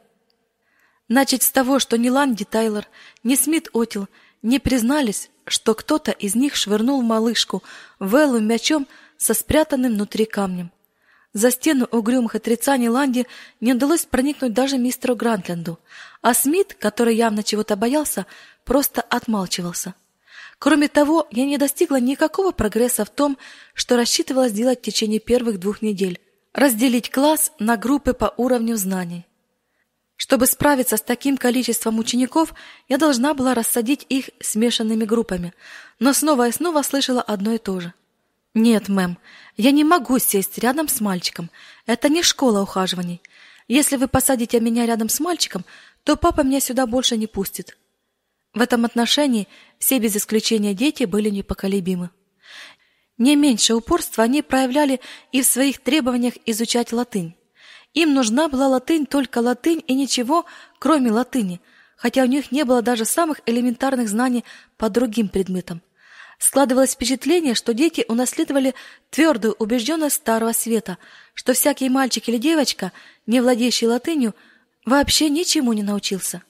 Начать 1.06 1.44
с 1.44 1.52
того, 1.52 1.78
что 1.78 1.96
ни 1.96 2.08
Ланди 2.08 2.44
Тайлер, 2.44 2.88
ни 3.22 3.36
Смит 3.36 3.68
Отил 3.72 4.08
не 4.42 4.58
признались, 4.58 5.30
что 5.46 5.74
кто-то 5.74 6.10
из 6.10 6.34
них 6.34 6.56
швырнул 6.56 7.02
малышку 7.02 7.62
Вэллу 8.00 8.40
мячом 8.40 8.88
со 9.16 9.32
спрятанным 9.32 9.92
внутри 9.92 10.24
камнем. 10.24 10.72
За 11.34 11.52
стену 11.52 11.86
угрюмых 11.90 12.34
отрицаний 12.34 12.88
Ланди 12.88 13.28
не 13.60 13.74
удалось 13.74 14.06
проникнуть 14.06 14.54
даже 14.54 14.76
мистеру 14.76 15.14
Грантленду, 15.14 15.78
а 16.20 16.34
Смит, 16.34 16.74
который 16.74 17.14
явно 17.14 17.44
чего-то 17.44 17.76
боялся, 17.76 18.26
просто 18.64 19.02
отмалчивался. 19.02 19.94
Кроме 20.58 20.88
того, 20.88 21.26
я 21.30 21.44
не 21.44 21.58
достигла 21.58 22.00
никакого 22.00 22.52
прогресса 22.52 23.04
в 23.04 23.10
том, 23.10 23.38
что 23.74 23.96
рассчитывала 23.96 24.48
сделать 24.48 24.80
в 24.80 24.82
течение 24.82 25.20
первых 25.20 25.58
двух 25.58 25.82
недель– 25.82 26.20
разделить 26.54 27.10
класс 27.10 27.52
на 27.58 27.76
группы 27.76 28.14
по 28.14 28.32
уровню 28.36 28.76
знаний. 28.76 29.26
Чтобы 30.16 30.46
справиться 30.46 30.96
с 30.96 31.02
таким 31.02 31.36
количеством 31.36 31.98
учеников, 31.98 32.54
я 32.88 32.98
должна 32.98 33.34
была 33.34 33.54
рассадить 33.54 34.06
их 34.08 34.30
смешанными 34.40 35.04
группами, 35.04 35.52
но 35.98 36.12
снова 36.12 36.48
и 36.48 36.52
снова 36.52 36.82
слышала 36.82 37.20
одно 37.20 37.54
и 37.54 37.58
то 37.58 37.80
же. 37.80 37.92
«Нет, 38.54 38.88
мэм, 38.88 39.18
я 39.56 39.72
не 39.72 39.82
могу 39.82 40.20
сесть 40.20 40.58
рядом 40.58 40.86
с 40.86 41.00
мальчиком. 41.00 41.50
Это 41.86 42.08
не 42.08 42.22
школа 42.22 42.62
ухаживаний. 42.62 43.20
Если 43.66 43.96
вы 43.96 44.06
посадите 44.06 44.60
меня 44.60 44.86
рядом 44.86 45.08
с 45.08 45.18
мальчиком, 45.18 45.64
то 46.04 46.14
папа 46.14 46.42
меня 46.42 46.60
сюда 46.60 46.86
больше 46.86 47.16
не 47.16 47.26
пустит». 47.26 47.76
В 48.54 48.60
этом 48.60 48.84
отношении 48.84 49.48
все 49.78 49.98
без 49.98 50.16
исключения 50.16 50.74
дети 50.74 51.04
были 51.04 51.28
непоколебимы. 51.28 52.10
Не 53.18 53.36
меньше 53.36 53.74
упорства 53.74 54.24
они 54.24 54.42
проявляли 54.42 55.00
и 55.32 55.42
в 55.42 55.46
своих 55.46 55.82
требованиях 55.82 56.34
изучать 56.46 56.92
латынь. 56.92 57.36
Им 57.92 58.14
нужна 58.14 58.48
была 58.48 58.68
латынь, 58.68 59.06
только 59.06 59.38
латынь 59.38 59.82
и 59.86 59.94
ничего, 59.94 60.46
кроме 60.78 61.12
латыни, 61.12 61.60
хотя 61.96 62.22
у 62.22 62.26
них 62.26 62.50
не 62.50 62.64
было 62.64 62.82
даже 62.82 63.04
самых 63.04 63.40
элементарных 63.46 64.08
знаний 64.08 64.44
по 64.76 64.88
другим 64.88 65.28
предметам. 65.28 65.80
Складывалось 66.38 66.94
впечатление, 66.94 67.54
что 67.54 67.72
дети 67.72 68.04
унаследовали 68.08 68.74
твердую 69.10 69.54
убежденность 69.58 70.16
старого 70.16 70.52
света, 70.52 70.98
что 71.34 71.52
всякий 71.52 71.88
мальчик 71.88 72.28
или 72.28 72.38
девочка, 72.38 72.90
не 73.26 73.40
владеющий 73.40 73.86
латынью, 73.86 74.34
вообще 74.84 75.30
ничему 75.30 75.72
не 75.72 75.84
научился. 75.84 76.42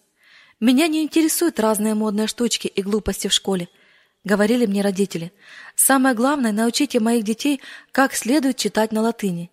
Меня 0.64 0.88
не 0.88 1.02
интересуют 1.02 1.60
разные 1.60 1.92
модные 1.92 2.26
штучки 2.26 2.68
и 2.68 2.80
глупости 2.80 3.28
в 3.28 3.34
школе, 3.34 3.68
говорили 4.24 4.64
мне 4.64 4.80
родители. 4.80 5.30
Самое 5.76 6.14
главное 6.14 6.52
научите 6.52 7.00
моих 7.00 7.22
детей, 7.22 7.60
как 7.92 8.14
следует 8.14 8.56
читать 8.56 8.90
на 8.90 9.02
латыни. 9.02 9.50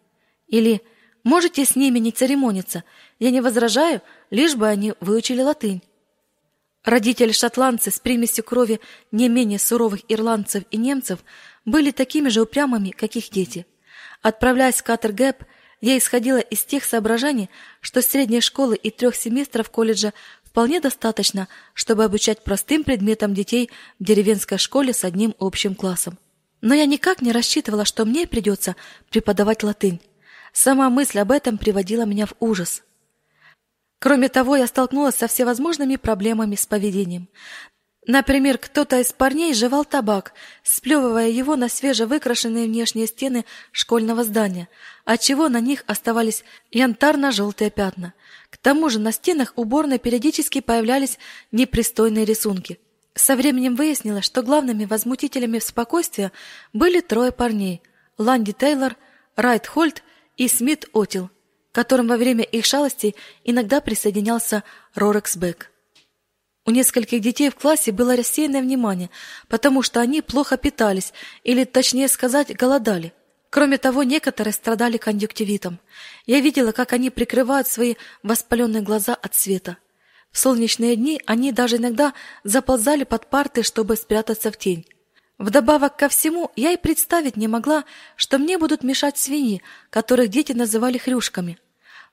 Или 0.48 0.82
Можете 1.26 1.66
с 1.66 1.76
ними 1.76 2.00
не 2.00 2.14
церемониться. 2.14 2.86
Я 3.20 3.30
не 3.30 3.42
возражаю, 3.42 4.02
лишь 4.30 4.56
бы 4.56 4.70
они 4.70 4.94
выучили 5.02 5.42
латынь. 5.42 5.84
Родители-шотландцы 6.86 7.92
с 7.92 8.00
примесью 8.00 8.46
крови 8.46 8.80
не 9.12 9.28
менее 9.28 9.60
суровых 9.60 10.00
ирландцев 10.08 10.64
и 10.72 10.78
немцев 10.78 11.20
были 11.66 11.92
такими 11.92 12.30
же 12.30 12.42
упрямыми, 12.42 12.92
как 12.92 13.18
их 13.18 13.30
дети. 13.32 13.66
Отправляясь 14.22 14.82
в 14.82 14.86
Катер-Гэп, 14.86 15.44
я 15.82 15.98
исходила 15.98 16.38
из 16.38 16.64
тех 16.64 16.84
соображений, 16.86 17.50
что 17.82 18.04
средней 18.04 18.40
школы 18.40 18.76
и 18.76 18.92
трех 18.92 19.16
семестров 19.16 19.72
колледжа 19.72 20.14
вполне 20.52 20.82
достаточно, 20.82 21.48
чтобы 21.74 22.04
обучать 22.04 22.44
простым 22.44 22.84
предметам 22.84 23.34
детей 23.34 23.70
в 24.00 24.04
деревенской 24.04 24.58
школе 24.58 24.94
с 24.94 25.06
одним 25.06 25.34
общим 25.40 25.76
классом. 25.76 26.18
Но 26.60 26.76
я 26.76 26.86
никак 26.86 27.22
не 27.22 27.32
рассчитывала, 27.32 27.86
что 27.86 28.06
мне 28.06 28.28
придется 28.28 28.76
преподавать 29.10 29.64
латынь. 29.64 30.02
Сама 30.52 30.90
мысль 30.90 31.20
об 31.20 31.32
этом 31.32 31.58
приводила 31.58 32.04
меня 32.04 32.26
в 32.26 32.34
ужас. 32.42 32.84
Кроме 34.00 34.28
того, 34.28 34.58
я 34.58 34.68
столкнулась 34.68 35.16
со 35.16 35.28
всевозможными 35.28 35.96
проблемами 35.96 36.56
с 36.56 36.66
поведением. 36.66 37.30
Например, 38.06 38.58
кто-то 38.58 39.00
из 39.00 39.14
парней 39.14 39.54
жевал 39.54 39.86
табак, 39.86 40.34
сплевывая 40.64 41.30
его 41.30 41.56
на 41.56 41.70
свежевыкрашенные 41.70 42.66
внешние 42.66 43.08
стены 43.08 43.46
школьного 43.72 44.24
здания, 44.24 44.70
отчего 45.06 45.50
на 45.50 45.60
них 45.60 45.84
оставались 45.88 46.44
янтарно-желтые 46.72 47.70
пятна. 47.70 48.14
К 48.52 48.58
тому 48.58 48.90
же 48.90 49.00
на 49.00 49.12
стенах 49.12 49.54
уборной 49.56 49.98
периодически 49.98 50.62
появлялись 50.62 51.18
непристойные 51.52 52.26
рисунки. 52.26 52.80
Со 53.16 53.36
временем 53.36 53.76
выяснилось, 53.76 54.26
что 54.26 54.44
главными 54.44 54.86
возмутителями 54.86 55.58
спокойствия 55.60 56.32
были 56.74 57.00
трое 57.00 57.32
парней– 57.32 57.82
Ланди 58.18 58.52
Тейлор, 58.52 58.98
Райт 59.36 59.68
Хольт 59.68 60.04
и 60.38 60.48
Смит 60.48 60.86
Отил, 60.94 61.30
к 61.72 61.76
которым 61.76 62.08
во 62.08 62.18
время 62.18 62.44
их 62.44 62.66
шалостей 62.66 63.16
иногда 63.44 63.82
присоединялся 63.82 64.64
Рорекс 64.96 65.38
Бек. 65.38 65.72
У 66.66 66.72
нескольких 66.72 67.22
детей 67.22 67.50
в 67.50 67.56
классе 67.56 67.92
было 67.92 68.16
рассеянное 68.16 68.62
внимание, 68.62 69.10
потому 69.48 69.82
что 69.82 70.00
они 70.02 70.22
плохо 70.22 70.58
питались, 70.58 71.14
или, 71.44 71.64
точнее 71.64 72.08
сказать, 72.08 72.56
голодали. 72.56 73.14
Кроме 73.52 73.78
того, 73.78 74.04
некоторые 74.04 74.54
страдали 74.54 74.96
конъюнктивитом. 74.96 75.80
Я 76.26 76.40
видела, 76.40 76.72
как 76.72 76.94
они 76.94 77.10
прикрывают 77.10 77.68
свои 77.68 77.96
воспаленные 78.24 78.82
глаза 78.82 79.14
от 79.14 79.36
света. 79.36 79.76
В 80.32 80.40
солнечные 80.40 80.96
дни 80.96 81.22
они 81.26 81.52
даже 81.52 81.76
иногда 81.76 82.14
заползали 82.46 83.04
под 83.04 83.30
парты, 83.30 83.64
чтобы 83.64 83.98
спрятаться 83.98 84.52
в 84.52 84.58
тень. 84.58 84.88
Вдобавок 85.38 85.98
ко 85.98 86.08
всему, 86.08 86.50
я 86.56 86.72
и 86.72 86.78
представить 86.78 87.36
не 87.36 87.50
могла, 87.50 87.84
что 88.16 88.38
мне 88.38 88.58
будут 88.58 88.84
мешать 88.84 89.18
свиньи, 89.18 89.62
которых 89.90 90.30
дети 90.30 90.54
называли 90.54 90.98
хрюшками. 90.98 91.60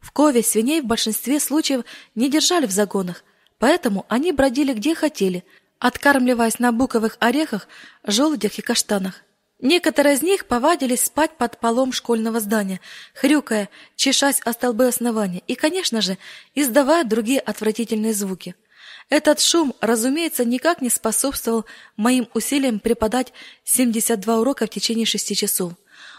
В 0.01 0.11
Кове 0.11 0.43
свиней 0.43 0.80
в 0.80 0.86
большинстве 0.86 1.39
случаев 1.39 1.84
не 2.16 2.28
держали 2.28 2.66
в 2.66 2.72
загонах, 2.72 3.22
поэтому 3.61 4.07
они 4.09 4.32
бродили 4.32 4.72
где 4.72 4.93
хотели, 4.97 5.45
откармливаясь 5.78 6.59
на 6.59 6.72
буковых 6.72 7.16
орехах, 7.20 7.68
желудях 8.03 8.59
и 8.59 8.62
каштанах. 8.62 9.22
Некоторые 9.61 10.14
из 10.14 10.22
них 10.22 10.46
повадились 10.46 11.04
спать 11.04 11.36
под 11.36 11.59
полом 11.59 11.92
школьного 11.92 12.38
здания, 12.40 12.80
хрюкая, 13.14 13.68
чешась 13.96 14.40
о 14.44 14.52
столбы 14.52 14.86
основания 14.86 15.42
и, 15.46 15.54
конечно 15.54 16.00
же, 16.00 16.16
издавая 16.54 17.04
другие 17.04 17.40
отвратительные 17.40 18.14
звуки– 18.14 18.54
этот 19.11 19.40
шум, 19.40 19.74
разумеется, 19.80 20.44
никак 20.44 20.82
не 20.82 20.90
способствовал 20.90 21.64
моим 21.96 22.28
усилиям 22.34 22.78
преподать 22.78 23.32
72 23.64 24.38
урока 24.38 24.66
в 24.66 24.70
течение 24.70 25.06
шести 25.06 25.34
часов. 25.34 25.72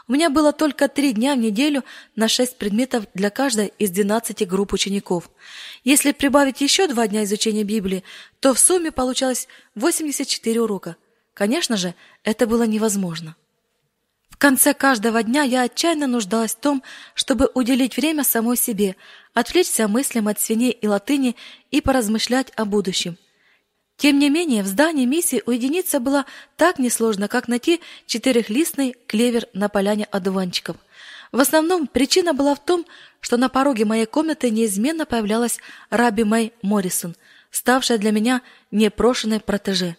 У 0.08 0.14
меня 0.14 0.32
было 0.32 0.54
только 0.54 0.88
три 0.88 1.14
дня 1.14 1.36
в 1.36 1.38
неделю 1.38 1.84
на 2.16 2.28
шесть 2.28 2.58
предметов 2.58 3.06
для 3.14 3.30
каждой 3.30 3.74
из 3.78 3.92
12 3.92 4.48
групп 4.48 4.74
учеников. 4.74 5.30
Если 5.84 6.14
прибавить 6.14 6.62
еще 6.62 6.88
два 6.88 7.08
дня 7.08 7.24
изучения 7.26 7.64
Библии, 7.64 8.04
то 8.40 8.56
в 8.56 8.60
сумме 8.60 8.92
получалось 8.92 9.48
84 9.76 10.60
урока. 10.60 10.96
Конечно 11.40 11.76
же, 11.78 11.96
это 12.24 12.46
было 12.46 12.64
невозможно 12.64 13.36
конце 14.40 14.74
каждого 14.74 15.22
дня 15.22 15.44
я 15.44 15.64
отчаянно 15.64 16.08
нуждалась 16.08 16.56
в 16.56 16.60
том, 16.60 16.82
чтобы 17.14 17.52
уделить 17.54 17.98
время 17.98 18.24
самой 18.24 18.58
себе, 18.58 18.96
отвлечься 19.34 19.88
мыслям 19.88 20.28
от 20.28 20.40
свиней 20.40 20.72
и 20.72 20.88
латыни 20.88 21.36
и 21.70 21.82
поразмышлять 21.82 22.52
о 22.56 22.66
будущем. 22.66 23.18
Тем 23.98 24.18
не 24.18 24.30
менее, 24.30 24.64
в 24.64 24.68
здании 24.68 25.06
миссии 25.06 25.44
уединиться 25.46 26.00
было 26.00 26.26
так 26.56 26.80
несложно, 26.80 27.28
как 27.28 27.50
найти 27.50 27.82
четырехлистный 28.08 28.96
клевер 29.08 29.46
на 29.54 29.68
поляне 29.68 30.06
одуванчиков. 30.06 30.78
В 31.34 31.40
основном 31.42 31.86
причина 31.86 32.34
была 32.34 32.56
в 32.56 32.64
том, 32.64 32.86
что 33.20 33.36
на 33.36 33.50
пороге 33.50 33.84
моей 33.84 34.06
комнаты 34.06 34.50
неизменно 34.50 35.06
появлялась 35.06 35.60
Раби 35.90 36.24
Мэй 36.24 36.54
Моррисон, 36.62 37.16
ставшая 37.52 37.98
для 37.98 38.12
меня 38.12 38.42
непрошенной 38.72 39.42
протеже. 39.42 39.98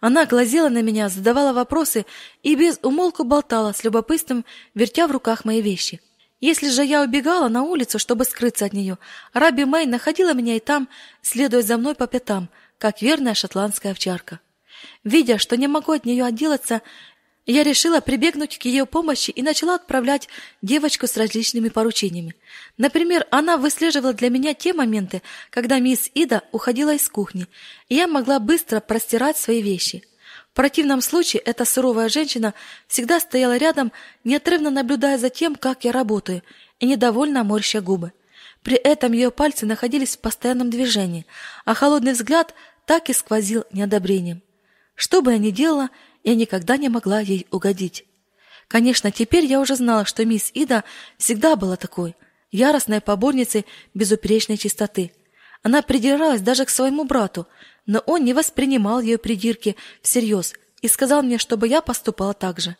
Она 0.00 0.26
глазела 0.26 0.68
на 0.68 0.80
меня, 0.80 1.08
задавала 1.08 1.52
вопросы 1.52 2.06
и 2.42 2.54
без 2.54 2.78
умолку 2.82 3.24
болтала 3.24 3.72
с 3.72 3.82
любопытством, 3.82 4.44
вертя 4.74 5.08
в 5.08 5.10
руках 5.10 5.44
мои 5.44 5.60
вещи. 5.60 6.00
Если 6.40 6.68
же 6.68 6.84
я 6.84 7.02
убегала 7.02 7.48
на 7.48 7.64
улицу, 7.64 7.98
чтобы 7.98 8.24
скрыться 8.24 8.64
от 8.64 8.72
нее, 8.72 8.98
Раби 9.32 9.64
Мэй 9.64 9.86
находила 9.86 10.34
меня 10.34 10.54
и 10.54 10.60
там, 10.60 10.88
следуя 11.20 11.62
за 11.62 11.76
мной 11.78 11.96
по 11.96 12.06
пятам, 12.06 12.48
как 12.78 13.02
верная 13.02 13.34
шотландская 13.34 13.90
овчарка. 13.90 14.38
Видя, 15.02 15.38
что 15.38 15.56
не 15.56 15.66
могу 15.66 15.90
от 15.90 16.04
нее 16.04 16.24
отделаться, 16.24 16.82
я 17.52 17.62
решила 17.62 18.00
прибегнуть 18.00 18.58
к 18.58 18.66
ее 18.66 18.84
помощи 18.84 19.30
и 19.30 19.42
начала 19.42 19.76
отправлять 19.76 20.28
девочку 20.60 21.06
с 21.06 21.16
различными 21.16 21.70
поручениями. 21.70 22.34
Например, 22.76 23.26
она 23.30 23.56
выслеживала 23.56 24.12
для 24.12 24.28
меня 24.28 24.52
те 24.52 24.74
моменты, 24.74 25.22
когда 25.48 25.78
мисс 25.78 26.10
Ида 26.12 26.42
уходила 26.52 26.94
из 26.94 27.08
кухни, 27.08 27.46
и 27.88 27.94
я 27.94 28.06
могла 28.06 28.38
быстро 28.38 28.80
простирать 28.80 29.38
свои 29.38 29.62
вещи. 29.62 30.04
В 30.52 30.56
противном 30.56 31.00
случае 31.00 31.40
эта 31.40 31.64
суровая 31.64 32.10
женщина 32.10 32.52
всегда 32.86 33.18
стояла 33.18 33.56
рядом, 33.56 33.92
неотрывно 34.24 34.70
наблюдая 34.70 35.16
за 35.16 35.30
тем, 35.30 35.54
как 35.54 35.84
я 35.84 35.92
работаю, 35.92 36.42
и 36.80 36.86
недовольно 36.86 37.44
морща 37.44 37.80
губы. 37.80 38.12
При 38.62 38.76
этом 38.76 39.12
ее 39.12 39.30
пальцы 39.30 39.64
находились 39.64 40.16
в 40.16 40.20
постоянном 40.20 40.68
движении, 40.68 41.24
а 41.64 41.72
холодный 41.72 42.12
взгляд 42.12 42.54
так 42.84 43.08
и 43.08 43.14
сквозил 43.14 43.64
неодобрением. 43.72 44.42
Что 44.94 45.22
бы 45.22 45.32
я 45.32 45.38
ни 45.38 45.50
делала, 45.50 45.90
я 46.24 46.34
никогда 46.34 46.76
не 46.76 46.88
могла 46.88 47.20
ей 47.20 47.46
угодить. 47.50 48.04
Конечно, 48.68 49.10
теперь 49.10 49.46
я 49.46 49.60
уже 49.60 49.76
знала, 49.76 50.04
что 50.04 50.24
мисс 50.24 50.50
Ида 50.52 50.84
всегда 51.16 51.56
была 51.56 51.76
такой, 51.76 52.14
яростной 52.50 53.00
поборницей 53.00 53.64
безупречной 53.94 54.58
чистоты. 54.58 55.12
Она 55.62 55.82
придиралась 55.82 56.40
даже 56.42 56.64
к 56.64 56.70
своему 56.70 57.04
брату, 57.04 57.46
но 57.86 58.00
он 58.00 58.24
не 58.24 58.34
воспринимал 58.34 59.00
ее 59.00 59.18
придирки 59.18 59.76
всерьез 60.02 60.54
и 60.82 60.88
сказал 60.88 61.22
мне, 61.22 61.38
чтобы 61.38 61.66
я 61.66 61.80
поступала 61.80 62.34
так 62.34 62.60
же. 62.60 62.76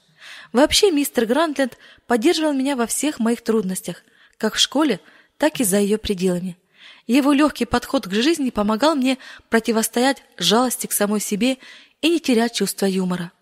Вообще 0.53 0.91
мистер 0.91 1.27
Грантленд 1.27 1.79
поддерживал 2.07 2.53
меня 2.53 2.77
во 2.77 2.87
всех 2.87 3.19
моих 3.19 3.43
трудностях, 3.43 4.03
как 4.37 4.55
в 4.55 4.59
школе, 4.59 5.01
так 5.39 5.61
и 5.61 5.65
за 5.65 5.79
ее 5.79 5.99
пределами. 5.99 6.57
Его 7.07 7.33
легкий 7.33 7.65
подход 7.65 8.07
к 8.07 8.13
жизни 8.13 8.51
помогал 8.51 8.95
мне 8.95 9.19
противостоять 9.49 10.23
жалости 10.37 10.87
к 10.87 10.93
самой 10.93 11.21
себе 11.21 11.57
и 12.01 12.11
не 12.11 12.21
терять 12.21 12.55
чувство 12.55 12.87
юмора. 12.87 13.33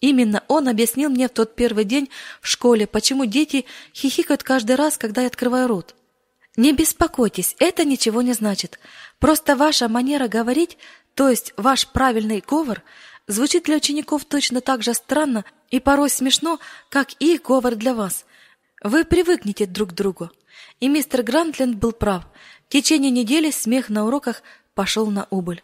Именно 0.00 0.42
он 0.48 0.68
объяснил 0.68 1.10
мне 1.10 1.28
в 1.28 1.32
тот 1.32 1.54
первый 1.54 1.84
день 1.84 2.08
в 2.40 2.48
школе, 2.48 2.86
почему 2.86 3.26
дети 3.26 3.66
хихикают 3.94 4.42
каждый 4.42 4.76
раз, 4.76 4.96
когда 4.96 5.22
я 5.22 5.26
открываю 5.26 5.68
рот. 5.68 5.94
Не 6.56 6.72
беспокойтесь, 6.72 7.54
это 7.58 7.84
ничего 7.84 8.22
не 8.22 8.32
значит. 8.32 8.80
Просто 9.18 9.56
ваша 9.56 9.88
манера 9.88 10.26
говорить, 10.26 10.78
то 11.14 11.28
есть 11.28 11.52
ваш 11.56 11.86
правильный 11.88 12.42
говор, 12.46 12.82
звучит 13.26 13.64
для 13.64 13.76
учеников 13.76 14.24
точно 14.24 14.60
так 14.60 14.82
же 14.82 14.94
странно 14.94 15.44
и 15.70 15.80
порой 15.80 16.10
смешно, 16.10 16.58
как 16.88 17.10
и 17.20 17.38
говор 17.38 17.76
для 17.76 17.94
вас. 17.94 18.24
Вы 18.82 19.04
привыкнете 19.04 19.66
друг 19.66 19.90
к 19.90 19.94
другу. 19.94 20.30
И 20.80 20.88
мистер 20.88 21.22
Грантленд 21.22 21.76
был 21.76 21.92
прав. 21.92 22.24
В 22.66 22.72
течение 22.72 23.10
недели 23.10 23.50
смех 23.50 23.90
на 23.90 24.06
уроках 24.06 24.42
пошел 24.74 25.06
на 25.10 25.26
убыль. 25.30 25.62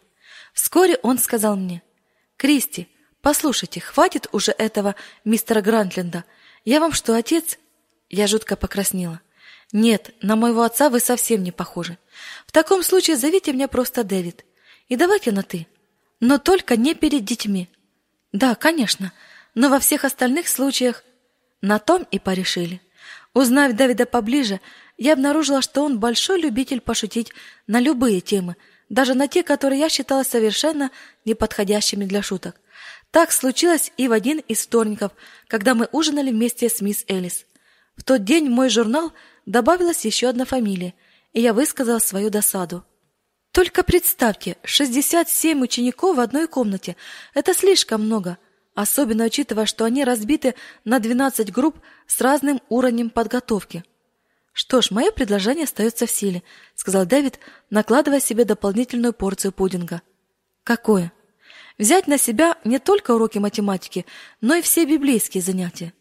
Вскоре 0.53 0.99
он 1.01 1.17
сказал 1.17 1.55
мне, 1.55 1.81
«Кристи, 2.37 2.87
послушайте, 3.21 3.81
хватит 3.81 4.27
уже 4.31 4.51
этого 4.51 4.95
мистера 5.25 5.61
Грантленда. 5.61 6.23
Я 6.65 6.79
вам 6.79 6.93
что, 6.93 7.15
отец?» 7.15 7.57
Я 8.09 8.27
жутко 8.27 8.55
покраснела. 8.55 9.19
«Нет, 9.73 10.13
на 10.21 10.35
моего 10.35 10.61
отца 10.61 10.89
вы 10.89 10.99
совсем 10.99 11.43
не 11.43 11.51
похожи. 11.51 11.97
В 12.45 12.51
таком 12.51 12.83
случае 12.83 13.17
зовите 13.17 13.51
меня 13.51 13.67
просто 13.67 14.03
Дэвид. 14.03 14.45
И 14.87 14.95
давайте 14.95 15.31
на 15.31 15.43
«ты». 15.43 15.67
Но 16.19 16.39
только 16.39 16.77
не 16.77 16.95
перед 16.95 17.25
детьми. 17.25 17.69
Да, 18.31 18.55
конечно, 18.55 19.13
но 19.53 19.69
во 19.69 19.79
всех 19.79 20.03
остальных 20.03 20.47
случаях 20.47 21.03
на 21.61 21.77
том 21.77 22.07
и 22.09 22.17
порешили. 22.17 22.81
Узнав 23.33 23.73
Дэвида 23.73 24.07
поближе, 24.07 24.59
я 24.97 25.13
обнаружила, 25.13 25.61
что 25.61 25.83
он 25.83 25.99
большой 25.99 26.41
любитель 26.41 26.81
пошутить 26.81 27.31
на 27.67 27.79
любые 27.79 28.19
темы, 28.19 28.55
даже 28.89 29.13
на 29.13 29.27
те, 29.27 29.43
которые 29.43 29.79
я 29.79 29.89
считала 29.89 30.23
совершенно 30.23 30.91
неподходящими 31.25 32.05
для 32.05 32.21
шуток. 32.21 32.55
Так 33.11 33.31
случилось 33.31 33.91
и 33.97 34.07
в 34.07 34.11
один 34.11 34.39
из 34.39 34.65
вторников, 34.65 35.11
когда 35.47 35.75
мы 35.75 35.87
ужинали 35.91 36.31
вместе 36.31 36.69
с 36.69 36.81
мисс 36.81 37.05
Элис. 37.07 37.45
В 37.95 38.03
тот 38.03 38.23
день 38.23 38.47
в 38.47 38.51
мой 38.51 38.69
журнал 38.69 39.11
добавилась 39.45 40.05
еще 40.05 40.27
одна 40.27 40.45
фамилия, 40.45 40.93
и 41.33 41.41
я 41.41 41.53
высказала 41.53 41.99
свою 41.99 42.29
досаду. 42.29 42.83
Только 43.51 43.83
представьте, 43.83 44.57
67 44.63 45.61
учеников 45.63 46.17
в 46.17 46.19
одной 46.19 46.47
комнате. 46.47 46.95
Это 47.33 47.53
слишком 47.53 48.03
много, 48.03 48.37
особенно 48.75 49.25
учитывая, 49.25 49.65
что 49.65 49.83
они 49.85 50.03
разбиты 50.03 50.53
на 50.85 50.99
12 50.99 51.51
групп 51.51 51.77
с 52.05 52.21
разным 52.21 52.61
уровнем 52.69 53.09
подготовки. 53.09 53.83
Что 54.57 54.81
ж, 54.81 54.89
мое 54.89 55.11
предложение 55.11 55.65
остается 55.65 56.07
в 56.07 56.09
силе, 56.09 56.41
сказал 56.73 57.05
Дэвид, 57.05 57.37
накладывая 57.69 58.19
себе 58.19 58.43
дополнительную 58.43 59.13
порцию 59.13 59.51
пудинга. 59.51 60.01
Какое? 60.63 61.13
Взять 61.77 62.07
на 62.07 62.17
себя 62.17 62.57
не 62.63 62.79
только 62.79 63.11
уроки 63.11 63.37
математики, 63.37 64.07
но 64.41 64.55
и 64.55 64.63
все 64.63 64.85
библейские 64.85 65.43
занятия. 65.43 65.93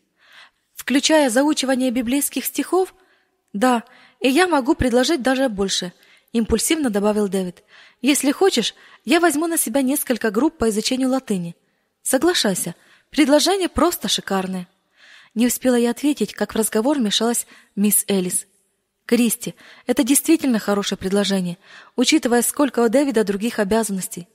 Включая 0.75 1.29
заучивание 1.29 1.91
библейских 1.91 2.47
стихов? 2.47 2.95
Да, 3.53 3.85
и 4.21 4.31
я 4.31 4.49
могу 4.49 4.75
предложить 4.75 5.21
даже 5.21 5.51
больше– 5.51 5.93
импульсивно 6.33 6.89
добавил 6.89 7.29
Дэвид. 7.29 7.63
Если 8.01 8.33
хочешь, 8.33 8.75
я 9.05 9.21
возьму 9.21 9.49
на 9.49 9.59
себя 9.59 9.83
несколько 9.83 10.31
групп 10.31 10.57
по 10.57 10.71
изучению 10.71 11.11
латыни. 11.11 11.57
Соглашайся, 12.01 12.75
предложение 13.11 13.69
просто 13.69 14.09
шикарное. 14.09 14.67
Не 15.37 15.47
успела 15.47 15.77
я 15.77 15.91
ответить, 15.91 16.33
как 16.33 16.55
в 16.55 16.57
разговор 16.57 16.99
вмешалась 16.99 17.47
мисс 17.77 18.05
Элис. 18.09 18.47
Кристи, 19.05 19.55
это 19.87 20.03
действительно 20.03 20.59
хорошее 20.59 20.99
предложение, 20.99 21.59
учитывая, 21.95 22.41
сколько 22.41 22.81
у 22.81 22.89
Дэвида 22.89 23.23
других 23.23 23.59
обязанностей. 23.59 24.29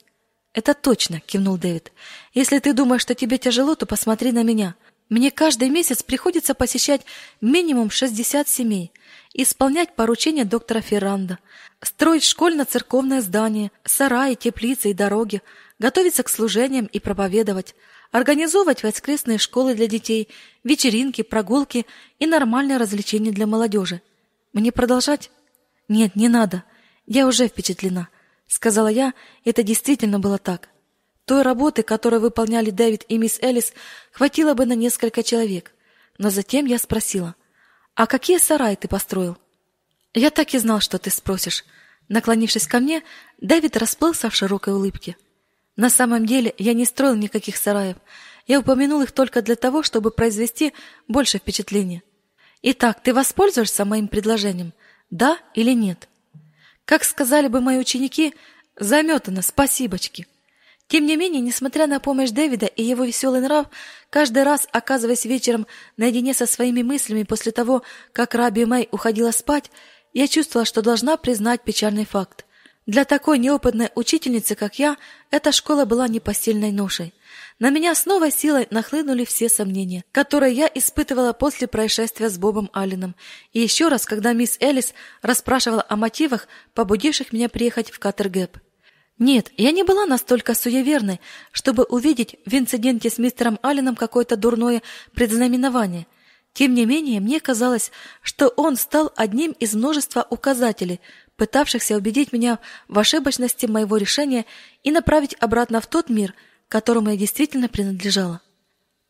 Это 0.54 0.76
точно, 0.76 1.20
кивнул 1.20 1.58
Дэвид. 1.58 1.92
Если 2.36 2.60
ты 2.60 2.74
думаешь, 2.74 3.02
что 3.02 3.16
тебе 3.16 3.40
тяжело, 3.40 3.74
то 3.74 3.88
посмотри 3.88 4.32
на 4.32 4.44
меня. 4.44 4.76
Мне 5.10 5.32
каждый 5.32 5.70
месяц 5.70 6.04
приходится 6.04 6.54
посещать 6.54 7.02
минимум 7.42 7.90
60 7.90 8.48
семей, 8.48 8.92
исполнять 9.34 9.96
поручения 9.96 10.46
доктора 10.46 10.82
Ферранда, 10.82 11.40
строить 11.82 12.24
школьно-церковное 12.24 13.22
здание, 13.22 13.72
сараи, 13.84 14.36
теплицы 14.36 14.92
и 14.92 14.94
дороги, 14.94 15.42
готовиться 15.80 16.22
к 16.22 16.30
служениям 16.30 16.86
и 16.86 17.00
проповедовать, 17.00 17.74
организовывать 18.12 18.84
воскресные 18.84 19.38
школы 19.38 19.74
для 19.74 19.88
детей, 19.88 20.28
вечеринки, 20.64 21.22
прогулки 21.24 21.86
и 22.20 22.28
нормальные 22.28 22.78
развлечения 22.78 23.32
для 23.32 23.48
молодежи. 23.48 24.02
Мне 24.54 24.72
продолжать? 24.72 25.32
Нет, 25.88 26.16
не 26.16 26.30
надо. 26.30 26.64
Я 27.08 27.26
уже 27.26 27.48
впечатлена, 27.48 28.10
сказала 28.48 28.88
я, 28.88 29.14
это 29.44 29.64
действительно 29.64 30.20
было 30.20 30.38
так. 30.38 30.70
Той 31.26 31.42
работы, 31.44 31.84
которую 31.84 32.22
выполняли 32.22 32.70
Дэвид 32.72 33.06
и 33.08 33.18
мисс 33.18 33.40
Элис, 33.42 33.74
хватило 34.12 34.54
бы 34.54 34.66
на 34.66 34.74
несколько 34.74 35.24
человек. 35.24 35.72
Но 36.18 36.30
затем 36.30 36.66
я 36.66 36.78
спросила: 36.78 37.36
"А 37.96 38.08
какие 38.08 38.38
сараи 38.38 38.76
ты 38.76 38.88
построил?" 38.88 39.38
"Я 40.14 40.30
так 40.30 40.54
и 40.54 40.58
знал, 40.58 40.82
что 40.82 40.98
ты 40.98 41.10
спросишь". 41.10 41.64
Наклонившись 42.10 42.68
ко 42.68 42.80
мне, 42.80 43.04
Дэвид 43.40 43.78
расплылся 43.78 44.30
в 44.30 44.36
широкой 44.36 44.74
улыбке. 44.74 45.16
На 45.82 45.90
самом 45.90 46.28
деле, 46.28 46.54
я 46.60 46.76
не 46.76 46.86
строил 46.86 47.16
никаких 47.16 47.58
сараев. 47.58 47.98
Я 48.46 48.60
упомянул 48.60 49.02
их 49.02 49.12
только 49.12 49.42
для 49.42 49.56
того, 49.56 49.82
чтобы 49.82 50.12
произвести 50.12 50.74
больше 51.08 51.40
впечатления. 51.40 52.04
Итак, 52.62 53.02
ты 53.02 53.16
воспользуешься 53.16 53.84
моим 53.84 54.08
предложением? 54.08 54.74
Да 55.10 55.40
или 55.56 55.72
нет? 55.72 56.08
Как 56.86 57.04
сказали 57.04 57.48
бы 57.48 57.62
мои 57.62 57.80
ученики, 57.80 58.36
заметано, 58.80 59.42
спасибочки. 59.42 60.28
Тем 60.88 61.08
не 61.08 61.18
менее, 61.18 61.42
несмотря 61.42 61.88
на 61.88 62.00
помощь 62.00 62.30
Дэвида 62.30 62.68
и 62.68 62.84
его 62.84 63.04
веселый 63.04 63.42
нрав, 63.42 63.66
каждый 64.12 64.44
раз, 64.44 64.68
оказываясь 64.72 65.26
вечером 65.26 65.66
наедине 65.98 66.36
со 66.36 66.46
своими 66.46 66.84
мыслями 66.84 67.24
после 67.24 67.52
того, 67.52 67.82
как 68.14 68.36
Раби 68.36 68.66
Мэй 68.66 68.88
уходила 68.92 69.32
спать, 69.32 69.72
я 70.14 70.28
чувствовала, 70.28 70.66
что 70.66 70.84
должна 70.84 71.18
признать 71.18 71.64
печальный 71.64 72.06
факт. 72.06 72.46
Для 72.88 73.06
такой 73.06 73.38
неопытной 73.38 73.90
учительницы, 73.94 74.56
как 74.56 74.80
я, 74.80 74.98
эта 75.30 75.52
школа 75.52 75.86
была 75.86 76.08
непосильной 76.08 76.72
ношей. 76.72 77.14
На 77.60 77.70
меня 77.70 77.94
с 77.94 78.08
новой 78.08 78.32
силой 78.32 78.68
нахлынули 78.72 79.24
все 79.24 79.50
сомнения, 79.50 80.04
которые 80.12 80.54
я 80.56 80.70
испытывала 80.74 81.32
после 81.32 81.68
происшествия 81.68 82.28
с 82.28 82.40
Бобом 82.40 82.72
Алленом, 82.74 83.16
и 83.54 83.60
еще 83.60 83.88
раз, 83.88 84.06
когда 84.06 84.34
мисс 84.34 84.58
Элис 84.60 84.96
расспрашивала 85.22 85.86
о 85.88 85.96
мотивах, 85.96 86.48
побудивших 86.74 87.32
меня 87.32 87.50
приехать 87.50 87.92
в 87.92 88.00
Каттергэп. 88.00 88.58
Нет, 89.20 89.52
я 89.58 89.72
не 89.72 89.84
была 89.84 90.08
настолько 90.08 90.56
суеверной, 90.56 91.22
чтобы 91.52 91.84
увидеть 91.84 92.38
в 92.48 92.56
инциденте 92.56 93.12
с 93.12 93.20
мистером 93.20 93.60
Алленом 93.62 93.96
какое-то 93.96 94.36
дурное 94.36 94.82
предзнаменование. 95.14 96.08
Тем 96.54 96.74
не 96.74 96.86
менее, 96.86 97.20
мне 97.20 97.40
казалось, 97.40 97.92
что 98.22 98.48
он 98.50 98.76
стал 98.76 99.14
одним 99.16 99.52
из 99.52 99.76
множества 99.76 100.26
указателей, 100.30 101.00
пытавшихся 101.42 101.96
убедить 101.96 102.32
меня 102.32 102.60
в 102.88 103.00
ошибочности 103.00 103.66
моего 103.66 103.98
решения 103.98 104.46
и 104.84 104.92
направить 104.92 105.36
обратно 105.40 105.82
в 105.82 105.88
тот 105.88 106.08
мир, 106.08 106.36
которому 106.68 107.10
я 107.10 107.18
действительно 107.18 107.68
принадлежала. 107.68 108.42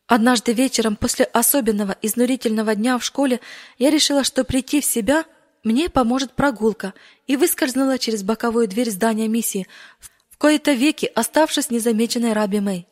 Однажды 0.06 0.54
вечером 0.54 0.96
после 0.96 1.26
особенного 1.26 1.94
изнурительного 2.00 2.74
дня 2.74 2.96
в 2.96 3.04
школе 3.04 3.40
я 3.76 3.90
решила, 3.90 4.24
что 4.24 4.44
прийти 4.44 4.80
в 4.80 4.86
себя– 4.86 5.26
мне 5.62 5.88
поможет 5.88 6.32
прогулка, 6.32 6.94
и 7.26 7.36
выскользнула 7.36 7.98
через 7.98 8.22
боковую 8.22 8.66
дверь 8.66 8.90
здания 8.90 9.28
миссии, 9.28 9.68
в 10.00 10.38
кои-то 10.38 10.72
веки 10.72 11.06
оставшись 11.14 11.70
незамеченной 11.70 12.32
Раби 12.32 12.60
Мэй. 12.60 12.88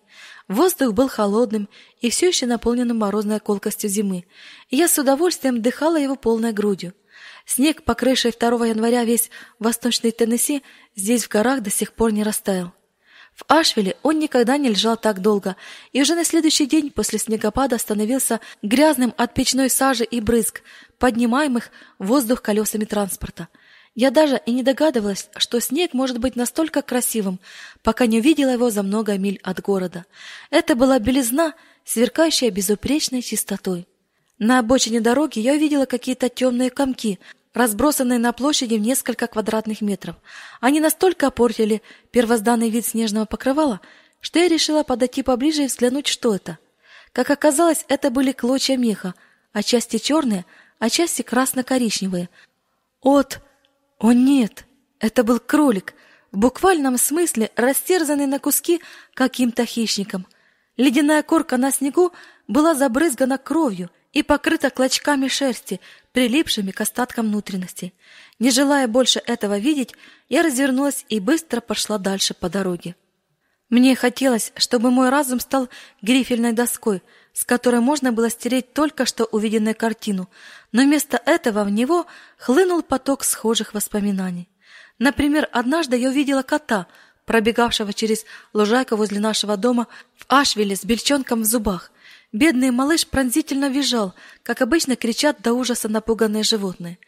Воздух 0.48 0.92
был 0.92 1.08
холодным 1.08 1.68
и 2.00 2.10
все 2.10 2.28
еще 2.28 2.46
наполненным 2.46 2.98
морозной 2.98 3.40
колкостью 3.40 3.88
зимы, 3.88 4.26
и 4.68 4.76
я 4.76 4.86
с 4.86 4.98
удовольствием 4.98 5.62
дыхала 5.62 5.98
его 5.98 6.14
полной 6.14 6.52
грудью. 6.52 6.92
Снег, 7.52 7.82
покрывший 7.82 8.30
2 8.30 8.66
января 8.68 9.02
весь 9.02 9.28
восточный 9.58 10.12
Теннесси, 10.12 10.62
здесь 10.94 11.24
в 11.24 11.28
горах 11.28 11.62
до 11.62 11.70
сих 11.70 11.94
пор 11.94 12.12
не 12.12 12.22
растаял. 12.22 12.72
В 13.34 13.42
Ашвилле 13.48 13.96
он 14.04 14.20
никогда 14.20 14.56
не 14.56 14.68
лежал 14.68 14.96
так 14.96 15.20
долго, 15.20 15.56
и 15.92 16.00
уже 16.00 16.14
на 16.14 16.22
следующий 16.24 16.66
день 16.66 16.92
после 16.92 17.18
снегопада 17.18 17.76
становился 17.78 18.38
грязным 18.62 19.12
от 19.16 19.34
печной 19.34 19.68
сажи 19.68 20.04
и 20.04 20.20
брызг, 20.20 20.62
поднимаемых 21.00 21.70
в 21.98 22.06
воздух 22.06 22.40
колесами 22.40 22.84
транспорта. 22.84 23.48
Я 23.96 24.12
даже 24.12 24.40
и 24.46 24.52
не 24.52 24.62
догадывалась, 24.62 25.28
что 25.36 25.60
снег 25.60 25.92
может 25.92 26.18
быть 26.18 26.36
настолько 26.36 26.82
красивым, 26.82 27.40
пока 27.82 28.06
не 28.06 28.20
увидела 28.20 28.50
его 28.50 28.70
за 28.70 28.84
много 28.84 29.18
миль 29.18 29.40
от 29.42 29.60
города. 29.60 30.06
Это 30.50 30.76
была 30.76 31.00
белизна, 31.00 31.54
сверкающая 31.84 32.52
безупречной 32.52 33.22
чистотой. 33.22 33.88
На 34.38 34.58
обочине 34.60 35.00
дороги 35.00 35.38
я 35.38 35.52
увидела 35.52 35.84
какие-то 35.84 36.30
темные 36.30 36.70
комки, 36.70 37.18
разбросанные 37.54 38.18
на 38.18 38.32
площади 38.32 38.74
в 38.74 38.80
несколько 38.80 39.26
квадратных 39.26 39.80
метров. 39.80 40.16
Они 40.60 40.80
настолько 40.80 41.30
портили 41.30 41.82
первозданный 42.10 42.70
вид 42.70 42.86
снежного 42.86 43.24
покрывала, 43.24 43.80
что 44.20 44.38
я 44.38 44.48
решила 44.48 44.82
подойти 44.82 45.22
поближе 45.22 45.64
и 45.64 45.66
взглянуть, 45.66 46.06
что 46.06 46.34
это. 46.34 46.58
Как 47.12 47.30
оказалось, 47.30 47.84
это 47.88 48.10
были 48.10 48.32
клочья 48.32 48.76
меха, 48.76 49.14
отчасти 49.52 49.98
черные, 49.98 50.44
отчасти 50.78 51.22
красно-коричневые. 51.22 52.28
От... 53.00 53.40
О 53.98 54.12
нет! 54.12 54.64
Это 54.98 55.24
был 55.24 55.40
кролик, 55.40 55.94
в 56.30 56.38
буквальном 56.38 56.98
смысле 56.98 57.50
растерзанный 57.56 58.26
на 58.26 58.38
куски 58.38 58.80
каким-то 59.14 59.64
хищником. 59.66 60.26
Ледяная 60.76 61.22
корка 61.22 61.56
на 61.56 61.72
снегу 61.72 62.12
была 62.46 62.74
забрызгана 62.74 63.38
кровью 63.38 63.90
и 64.12 64.22
покрыта 64.22 64.70
клочками 64.70 65.28
шерсти, 65.28 65.80
прилипшими 66.12 66.70
к 66.70 66.80
остаткам 66.80 67.26
внутренности. 67.26 67.92
Не 68.38 68.50
желая 68.50 68.88
больше 68.88 69.20
этого 69.24 69.58
видеть, 69.58 69.94
я 70.28 70.42
развернулась 70.42 71.04
и 71.08 71.20
быстро 71.20 71.60
пошла 71.60 71.98
дальше 71.98 72.34
по 72.34 72.48
дороге. 72.48 72.96
Мне 73.68 73.94
хотелось, 73.94 74.52
чтобы 74.56 74.90
мой 74.90 75.10
разум 75.10 75.38
стал 75.38 75.68
грифельной 76.02 76.52
доской, 76.52 77.02
с 77.32 77.44
которой 77.44 77.80
можно 77.80 78.10
было 78.10 78.28
стереть 78.28 78.72
только 78.72 79.06
что 79.06 79.24
увиденную 79.24 79.76
картину, 79.76 80.28
но 80.72 80.82
вместо 80.82 81.22
этого 81.24 81.62
в 81.62 81.70
него 81.70 82.06
хлынул 82.36 82.82
поток 82.82 83.22
схожих 83.22 83.72
воспоминаний. 83.72 84.48
Например, 84.98 85.48
однажды 85.52 85.96
я 85.96 86.08
увидела 86.08 86.42
кота, 86.42 86.88
пробегавшего 87.26 87.92
через 87.92 88.24
лужайку 88.52 88.96
возле 88.96 89.20
нашего 89.20 89.56
дома 89.56 89.86
в 90.16 90.24
Ашвиле 90.28 90.74
с 90.74 90.84
бельчонком 90.84 91.42
в 91.42 91.44
зубах. 91.44 91.92
Бедный 92.32 92.70
малыш 92.70 93.06
пронзительно 93.06 93.68
визжал, 93.68 94.14
как 94.44 94.62
обычно 94.62 94.94
кричат 94.94 95.42
до 95.42 95.52
ужаса 95.52 95.88
напуганные 95.88 96.44
животные. 96.44 96.98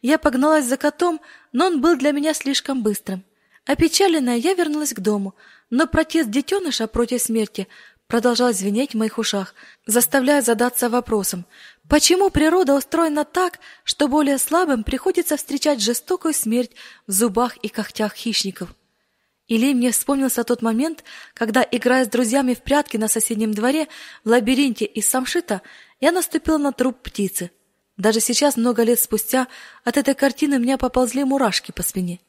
Я 0.00 0.18
погналась 0.18 0.66
за 0.66 0.76
котом, 0.76 1.20
но 1.52 1.66
он 1.66 1.80
был 1.80 1.96
для 1.96 2.10
меня 2.10 2.34
слишком 2.34 2.82
быстрым. 2.82 3.24
Опечаленная, 3.64 4.36
я 4.36 4.54
вернулась 4.54 4.92
к 4.92 4.98
дому, 4.98 5.36
но 5.70 5.86
протест 5.86 6.30
детеныша 6.30 6.88
против 6.88 7.22
смерти 7.22 7.68
продолжал 8.08 8.52
звенеть 8.52 8.92
в 8.92 8.98
моих 8.98 9.18
ушах, 9.18 9.54
заставляя 9.86 10.42
задаться 10.42 10.90
вопросом, 10.90 11.46
почему 11.88 12.30
природа 12.30 12.74
устроена 12.74 13.24
так, 13.24 13.60
что 13.84 14.08
более 14.08 14.38
слабым 14.38 14.82
приходится 14.82 15.36
встречать 15.36 15.80
жестокую 15.80 16.34
смерть 16.34 16.72
в 17.06 17.12
зубах 17.12 17.56
и 17.58 17.68
когтях 17.68 18.14
хищников. 18.14 18.74
Или 19.48 19.74
мне 19.74 19.90
вспомнился 19.90 20.44
тот 20.44 20.62
момент, 20.62 21.04
когда, 21.34 21.66
играя 21.68 22.04
с 22.04 22.08
друзьями 22.08 22.54
в 22.54 22.62
прятки 22.62 22.96
на 22.96 23.08
соседнем 23.08 23.52
дворе 23.52 23.88
в 24.24 24.28
лабиринте 24.28 24.84
из 24.84 25.08
самшита, 25.08 25.62
я 26.00 26.12
наступила 26.12 26.58
на 26.58 26.72
труп 26.72 26.98
птицы. 27.02 27.50
Даже 27.96 28.20
сейчас, 28.20 28.56
много 28.56 28.82
лет 28.82 28.98
спустя, 28.98 29.48
от 29.84 29.96
этой 29.96 30.14
картины 30.14 30.56
у 30.56 30.60
меня 30.60 30.78
поползли 30.78 31.24
мурашки 31.24 31.72
по 31.72 31.82
спине. 31.82 32.20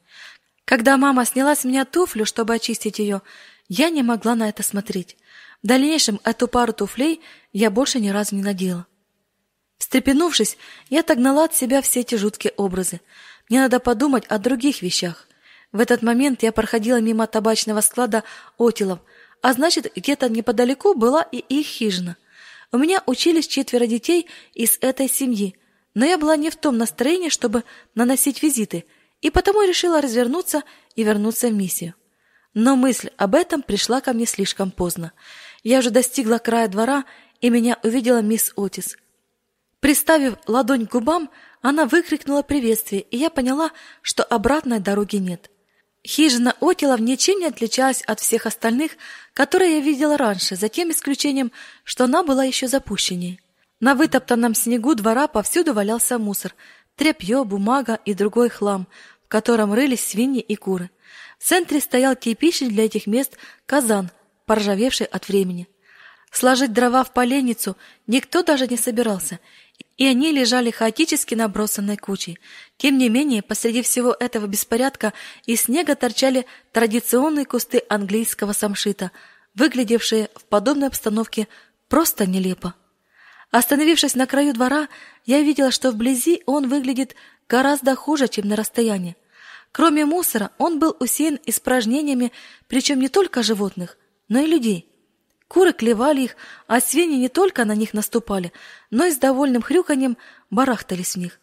Когда 0.65 0.97
мама 0.97 1.25
сняла 1.25 1.55
с 1.55 1.65
меня 1.65 1.85
туфлю, 1.85 2.25
чтобы 2.25 2.55
очистить 2.55 2.99
ее, 2.99 3.21
я 3.69 3.89
не 3.89 4.03
могла 4.03 4.35
на 4.35 4.49
это 4.49 4.63
смотреть. 4.63 5.17
В 5.61 5.67
дальнейшем 5.67 6.19
эту 6.23 6.47
пару 6.47 6.73
туфлей 6.73 7.21
я 7.53 7.71
больше 7.71 7.99
ни 7.99 8.09
разу 8.09 8.35
не 8.35 8.43
надела. 8.43 8.85
Встрепенувшись, 9.77 10.57
я 10.89 11.01
отогнала 11.01 11.45
от 11.45 11.55
себя 11.55 11.81
все 11.81 12.01
эти 12.01 12.15
жуткие 12.15 12.53
образы. 12.57 13.01
Мне 13.49 13.59
надо 13.59 13.79
подумать 13.79 14.25
о 14.27 14.37
других 14.39 14.81
вещах. 14.81 15.27
В 15.73 15.81
этот 15.81 16.01
момент 16.01 16.41
я 16.43 16.53
проходила 16.53 17.01
мимо 17.01 17.27
табачного 17.27 17.81
склада 17.81 18.23
Отилов, 18.57 18.99
а 19.41 19.51
значит, 19.51 19.91
где-то 19.93 20.29
неподалеку 20.29 20.93
была 20.93 21.21
и 21.21 21.39
их 21.39 21.67
хижина. 21.67 22.15
У 22.71 22.77
меня 22.77 23.03
учились 23.05 23.47
четверо 23.47 23.85
детей 23.85 24.29
из 24.53 24.77
этой 24.79 25.09
семьи, 25.09 25.57
но 25.93 26.05
я 26.05 26.17
была 26.17 26.37
не 26.37 26.49
в 26.49 26.55
том 26.55 26.77
настроении, 26.77 27.27
чтобы 27.27 27.65
наносить 27.93 28.41
визиты– 28.41 28.85
и 29.23 29.29
потому 29.29 29.63
решила 29.63 30.01
развернуться 30.01 30.63
и 30.95 31.03
вернуться 31.03 31.47
в 31.47 31.53
миссию. 31.53 31.95
Но 32.53 32.75
мысль 32.75 33.09
об 33.17 33.33
этом 33.33 33.63
пришла 33.63 34.01
ко 34.01 34.13
мне 34.13 34.25
слишком 34.27 34.69
поздно. 34.69 35.13
Я 35.63 35.79
уже 35.79 35.89
достигла 35.89 36.37
края 36.37 36.67
двора, 36.67 37.05
и 37.39 37.49
меня 37.49 37.79
увидела 37.83 38.21
мисс 38.21 38.51
Отис. 38.57 38.97
Приставив 39.79 40.35
ладонь 40.45 40.85
к 40.85 40.91
губам, 40.91 41.31
она 41.61 41.85
выкрикнула 41.85 42.41
приветствие, 42.41 43.01
и 43.01 43.17
я 43.17 43.29
поняла, 43.29 43.71
что 44.01 44.23
обратной 44.23 44.79
дороги 44.79 45.15
нет. 45.15 45.49
Хижина 46.05 46.55
Отилов 46.59 46.99
ничем 46.99 47.39
не 47.39 47.45
отличалась 47.45 48.01
от 48.01 48.19
всех 48.19 48.45
остальных, 48.45 48.91
которые 49.33 49.77
я 49.77 49.79
видела 49.79 50.17
раньше, 50.17 50.55
за 50.55 50.69
тем 50.69 50.91
исключением, 50.91 51.51
что 51.83 52.05
она 52.05 52.23
была 52.23 52.43
еще 52.43 52.67
запущеннее. 52.67 53.39
На 53.79 53.95
вытоптанном 53.95 54.53
снегу 54.53 54.95
двора 54.95 55.27
повсюду 55.27 55.73
валялся 55.73 56.17
мусор, 56.17 56.55
тряпье, 56.95 57.43
бумага 57.43 57.99
и 58.05 58.13
другой 58.13 58.49
хлам, 58.49 58.87
котором 59.33 59.73
рылись 59.73 60.05
свиньи 60.05 60.41
и 60.41 60.55
куры. 60.55 60.91
В 61.39 61.43
центре 61.43 61.79
стоял 61.79 62.15
типичный 62.15 62.69
для 62.69 62.85
этих 62.85 63.07
мест 63.07 63.35
казан, 63.65 64.11
поржавевший 64.45 65.07
от 65.07 65.27
времени. 65.27 65.67
Сложить 66.31 66.71
дрова 66.71 67.03
в 67.03 67.13
поленницу 67.13 67.75
никто 68.05 68.43
даже 68.43 68.67
не 68.67 68.77
собирался, 68.77 69.39
и 69.97 70.05
они 70.05 70.31
лежали 70.31 70.71
хаотически 70.71 71.35
набросанной 71.35 71.97
кучей. 71.97 72.39
Тем 72.77 72.97
не 72.97 73.09
менее, 73.09 73.41
посреди 73.41 73.81
всего 73.81 74.15
этого 74.19 74.47
беспорядка 74.47 75.13
из 75.45 75.61
снега 75.61 75.95
торчали 75.95 76.45
традиционные 76.71 77.45
кусты 77.45 77.83
английского 77.89 78.53
самшита, 78.53 79.11
выглядевшие 79.53 80.29
в 80.35 80.45
подобной 80.45 80.87
обстановке 80.87 81.47
просто 81.89 82.25
нелепо. 82.25 82.73
Остановившись 83.51 84.15
на 84.15 84.25
краю 84.25 84.53
двора, 84.53 84.87
я 85.25 85.41
видела, 85.41 85.69
что 85.69 85.91
вблизи 85.91 86.41
он 86.47 86.67
выглядит 86.67 87.15
гораздо 87.47 87.95
хуже, 87.95 88.27
чем 88.27 88.47
на 88.47 88.55
расстоянии. 88.55 89.15
Кроме 89.71 90.05
мусора, 90.05 90.51
он 90.57 90.79
был 90.79 90.95
усеян 90.99 91.39
испражнениями, 91.45 92.31
причем 92.67 92.99
не 92.99 93.09
только 93.09 93.43
животных, 93.43 93.97
но 94.27 94.39
и 94.39 94.47
людей. 94.47 94.92
Куры 95.53 95.71
клевали 95.71 96.21
их, 96.21 96.35
а 96.65 96.81
свиньи 96.81 97.15
не 97.15 97.29
только 97.29 97.63
на 97.63 97.75
них 97.75 97.93
наступали, 97.93 98.51
но 98.89 99.05
и 99.05 99.11
с 99.11 99.17
довольным 99.17 99.61
хрюканьем 99.61 100.17
барахтались 100.49 101.13
в 101.13 101.19
них. 101.19 101.39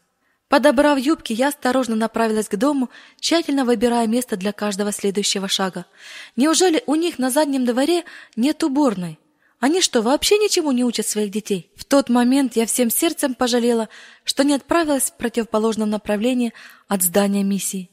Подобрав 0.48 0.98
юбки, 0.98 1.32
я 1.32 1.46
осторожно 1.46 1.94
направилась 1.94 2.48
к 2.48 2.56
дому, 2.56 2.90
тщательно 3.20 3.64
выбирая 3.64 4.08
место 4.08 4.36
для 4.36 4.50
каждого 4.50 4.90
следующего 4.90 5.46
шага. 5.46 5.86
Неужели 6.34 6.82
у 6.86 6.96
них 6.96 7.20
на 7.20 7.30
заднем 7.30 7.64
дворе 7.64 8.02
нет 8.34 8.64
уборной? 8.64 9.20
Они 9.61 9.80
что, 9.80 10.02
вообще 10.02 10.38
ничему 10.38 10.72
не 10.72 10.82
учат 10.82 11.06
своих 11.06 11.30
детей? 11.30 11.70
В 11.76 11.84
тот 11.84 12.08
момент 12.08 12.56
я 12.56 12.66
всем 12.66 12.90
сердцем 12.90 13.36
пожалела, 13.36 13.88
что 14.24 14.42
не 14.42 14.54
отправилась 14.54 15.12
в 15.12 15.18
противоположном 15.18 15.88
направлении 15.88 16.52
от 16.88 17.04
здания 17.04 17.44
миссии. 17.44 17.90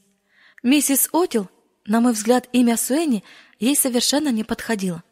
Миссис 0.63 1.09
Отил, 1.13 1.47
на 1.85 2.01
мой 2.01 2.13
взгляд, 2.13 2.49
имя 2.53 2.75
Суэни 2.75 3.23
ей 3.59 3.75
совершенно 3.75 4.29
не 4.29 4.43
подходило. 4.43 5.03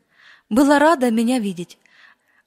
Была 0.49 0.79
рада 0.79 1.11
меня 1.11 1.39
видеть. 1.39 1.77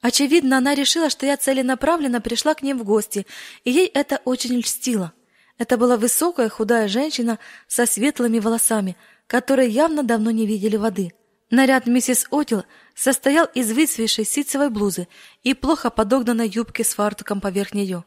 Очевидно, 0.01 0.57
она 0.57 0.75
решила, 0.75 1.09
что 1.09 1.25
я 1.25 1.35
целенаправленно 1.35 2.21
пришла 2.21 2.53
к 2.53 2.61
ним 2.61 2.79
в 2.79 2.83
гости, 2.83 3.27
и 3.65 3.71
ей 3.71 3.87
это 3.87 4.21
очень 4.23 4.59
льстило. 4.59 5.13
Это 5.57 5.77
была 5.77 5.97
высокая, 5.97 6.47
худая 6.47 6.87
женщина 6.87 7.37
со 7.67 7.85
светлыми 7.85 8.39
волосами, 8.39 8.95
которые 9.27 9.69
явно 9.69 10.03
давно 10.03 10.31
не 10.31 10.45
видели 10.45 10.77
воды. 10.77 11.11
Наряд 11.51 11.87
миссис 11.87 12.27
Отил 12.31 12.63
состоял 12.95 13.45
из 13.45 13.71
выцветшей 13.71 14.23
ситцевой 14.23 14.69
блузы 14.69 15.07
и 15.43 15.53
плохо 15.53 15.89
подогнанной 15.89 16.47
юбки 16.47 16.83
с 16.83 16.93
фартуком 16.93 17.41
поверх 17.41 17.73
нее. 17.73 18.05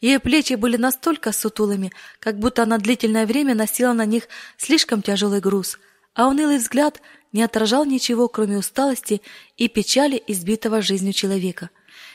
Ее 0.00 0.18
плечи 0.18 0.54
были 0.54 0.76
настолько 0.76 1.32
сутулыми, 1.32 1.92
как 2.18 2.38
будто 2.38 2.64
она 2.64 2.78
длительное 2.78 3.26
время 3.26 3.54
носила 3.54 3.92
на 3.92 4.04
них 4.04 4.28
слишком 4.58 5.02
тяжелый 5.02 5.40
груз, 5.40 5.78
а 6.14 6.26
унылый 6.26 6.58
взгляд 6.58 7.00
не 7.32 7.42
отражал 7.42 7.84
ничего, 7.84 8.28
кроме 8.28 8.58
усталости 8.58 9.22
и 9.56 9.68
печали 9.68 10.22
избитого 10.26 10.82
жизнью 10.82 11.12
человека. 11.12 11.70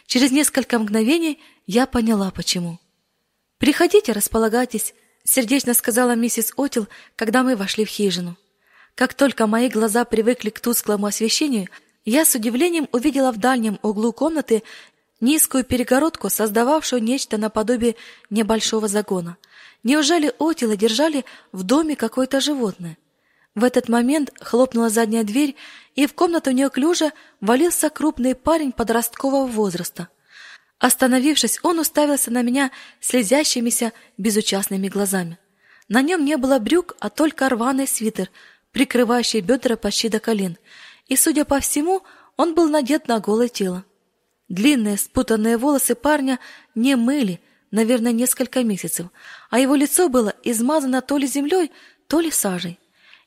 Через 0.07 0.31
несколько 0.31 0.77
мгновений 0.79 1.39
я 1.67 1.85
поняла, 1.85 2.31
почему. 2.31 2.79
«Приходите, 3.57 4.11
располагайтесь»,— 4.11 4.93
сердечно 5.23 5.73
сказала 5.73 6.15
миссис 6.15 6.53
Отил, 6.57 6.87
когда 7.15 7.43
мы 7.43 7.55
вошли 7.55 7.85
в 7.85 7.89
хижину. 7.89 8.35
Как 8.95 9.13
только 9.13 9.47
мои 9.47 9.69
глаза 9.69 10.05
привыкли 10.05 10.49
к 10.49 10.59
тусклому 10.59 11.07
освещению, 11.07 11.67
я 12.05 12.23
с 12.23 12.35
удивлением 12.35 12.87
увидела 12.91 13.31
в 13.31 13.37
дальнем 13.37 13.79
углу 13.81 14.13
комнаты 14.13 14.63
низкую 15.19 15.63
перегородку, 15.63 16.29
создававшую 16.29 17.01
нечто 17.01 17.37
наподобие 17.37 17.95
небольшого 18.29 18.87
загона. 18.87 19.37
Неужели 19.83 20.33
Отила 20.39 20.75
держали 20.77 21.25
в 21.51 21.63
доме 21.63 21.95
какое-то 21.95 22.39
животное? 22.41 22.97
В 23.55 23.63
этот 23.63 23.87
момент 23.87 24.31
хлопнула 24.41 24.89
задняя 24.89 25.23
дверь, 25.23 25.55
и 25.95 26.07
в 26.07 26.13
комнату 26.13 26.51
неуклюже 26.51 27.13
валился 27.39 27.89
крупный 27.89 28.35
парень 28.35 28.73
подросткового 28.73 29.47
возраста. 29.47 30.09
Остановившись, 30.77 31.59
он 31.63 31.79
уставился 31.79 32.31
на 32.31 32.41
меня 32.41 32.71
слезящимися 32.99 33.93
безучастными 34.17 34.89
глазами. 34.89 35.37
На 35.87 36.01
нем 36.01 36.25
не 36.25 36.35
было 36.35 36.59
брюк, 36.59 36.97
а 36.99 37.09
только 37.09 37.47
рваный 37.47 37.87
свитер, 37.87 38.29
прикрывающий 38.73 39.39
бедра 39.39 39.77
почти 39.77 40.09
до 40.09 40.19
колен, 40.19 40.57
и, 41.07 41.15
судя 41.15 41.45
по 41.45 41.61
всему, 41.61 42.03
он 42.35 42.55
был 42.55 42.69
надет 42.69 43.07
на 43.07 43.21
голое 43.21 43.47
тело. 43.47 43.85
Длинные 44.49 44.97
спутанные 44.97 45.57
волосы 45.57 45.95
парня 45.95 46.39
не 46.75 46.97
мыли, 46.97 47.39
наверное, 47.71 48.11
несколько 48.11 48.63
месяцев, 48.63 49.07
а 49.49 49.59
его 49.59 49.75
лицо 49.75 50.09
было 50.09 50.33
измазано 50.43 51.01
то 51.01 51.17
ли 51.17 51.25
землей, 51.25 51.71
то 52.07 52.19
ли 52.19 52.31
сажей. 52.31 52.79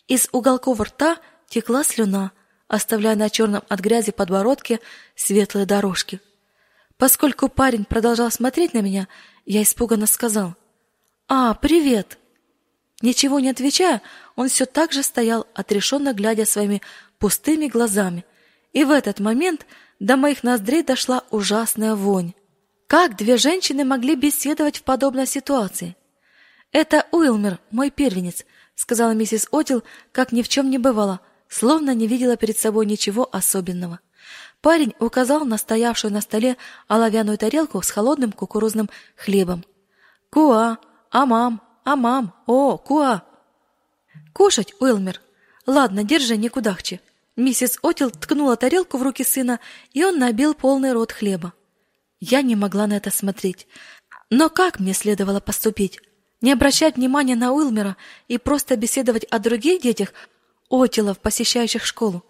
Из 0.08 0.26
уголков 0.32 0.80
рта 0.80 1.18
текла 1.48 1.84
слюна, 1.84 2.32
оставляя 2.66 3.14
на 3.14 3.28
черном 3.28 3.62
от 3.68 3.80
грязи 3.80 4.10
подбородке 4.10 4.80
светлые 5.14 5.66
дорожки. 5.66 6.20
Поскольку 6.96 7.48
парень 7.48 7.84
продолжал 7.84 8.30
смотреть 8.30 8.72
на 8.72 8.80
меня, 8.80 9.06
я 9.44 9.62
испуганно 9.62 10.06
сказал: 10.06 10.54
"А, 11.28 11.54
привет". 11.54 12.18
Ничего 13.02 13.38
не 13.38 13.50
отвечая, 13.50 14.02
он 14.34 14.48
все 14.48 14.64
так 14.64 14.92
же 14.92 15.02
стоял, 15.02 15.46
отрешенно 15.54 16.14
глядя 16.14 16.46
своими 16.46 16.82
пустыми 17.18 17.66
глазами. 17.68 18.24
И 18.72 18.84
в 18.84 18.90
этот 18.90 19.20
момент 19.20 19.66
до 20.00 20.16
моих 20.16 20.42
ноздрей 20.42 20.82
дошла 20.82 21.22
ужасная 21.30 21.94
вонь. 21.94 22.32
Как 22.88 23.16
две 23.16 23.36
женщины 23.36 23.84
могли 23.84 24.16
беседовать 24.16 24.78
в 24.78 24.82
подобной 24.82 25.26
ситуации? 25.26 25.96
«Это 26.72 27.06
Уилмер, 27.12 27.60
мой 27.70 27.90
первенец»,— 27.90 28.44
сказала 28.78 29.10
миссис 29.10 29.48
Отил, 29.50 29.82
как 30.12 30.30
ни 30.30 30.40
в 30.40 30.48
чем 30.48 30.70
не 30.70 30.78
бывало, 30.78 31.20
словно 31.48 31.94
не 31.94 32.06
видела 32.06 32.36
перед 32.36 32.56
собой 32.56 32.86
ничего 32.86 33.28
особенного. 33.32 33.98
Парень 34.60 34.94
указал 35.00 35.44
на 35.44 35.58
стоявшую 35.58 36.12
на 36.12 36.20
столе 36.20 36.56
оловянную 36.86 37.38
тарелку 37.38 37.82
с 37.82 37.90
холодным 37.90 38.30
кукурузным 38.30 38.88
хлебом. 39.16 39.64
«Куа! 40.30 40.78
Амам! 41.10 41.60
Амам! 41.84 42.32
О, 42.46 42.78
куа!» 42.78 43.22
«Кушать, 44.32 44.74
Уилмер! 44.78 45.20
Ладно, 45.66 46.04
держи, 46.04 46.36
не 46.36 46.48
кудахчи!» 46.48 47.00
Миссис 47.34 47.78
Отил 47.82 48.10
ткнула 48.10 48.56
тарелку 48.56 48.96
в 48.96 49.02
руки 49.02 49.24
сына, 49.24 49.58
и 49.92 50.04
он 50.04 50.18
набил 50.18 50.54
полный 50.54 50.92
рот 50.92 51.10
хлеба. 51.10 51.52
Я 52.20 52.42
не 52.42 52.54
могла 52.54 52.86
на 52.86 52.96
это 52.96 53.10
смотреть. 53.10 53.66
Но 54.30 54.50
как 54.50 54.78
мне 54.78 54.94
следовало 54.94 55.40
поступить? 55.40 56.00
Не 56.40 56.52
обращать 56.52 56.96
внимания 56.96 57.34
на 57.34 57.52
Уилмера 57.52 57.96
и 58.28 58.38
просто 58.38 58.76
беседовать 58.76 59.24
о 59.24 59.38
других 59.38 59.82
детях, 59.82 60.12
Отилов, 60.70 61.18
посещающих 61.18 61.84
школу? 61.84 62.24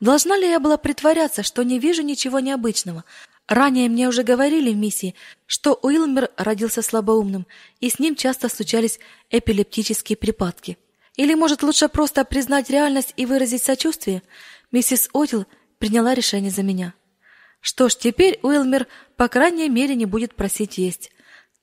Должна 0.00 0.36
ли 0.36 0.48
я 0.48 0.60
была 0.60 0.76
притворяться, 0.76 1.42
что 1.42 1.62
не 1.62 1.78
вижу 1.78 2.02
ничего 2.02 2.40
необычного? 2.40 3.04
Ранее 3.46 3.88
мне 3.88 4.08
уже 4.08 4.22
говорили 4.22 4.72
в 4.72 4.76
миссии, 4.76 5.14
что 5.46 5.78
Уилмер 5.82 6.30
родился 6.36 6.82
слабоумным, 6.82 7.46
и 7.80 7.90
с 7.90 7.98
ним 7.98 8.16
часто 8.16 8.48
случались 8.48 8.98
эпилептические 9.30 10.16
припадки. 10.16 10.78
Или, 11.16 11.34
может, 11.34 11.62
лучше 11.62 11.88
просто 11.88 12.24
признать 12.24 12.70
реальность 12.70 13.14
и 13.16 13.26
выразить 13.26 13.62
сочувствие? 13.62 14.22
Миссис 14.72 15.08
Отил 15.14 15.46
приняла 15.78 16.14
решение 16.14 16.50
за 16.50 16.62
меня. 16.62 16.94
Что 17.60 17.88
ж, 17.88 17.94
теперь 17.96 18.38
Уилмер, 18.42 18.88
по 19.16 19.28
крайней 19.28 19.68
мере, 19.68 19.94
не 19.94 20.06
будет 20.06 20.34
просить 20.34 20.76
есть. 20.76 21.12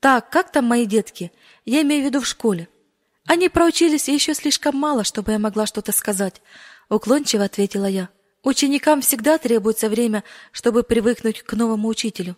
Так, 0.01 0.31
как 0.31 0.51
там 0.51 0.65
мои 0.65 0.87
детки? 0.87 1.31
Я 1.63 1.83
имею 1.83 2.01
в 2.01 2.05
виду 2.05 2.21
в 2.21 2.27
школе. 2.27 2.67
Они 3.27 3.49
проучились 3.49 4.09
еще 4.09 4.33
слишком 4.33 4.75
мало, 4.75 5.03
чтобы 5.03 5.31
я 5.31 5.37
могла 5.37 5.67
что-то 5.67 5.91
сказать, 5.91 6.41
уклончиво 6.89 7.43
ответила 7.43 7.85
я. 7.85 8.09
Ученикам 8.41 9.01
всегда 9.01 9.37
требуется 9.37 9.89
время, 9.89 10.23
чтобы 10.51 10.81
привыкнуть 10.81 11.43
к 11.43 11.53
новому 11.53 11.87
учителю. 11.87 12.35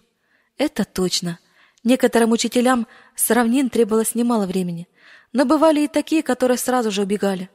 Это 0.57 0.83
точно. 0.83 1.39
Некоторым 1.85 2.33
учителям 2.33 2.85
с 3.15 3.33
требовалось 3.69 4.13
немало 4.13 4.45
времени, 4.45 4.89
но 5.31 5.45
бывали 5.45 5.85
и 5.85 5.87
такие, 5.87 6.21
которые 6.21 6.57
сразу 6.57 6.91
же 6.91 7.03
убегали. 7.03 7.49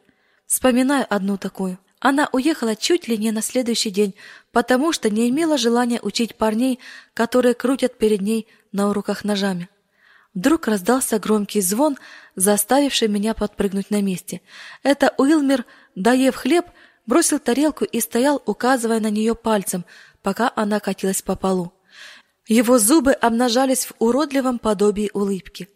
Вспоминаю 0.47 1.07
одну 1.11 1.37
такую. 1.37 1.79
Она 2.01 2.31
уехала 2.33 2.77
чуть 2.77 3.09
ли 3.09 3.19
не 3.19 3.31
на 3.31 3.43
следующий 3.43 3.91
день, 3.91 4.15
потому 4.53 4.93
что 4.93 5.11
не 5.11 5.29
имела 5.29 5.59
желания 5.59 6.01
учить 6.01 6.37
парней, 6.37 6.79
которые 7.13 7.53
крутят 7.53 7.99
перед 7.99 8.23
ней 8.23 8.47
на 8.73 8.89
уроках 8.89 9.23
ножами. 9.23 9.69
Вдруг 10.35 10.69
раздался 10.69 11.19
громкий 11.19 11.61
звон, 11.61 11.97
заставивший 12.37 13.09
меня 13.09 13.35
подпрыгнуть 13.35 13.91
на 13.91 14.03
месте. 14.03 14.41
Это 14.83 15.15
Уилмер, 15.19 15.65
доев 15.95 16.37
хлеб, 16.37 16.67
бросил 17.07 17.39
тарелку 17.39 17.85
и 17.85 18.01
стоял, 18.01 18.43
указывая 18.45 19.01
на 19.01 19.11
нее 19.11 19.35
пальцем, 19.35 19.85
пока 20.23 20.53
она 20.55 20.81
катилась 20.81 21.23
по 21.23 21.37
полу. 21.37 21.73
Его 22.47 22.79
зубы 22.79 23.13
обнажались 23.13 23.87
в 23.87 23.93
уродливом 23.99 24.59
подобии 24.59 25.11
улыбки. 25.13 25.69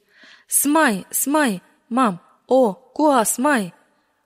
«Смай! 0.47 1.07
Смай! 1.11 1.63
Мам! 1.89 2.21
О! 2.47 2.73
Куа! 2.73 3.25
Смай!» 3.25 3.75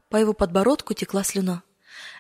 По 0.09 0.17
его 0.17 0.33
подбородку 0.33 0.95
текла 0.95 1.25
слюна. 1.25 1.63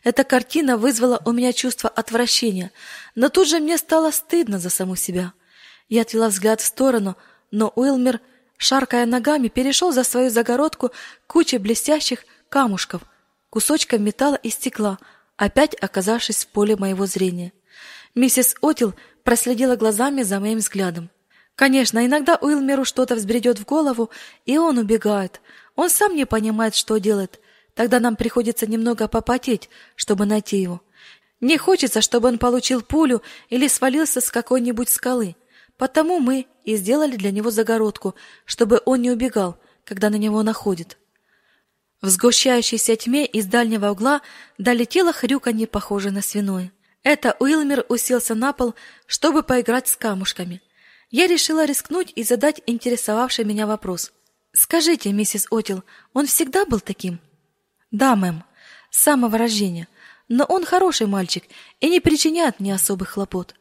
Эта 0.04 0.24
картина 0.24 0.76
вызвала 0.76 1.20
у 1.24 1.32
меня 1.32 1.52
чувство 1.52 1.90
отвращения, 1.90 2.70
но 3.14 3.28
тут 3.28 3.48
же 3.48 3.58
мне 3.58 3.78
стало 3.78 4.10
стыдно 4.10 4.58
за 4.58 4.70
саму 4.70 4.96
себя. 4.96 5.32
Я 5.88 6.02
отвела 6.02 6.28
взгляд 6.28 6.60
в 6.60 6.64
сторону, 6.64 7.16
но 7.56 7.72
Уилмер, 7.74 8.20
шаркая 8.58 9.06
ногами, 9.06 9.48
перешел 9.48 9.90
за 9.90 10.04
свою 10.04 10.28
загородку 10.28 10.90
кучей 11.26 11.56
блестящих 11.56 12.26
камушков, 12.50 13.00
кусочков 13.48 13.98
металла 13.98 14.34
и 14.34 14.50
стекла, 14.50 14.98
опять 15.38 15.74
оказавшись 15.74 16.44
в 16.44 16.48
поле 16.48 16.76
моего 16.76 17.06
зрения. 17.06 17.54
Миссис 18.14 18.54
Отил 18.60 18.94
проследила 19.24 19.76
глазами 19.76 20.22
за 20.22 20.38
моим 20.38 20.58
взглядом. 20.58 21.08
Конечно, 21.54 22.04
иногда 22.04 22.36
Уилмеру 22.36 22.84
что-то 22.84 23.14
взбредет 23.14 23.58
в 23.58 23.64
голову, 23.64 24.10
и 24.44 24.58
он 24.58 24.76
убегает. 24.76 25.40
Он 25.76 25.88
сам 25.88 26.14
не 26.14 26.26
понимает, 26.26 26.74
что 26.74 26.98
делает, 26.98 27.40
Тогда 27.74 28.00
нам 28.00 28.16
приходится 28.16 28.66
немного 28.66 29.06
попотеть, 29.06 29.68
чтобы 29.96 30.24
найти 30.24 30.56
его. 30.56 30.80
Не 31.40 31.58
хочется, 31.58 32.00
чтобы 32.00 32.28
он 32.28 32.38
получил 32.38 32.80
пулю 32.80 33.22
или 33.50 33.68
свалился 33.68 34.22
с 34.22 34.30
какой-нибудь 34.30 34.88
скалы. 34.88 35.36
Потому 35.76 36.18
мы 36.20 36.46
и 36.64 36.76
сделали 36.76 37.16
для 37.16 37.30
него 37.30 37.50
загородку, 37.50 38.14
чтобы 38.44 38.80
он 38.84 39.02
не 39.02 39.10
убегал, 39.10 39.58
когда 39.84 40.10
на 40.10 40.16
него 40.16 40.42
находит. 40.42 40.98
В 42.00 42.08
сгущающейся 42.08 42.96
тьме 42.96 43.26
из 43.26 43.46
дальнего 43.46 43.90
угла 43.90 44.20
долетело 44.58 45.12
хрюканье, 45.12 45.66
похожее 45.66 46.12
на 46.12 46.22
свиное. 46.22 46.72
Это 47.02 47.36
Уилмер 47.38 47.86
уселся 47.88 48.34
на 48.34 48.52
пол, 48.52 48.74
чтобы 49.06 49.42
поиграть 49.42 49.88
с 49.88 49.96
камушками. 49.96 50.62
Я 51.10 51.26
решила 51.26 51.64
рискнуть 51.64 52.12
и 52.14 52.24
задать 52.24 52.60
интересовавший 52.66 53.44
меня 53.44 53.66
вопрос. 53.66 54.12
«Скажите, 54.52 55.12
миссис 55.12 55.46
Отил, 55.50 55.84
он 56.12 56.26
всегда 56.26 56.64
был 56.64 56.80
таким?» 56.80 57.20
Да, 57.90 58.16
мэм, 58.16 58.44
с 58.90 59.02
самого 59.02 59.38
рождения. 59.38 59.88
Но 60.28 60.44
он 60.44 60.64
хороший 60.64 61.06
мальчик 61.06 61.44
и 61.80 61.88
не 61.88 62.00
причиняет 62.00 62.58
мне 62.58 62.74
особых 62.74 63.10
хлопот. 63.10 63.54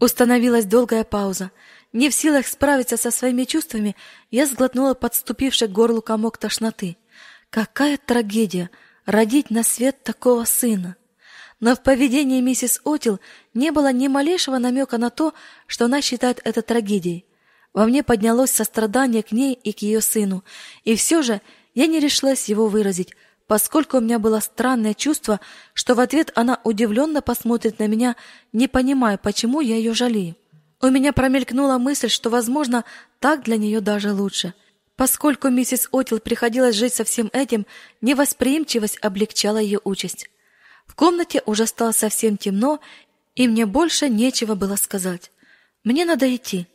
Установилась 0.00 0.64
долгая 0.64 1.04
пауза. 1.04 1.50
Не 1.92 2.08
в 2.08 2.14
силах 2.14 2.46
справиться 2.46 2.96
со 2.96 3.10
своими 3.10 3.44
чувствами, 3.44 3.96
я 4.30 4.46
сглотнула 4.46 4.94
подступивший 4.94 5.68
к 5.68 5.72
горлу 5.72 6.02
комок 6.02 6.38
тошноты. 6.38 6.96
Какая 7.50 7.98
трагедия 7.98 8.70
родить 9.04 9.50
на 9.50 9.62
свет 9.62 10.02
такого 10.02 10.44
сына. 10.44 10.96
Но 11.60 11.76
в 11.76 11.82
поведении 11.82 12.40
миссис 12.40 12.80
Отил 12.84 13.20
не 13.54 13.70
было 13.70 13.92
ни 13.92 14.08
малейшего 14.08 14.58
намека 14.58 14.98
на 14.98 15.10
то, 15.10 15.34
что 15.66 15.84
она 15.84 16.02
считает 16.02 16.40
это 16.44 16.62
трагедией. 16.62 17.24
Во 17.72 17.86
мне 17.86 18.02
поднялось 18.02 18.50
сострадание 18.50 19.22
к 19.22 19.32
ней 19.32 19.54
и 19.54 19.72
к 19.72 19.80
ее 19.80 20.00
сыну, 20.00 20.44
и 20.84 20.96
все 20.96 21.22
же 21.22 21.40
я 21.74 21.86
не 21.86 22.00
решилась 22.00 22.48
его 22.48 22.66
выразить, 22.66 23.14
поскольку 23.46 23.98
у 23.98 24.00
меня 24.00 24.18
было 24.18 24.40
странное 24.40 24.94
чувство, 24.94 25.40
что 25.74 25.94
в 25.94 26.00
ответ 26.00 26.32
она 26.34 26.60
удивленно 26.64 27.22
посмотрит 27.22 27.78
на 27.78 27.86
меня, 27.86 28.16
не 28.52 28.68
понимая, 28.68 29.18
почему 29.18 29.60
я 29.60 29.76
ее 29.76 29.94
жалею. 29.94 30.36
У 30.80 30.88
меня 30.88 31.12
промелькнула 31.12 31.78
мысль, 31.78 32.08
что, 32.08 32.28
возможно, 32.30 32.84
так 33.20 33.44
для 33.44 33.56
нее 33.56 33.80
даже 33.80 34.12
лучше. 34.12 34.54
Поскольку 34.96 35.48
миссис 35.48 35.88
Отил 35.92 36.18
приходилось 36.18 36.76
жить 36.76 36.94
со 36.94 37.04
всем 37.04 37.30
этим, 37.32 37.66
невосприимчивость 38.00 38.98
облегчала 39.00 39.58
ее 39.58 39.80
участь. 39.84 40.28
В 40.86 40.94
комнате 40.94 41.42
уже 41.46 41.66
стало 41.66 41.92
совсем 41.92 42.36
темно, 42.36 42.80
и 43.34 43.48
мне 43.48 43.64
больше 43.64 44.08
нечего 44.08 44.54
было 44.54 44.76
сказать. 44.76 45.30
Мне 45.84 46.04
надо 46.04 46.34
идти. 46.34 46.66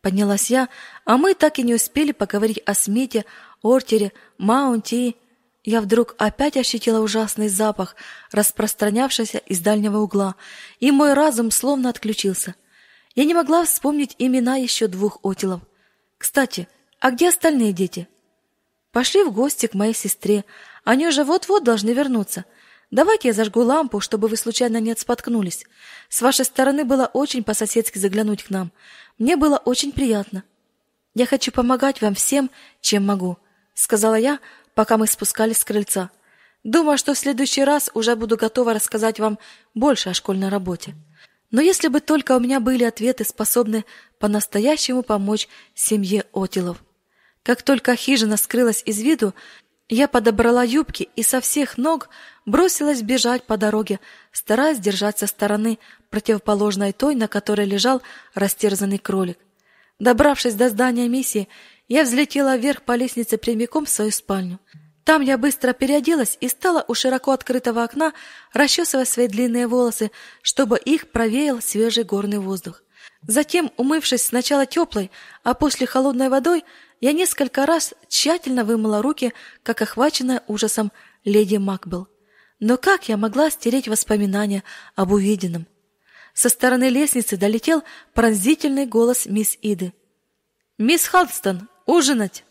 Поднялась 0.00 0.50
я, 0.50 0.68
а 1.04 1.16
мы 1.16 1.34
так 1.34 1.58
и 1.58 1.62
не 1.62 1.74
успели 1.74 2.12
поговорить 2.12 2.60
о 2.66 2.74
Смите, 2.74 3.24
Ортере, 3.62 4.12
Маунти 4.36 5.16
я 5.64 5.80
вдруг 5.80 6.14
опять 6.18 6.58
ощутила 6.58 7.00
ужасный 7.00 7.48
запах, 7.48 7.96
распространявшийся 8.30 9.38
из 9.38 9.60
дальнего 9.60 9.98
угла, 9.98 10.34
и 10.78 10.90
мой 10.90 11.14
разум 11.14 11.50
словно 11.50 11.88
отключился. 11.88 12.54
Я 13.14 13.24
не 13.24 13.32
могла 13.32 13.64
вспомнить 13.64 14.14
имена 14.18 14.56
еще 14.56 14.88
двух 14.88 15.18
отилов. 15.22 15.62
Кстати, 16.18 16.68
а 17.00 17.10
где 17.10 17.28
остальные 17.28 17.72
дети? 17.72 18.08
Пошли 18.92 19.24
в 19.24 19.32
гости 19.32 19.66
к 19.66 19.74
моей 19.74 19.94
сестре. 19.94 20.44
Они 20.84 21.06
уже 21.06 21.24
вот-вот 21.24 21.64
должны 21.64 21.90
вернуться. 21.90 22.44
Давайте 22.90 23.28
я 23.28 23.34
зажгу 23.34 23.62
лампу, 23.62 24.00
чтобы 24.00 24.28
вы 24.28 24.36
случайно 24.36 24.80
не 24.80 24.94
споткнулись. 24.94 25.64
С 26.08 26.20
вашей 26.20 26.44
стороны 26.44 26.84
было 26.84 27.10
очень 27.12 27.42
по-соседски 27.42 27.98
заглянуть 27.98 28.44
к 28.44 28.50
нам. 28.50 28.70
Мне 29.18 29.36
было 29.36 29.56
очень 29.56 29.92
приятно. 29.92 30.44
Я 31.14 31.26
хочу 31.26 31.52
помогать 31.52 32.02
вам 32.02 32.14
всем, 32.14 32.50
чем 32.80 33.06
могу, 33.06 33.38
сказала 33.74 34.16
я, 34.16 34.38
пока 34.74 34.96
мы 34.96 35.06
спускались 35.06 35.58
с 35.58 35.64
крыльца. 35.64 36.10
Думаю, 36.62 36.98
что 36.98 37.14
в 37.14 37.18
следующий 37.18 37.64
раз 37.64 37.90
уже 37.94 38.16
буду 38.16 38.36
готова 38.36 38.74
рассказать 38.74 39.20
вам 39.20 39.38
больше 39.74 40.10
о 40.10 40.14
школьной 40.14 40.48
работе. 40.48 40.94
Но 41.50 41.60
если 41.60 41.88
бы 41.88 42.00
только 42.00 42.36
у 42.36 42.40
меня 42.40 42.58
были 42.58 42.84
ответы, 42.84 43.24
способные 43.24 43.84
по-настоящему 44.18 45.02
помочь 45.02 45.48
семье 45.74 46.24
Отилов. 46.32 46.82
Как 47.42 47.62
только 47.62 47.94
хижина 47.94 48.36
скрылась 48.36 48.82
из 48.86 49.00
виду, 49.00 49.34
я 49.88 50.08
подобрала 50.08 50.64
юбки 50.64 51.10
и 51.14 51.22
со 51.22 51.40
всех 51.42 51.76
ног 51.76 52.08
бросилась 52.46 53.02
бежать 53.02 53.44
по 53.44 53.58
дороге, 53.58 54.00
стараясь 54.32 54.78
держать 54.78 55.18
со 55.18 55.26
стороны, 55.26 55.78
противоположной 56.08 56.92
той, 56.92 57.14
на 57.14 57.28
которой 57.28 57.66
лежал 57.66 58.00
растерзанный 58.34 58.98
кролик. 58.98 59.38
Добравшись 59.98 60.54
до 60.54 60.70
здания 60.70 61.06
миссии, 61.08 61.48
я 61.88 62.04
взлетела 62.04 62.56
вверх 62.56 62.82
по 62.82 62.96
лестнице 62.96 63.38
прямиком 63.38 63.86
в 63.86 63.90
свою 63.90 64.10
спальню. 64.10 64.58
Там 65.04 65.20
я 65.20 65.36
быстро 65.36 65.74
переоделась 65.74 66.38
и 66.40 66.48
стала 66.48 66.84
у 66.88 66.94
широко 66.94 67.32
открытого 67.32 67.82
окна 67.82 68.14
расчесывать 68.54 69.08
свои 69.08 69.28
длинные 69.28 69.66
волосы, 69.66 70.10
чтобы 70.40 70.78
их 70.78 71.10
провеял 71.10 71.60
свежий 71.60 72.04
горный 72.04 72.38
воздух. 72.38 72.82
Затем, 73.26 73.70
умывшись 73.76 74.22
сначала 74.22 74.64
теплой, 74.64 75.10
а 75.42 75.54
после 75.54 75.86
холодной 75.86 76.30
водой, 76.30 76.64
я 77.00 77.12
несколько 77.12 77.66
раз 77.66 77.92
тщательно 78.08 78.64
вымыла 78.64 79.02
руки, 79.02 79.34
как 79.62 79.82
охваченная 79.82 80.42
ужасом 80.46 80.90
леди 81.24 81.56
Макбелл. 81.56 82.08
Но 82.60 82.78
как 82.78 83.08
я 83.08 83.18
могла 83.18 83.50
стереть 83.50 83.88
воспоминания 83.88 84.62
об 84.94 85.12
увиденном? 85.12 85.66
Со 86.32 86.48
стороны 86.48 86.88
лестницы 86.88 87.36
долетел 87.36 87.82
пронзительный 88.14 88.86
голос 88.86 89.26
мисс 89.26 89.58
Иды. 89.60 89.92
«Мисс 90.78 91.06
Халстон, 91.06 91.68
ужинать!» 91.86 92.44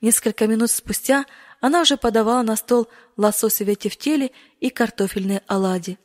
Несколько 0.00 0.46
минут 0.46 0.70
спустя 0.70 1.26
она 1.60 1.82
уже 1.82 1.96
подавала 1.96 2.42
на 2.42 2.56
стол 2.56 2.88
лососевые 3.16 3.76
тефтели 3.76 4.32
и 4.60 4.70
картофельные 4.70 5.42
оладьи. 5.46 5.98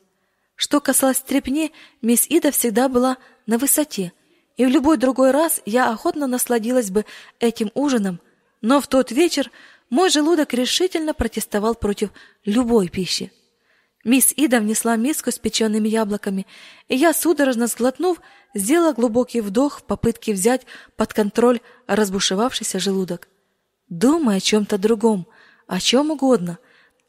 Что 0.54 0.80
касалось 0.80 1.20
трепни, 1.20 1.72
мисс 2.02 2.26
Ида 2.28 2.50
всегда 2.50 2.88
была 2.88 3.18
на 3.46 3.58
высоте, 3.58 4.12
и 4.56 4.64
в 4.64 4.68
любой 4.68 4.96
другой 4.96 5.30
раз 5.30 5.60
я 5.66 5.90
охотно 5.90 6.26
насладилась 6.26 6.90
бы 6.90 7.04
этим 7.40 7.70
ужином, 7.74 8.20
но 8.60 8.80
в 8.80 8.86
тот 8.86 9.10
вечер 9.10 9.50
мой 9.90 10.10
желудок 10.10 10.52
решительно 10.54 11.14
протестовал 11.14 11.74
против 11.74 12.10
любой 12.44 12.88
пищи. 12.88 13.32
Мисс 14.06 14.32
Ида 14.36 14.60
внесла 14.60 14.94
миску 14.94 15.32
с 15.32 15.38
печеными 15.40 15.88
яблоками, 15.88 16.46
и 16.86 16.94
я, 16.94 17.12
судорожно 17.12 17.66
сглотнув, 17.66 18.20
сделала 18.54 18.92
глубокий 18.92 19.40
вдох 19.40 19.80
в 19.80 19.82
попытке 19.82 20.32
взять 20.32 20.64
под 20.94 21.12
контроль 21.12 21.58
разбушевавшийся 21.88 22.78
желудок. 22.78 23.26
Думай 23.88 24.36
о 24.36 24.40
чем-то 24.40 24.78
другом, 24.78 25.26
о 25.66 25.80
чем 25.80 26.12
угодно. 26.12 26.60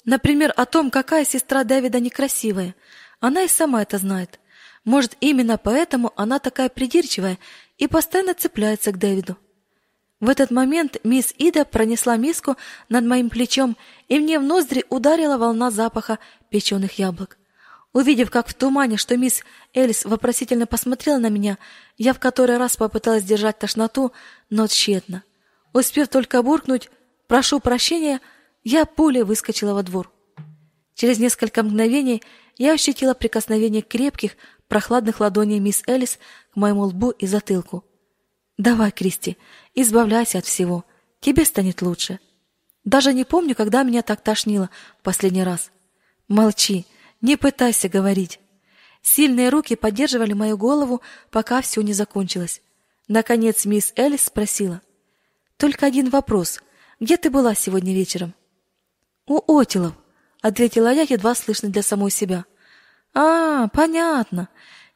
Например, 0.05 0.51
о 0.57 0.65
том, 0.65 0.89
какая 0.89 1.23
сестра 1.23 1.63
Дэвида 1.63 1.99
некрасивая. 1.99 2.73
Она 3.19 3.43
и 3.43 3.47
сама 3.47 3.83
это 3.83 3.99
знает. 3.99 4.39
Может, 4.83 5.17
именно 5.19 5.59
поэтому 5.59 6.13
она 6.15 6.39
такая 6.39 6.69
придирчивая 6.69 7.37
и 7.77 7.85
постоянно 7.85 8.33
цепляется 8.33 8.91
к 8.91 8.97
Дэвиду. 8.97 9.37
В 10.19 10.29
этот 10.29 10.49
момент 10.49 10.97
мисс 11.03 11.33
Ида 11.37 11.63
пронесла 11.63 12.17
миску 12.17 12.55
над 12.89 13.05
моим 13.05 13.29
плечом, 13.29 13.77
и 14.07 14.19
мне 14.19 14.39
в 14.39 14.43
ноздри 14.43 14.83
ударила 14.89 15.37
волна 15.37 15.69
запаха 15.69 16.17
печеных 16.49 16.97
яблок. 16.97 17.37
Увидев, 17.93 18.31
как 18.31 18.47
в 18.47 18.53
тумане, 18.53 18.97
что 18.97 19.15
мисс 19.15 19.43
Элис 19.73 20.05
вопросительно 20.05 20.65
посмотрела 20.65 21.19
на 21.19 21.29
меня, 21.29 21.57
я 21.97 22.13
в 22.13 22.19
который 22.19 22.57
раз 22.57 22.77
попыталась 22.77 23.23
держать 23.23 23.59
тошноту, 23.59 24.11
но 24.49 24.67
тщетно. 24.67 25.23
Успев 25.73 26.07
только 26.07 26.41
буркнуть 26.41 26.89
«прошу 27.27 27.59
прощения», 27.59 28.19
я 28.63 28.85
пулей 28.85 29.23
выскочила 29.23 29.73
во 29.73 29.83
двор. 29.83 30.11
Через 30.95 31.19
несколько 31.19 31.61
мгновений 31.63 32.23
я 32.57 32.73
ощутила 32.73 33.13
прикосновение 33.13 33.83
крепких, 33.83 34.31
прохладных 34.67 35.19
ладоней 35.19 35.59
мисс 35.59 35.83
Элис 35.87 36.17
к 36.51 36.55
моему 36.55 36.83
лбу 36.83 37.11
и 37.11 37.27
затылку. 37.27 37.85
«Давай, 38.57 38.91
Кристи, 38.91 39.37
избавляйся 39.75 40.39
от 40.39 40.45
всего. 40.45 40.83
Тебе 41.19 41.45
станет 41.45 41.81
лучше». 41.81 42.19
Даже 42.87 43.13
не 43.13 43.25
помню, 43.25 43.53
когда 43.53 43.83
меня 43.83 44.01
так 44.01 44.21
тошнило 44.21 44.69
в 44.99 45.03
последний 45.03 45.43
раз. 45.43 45.71
Молчи, 46.29 46.85
не 47.19 47.35
пытайся 47.35 47.89
говорить. 47.89 48.39
Сильные 49.01 49.49
руки 49.49 49.75
поддерживали 49.75 50.31
мою 50.31 50.57
голову, 50.57 51.01
пока 51.29 51.61
все 51.61 51.81
не 51.81 51.91
закончилось. 51.91 52.61
Наконец 53.09 53.65
мисс 53.65 53.91
Элис 53.97 54.23
спросила. 54.23 54.81
«Только 55.57 55.85
один 55.85 56.09
вопрос. 56.09 56.61
Где 56.99 57.17
ты 57.17 57.29
была 57.29 57.55
сегодня 57.55 57.93
вечером?» 57.93 58.33
«У 59.25 59.59
Отилов»,— 59.59 59.93
ответила 60.41 60.93
я, 60.93 61.01
едва 61.01 61.35
слышно 61.35 61.67
для 61.67 61.83
самой 61.83 62.09
себя. 62.09 62.45
«А, 63.13 63.67
понятно. 63.67 64.47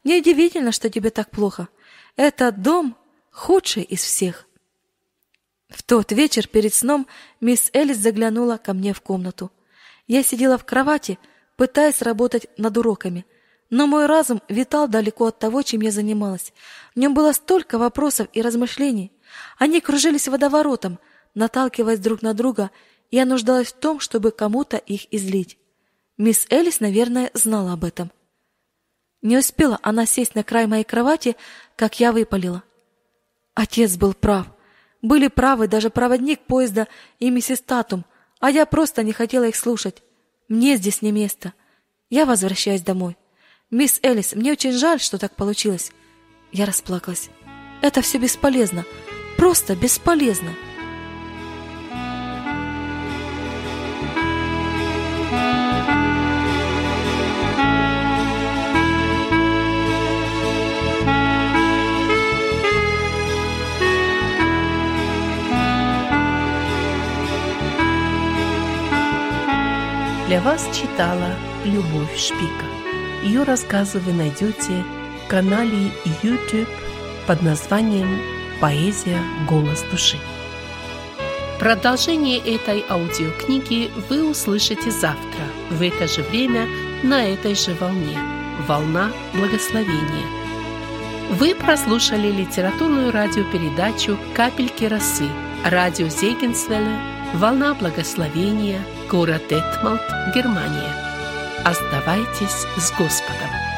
Неудивительно, 0.02 0.72
что 0.72 0.88
тебе 0.88 1.10
так 1.10 1.30
плохо. 1.30 1.68
Этот 2.16 2.62
дом 2.62 2.96
худший 3.32 3.82
из 3.82 4.02
всех». 4.02 4.46
В 5.68 5.82
тот 5.82 6.12
вечер 6.12 6.46
перед 6.46 6.74
сном 6.74 7.06
мисс 7.40 7.70
Элис 7.72 7.96
заглянула 7.96 8.58
ко 8.58 8.74
мне 8.74 8.92
в 8.92 9.00
комнату. 9.00 9.50
Я 10.06 10.22
сидела 10.22 10.58
в 10.58 10.64
кровати, 10.64 11.18
пытаясь 11.56 12.02
работать 12.02 12.46
над 12.58 12.76
уроками, 12.76 13.24
но 13.70 13.86
мой 13.86 14.04
разум 14.06 14.42
витал 14.48 14.86
далеко 14.86 15.26
от 15.26 15.38
того, 15.38 15.62
чем 15.62 15.80
я 15.80 15.90
занималась. 15.90 16.52
В 16.94 16.98
нем 16.98 17.14
было 17.14 17.32
столько 17.32 17.78
вопросов 17.78 18.28
и 18.34 18.42
размышлений. 18.42 19.12
Они 19.58 19.80
кружились 19.80 20.28
водоворотом, 20.28 20.98
наталкиваясь 21.34 22.00
друг 22.00 22.20
на 22.20 22.34
друга 22.34 22.70
я 23.10 23.24
нуждалась 23.26 23.68
в 23.68 23.78
том, 23.78 24.00
чтобы 24.00 24.30
кому-то 24.30 24.76
их 24.76 25.12
излить. 25.12 25.58
Мисс 26.18 26.46
Элис, 26.50 26.80
наверное, 26.80 27.30
знала 27.34 27.74
об 27.74 27.84
этом. 27.84 28.10
Не 29.20 29.38
успела 29.38 29.78
она 29.82 30.06
сесть 30.06 30.34
на 30.34 30.42
край 30.42 30.66
моей 30.66 30.84
кровати, 30.84 31.36
как 31.76 32.00
я 32.00 32.12
выпалила. 32.12 32.62
Отец 33.54 33.96
был 33.96 34.14
прав. 34.14 34.46
Были 35.02 35.28
правы 35.28 35.68
даже 35.68 35.90
проводник 35.90 36.40
поезда 36.40 36.88
и 37.18 37.30
миссис 37.30 37.60
Татум, 37.60 38.04
а 38.40 38.50
я 38.50 38.66
просто 38.66 39.02
не 39.02 39.12
хотела 39.12 39.44
их 39.44 39.56
слушать. 39.56 40.02
Мне 40.48 40.76
здесь 40.76 41.02
не 41.02 41.12
место. 41.12 41.52
Я 42.10 42.26
возвращаюсь 42.26 42.82
домой. 42.82 43.16
Мисс 43.70 43.98
Элис, 44.02 44.34
мне 44.34 44.52
очень 44.52 44.72
жаль, 44.72 45.00
что 45.00 45.18
так 45.18 45.34
получилось. 45.34 45.92
Я 46.52 46.66
расплакалась. 46.66 47.30
Это 47.80 48.02
все 48.02 48.18
бесполезно. 48.18 48.84
Просто 49.36 49.74
бесполезно. 49.74 50.50
Для 70.32 70.40
вас 70.40 70.66
читала 70.72 71.28
Любовь 71.62 72.16
Шпика. 72.16 72.64
Ее 73.22 73.42
рассказы 73.42 73.98
вы 73.98 74.14
найдете 74.14 74.82
в 75.22 75.28
канале 75.28 75.92
YouTube 76.22 76.70
под 77.26 77.42
названием 77.42 78.18
«Поэзия. 78.58 79.20
Голос 79.46 79.84
души». 79.90 80.16
Продолжение 81.60 82.38
этой 82.38 82.82
аудиокниги 82.88 83.90
вы 84.08 84.26
услышите 84.26 84.90
завтра 84.90 85.44
в 85.68 85.82
это 85.82 86.08
же 86.08 86.22
время 86.22 86.66
на 87.02 87.26
этой 87.26 87.54
же 87.54 87.74
волне. 87.74 88.18
Волна 88.66 89.12
благословения. 89.34 90.26
Вы 91.32 91.54
прослушали 91.54 92.32
литературную 92.32 93.12
радиопередачу 93.12 94.16
«Капельки 94.32 94.86
росы» 94.86 95.28
радио 95.66 96.08
Зегенсвелле 96.08 96.96
«Волна 97.34 97.74
благословения», 97.74 98.80
город 99.12 99.42
Детмалт, 99.50 100.00
Германия. 100.34 100.90
Оставайтесь 101.66 102.66
с 102.78 102.90
Господом. 102.96 103.71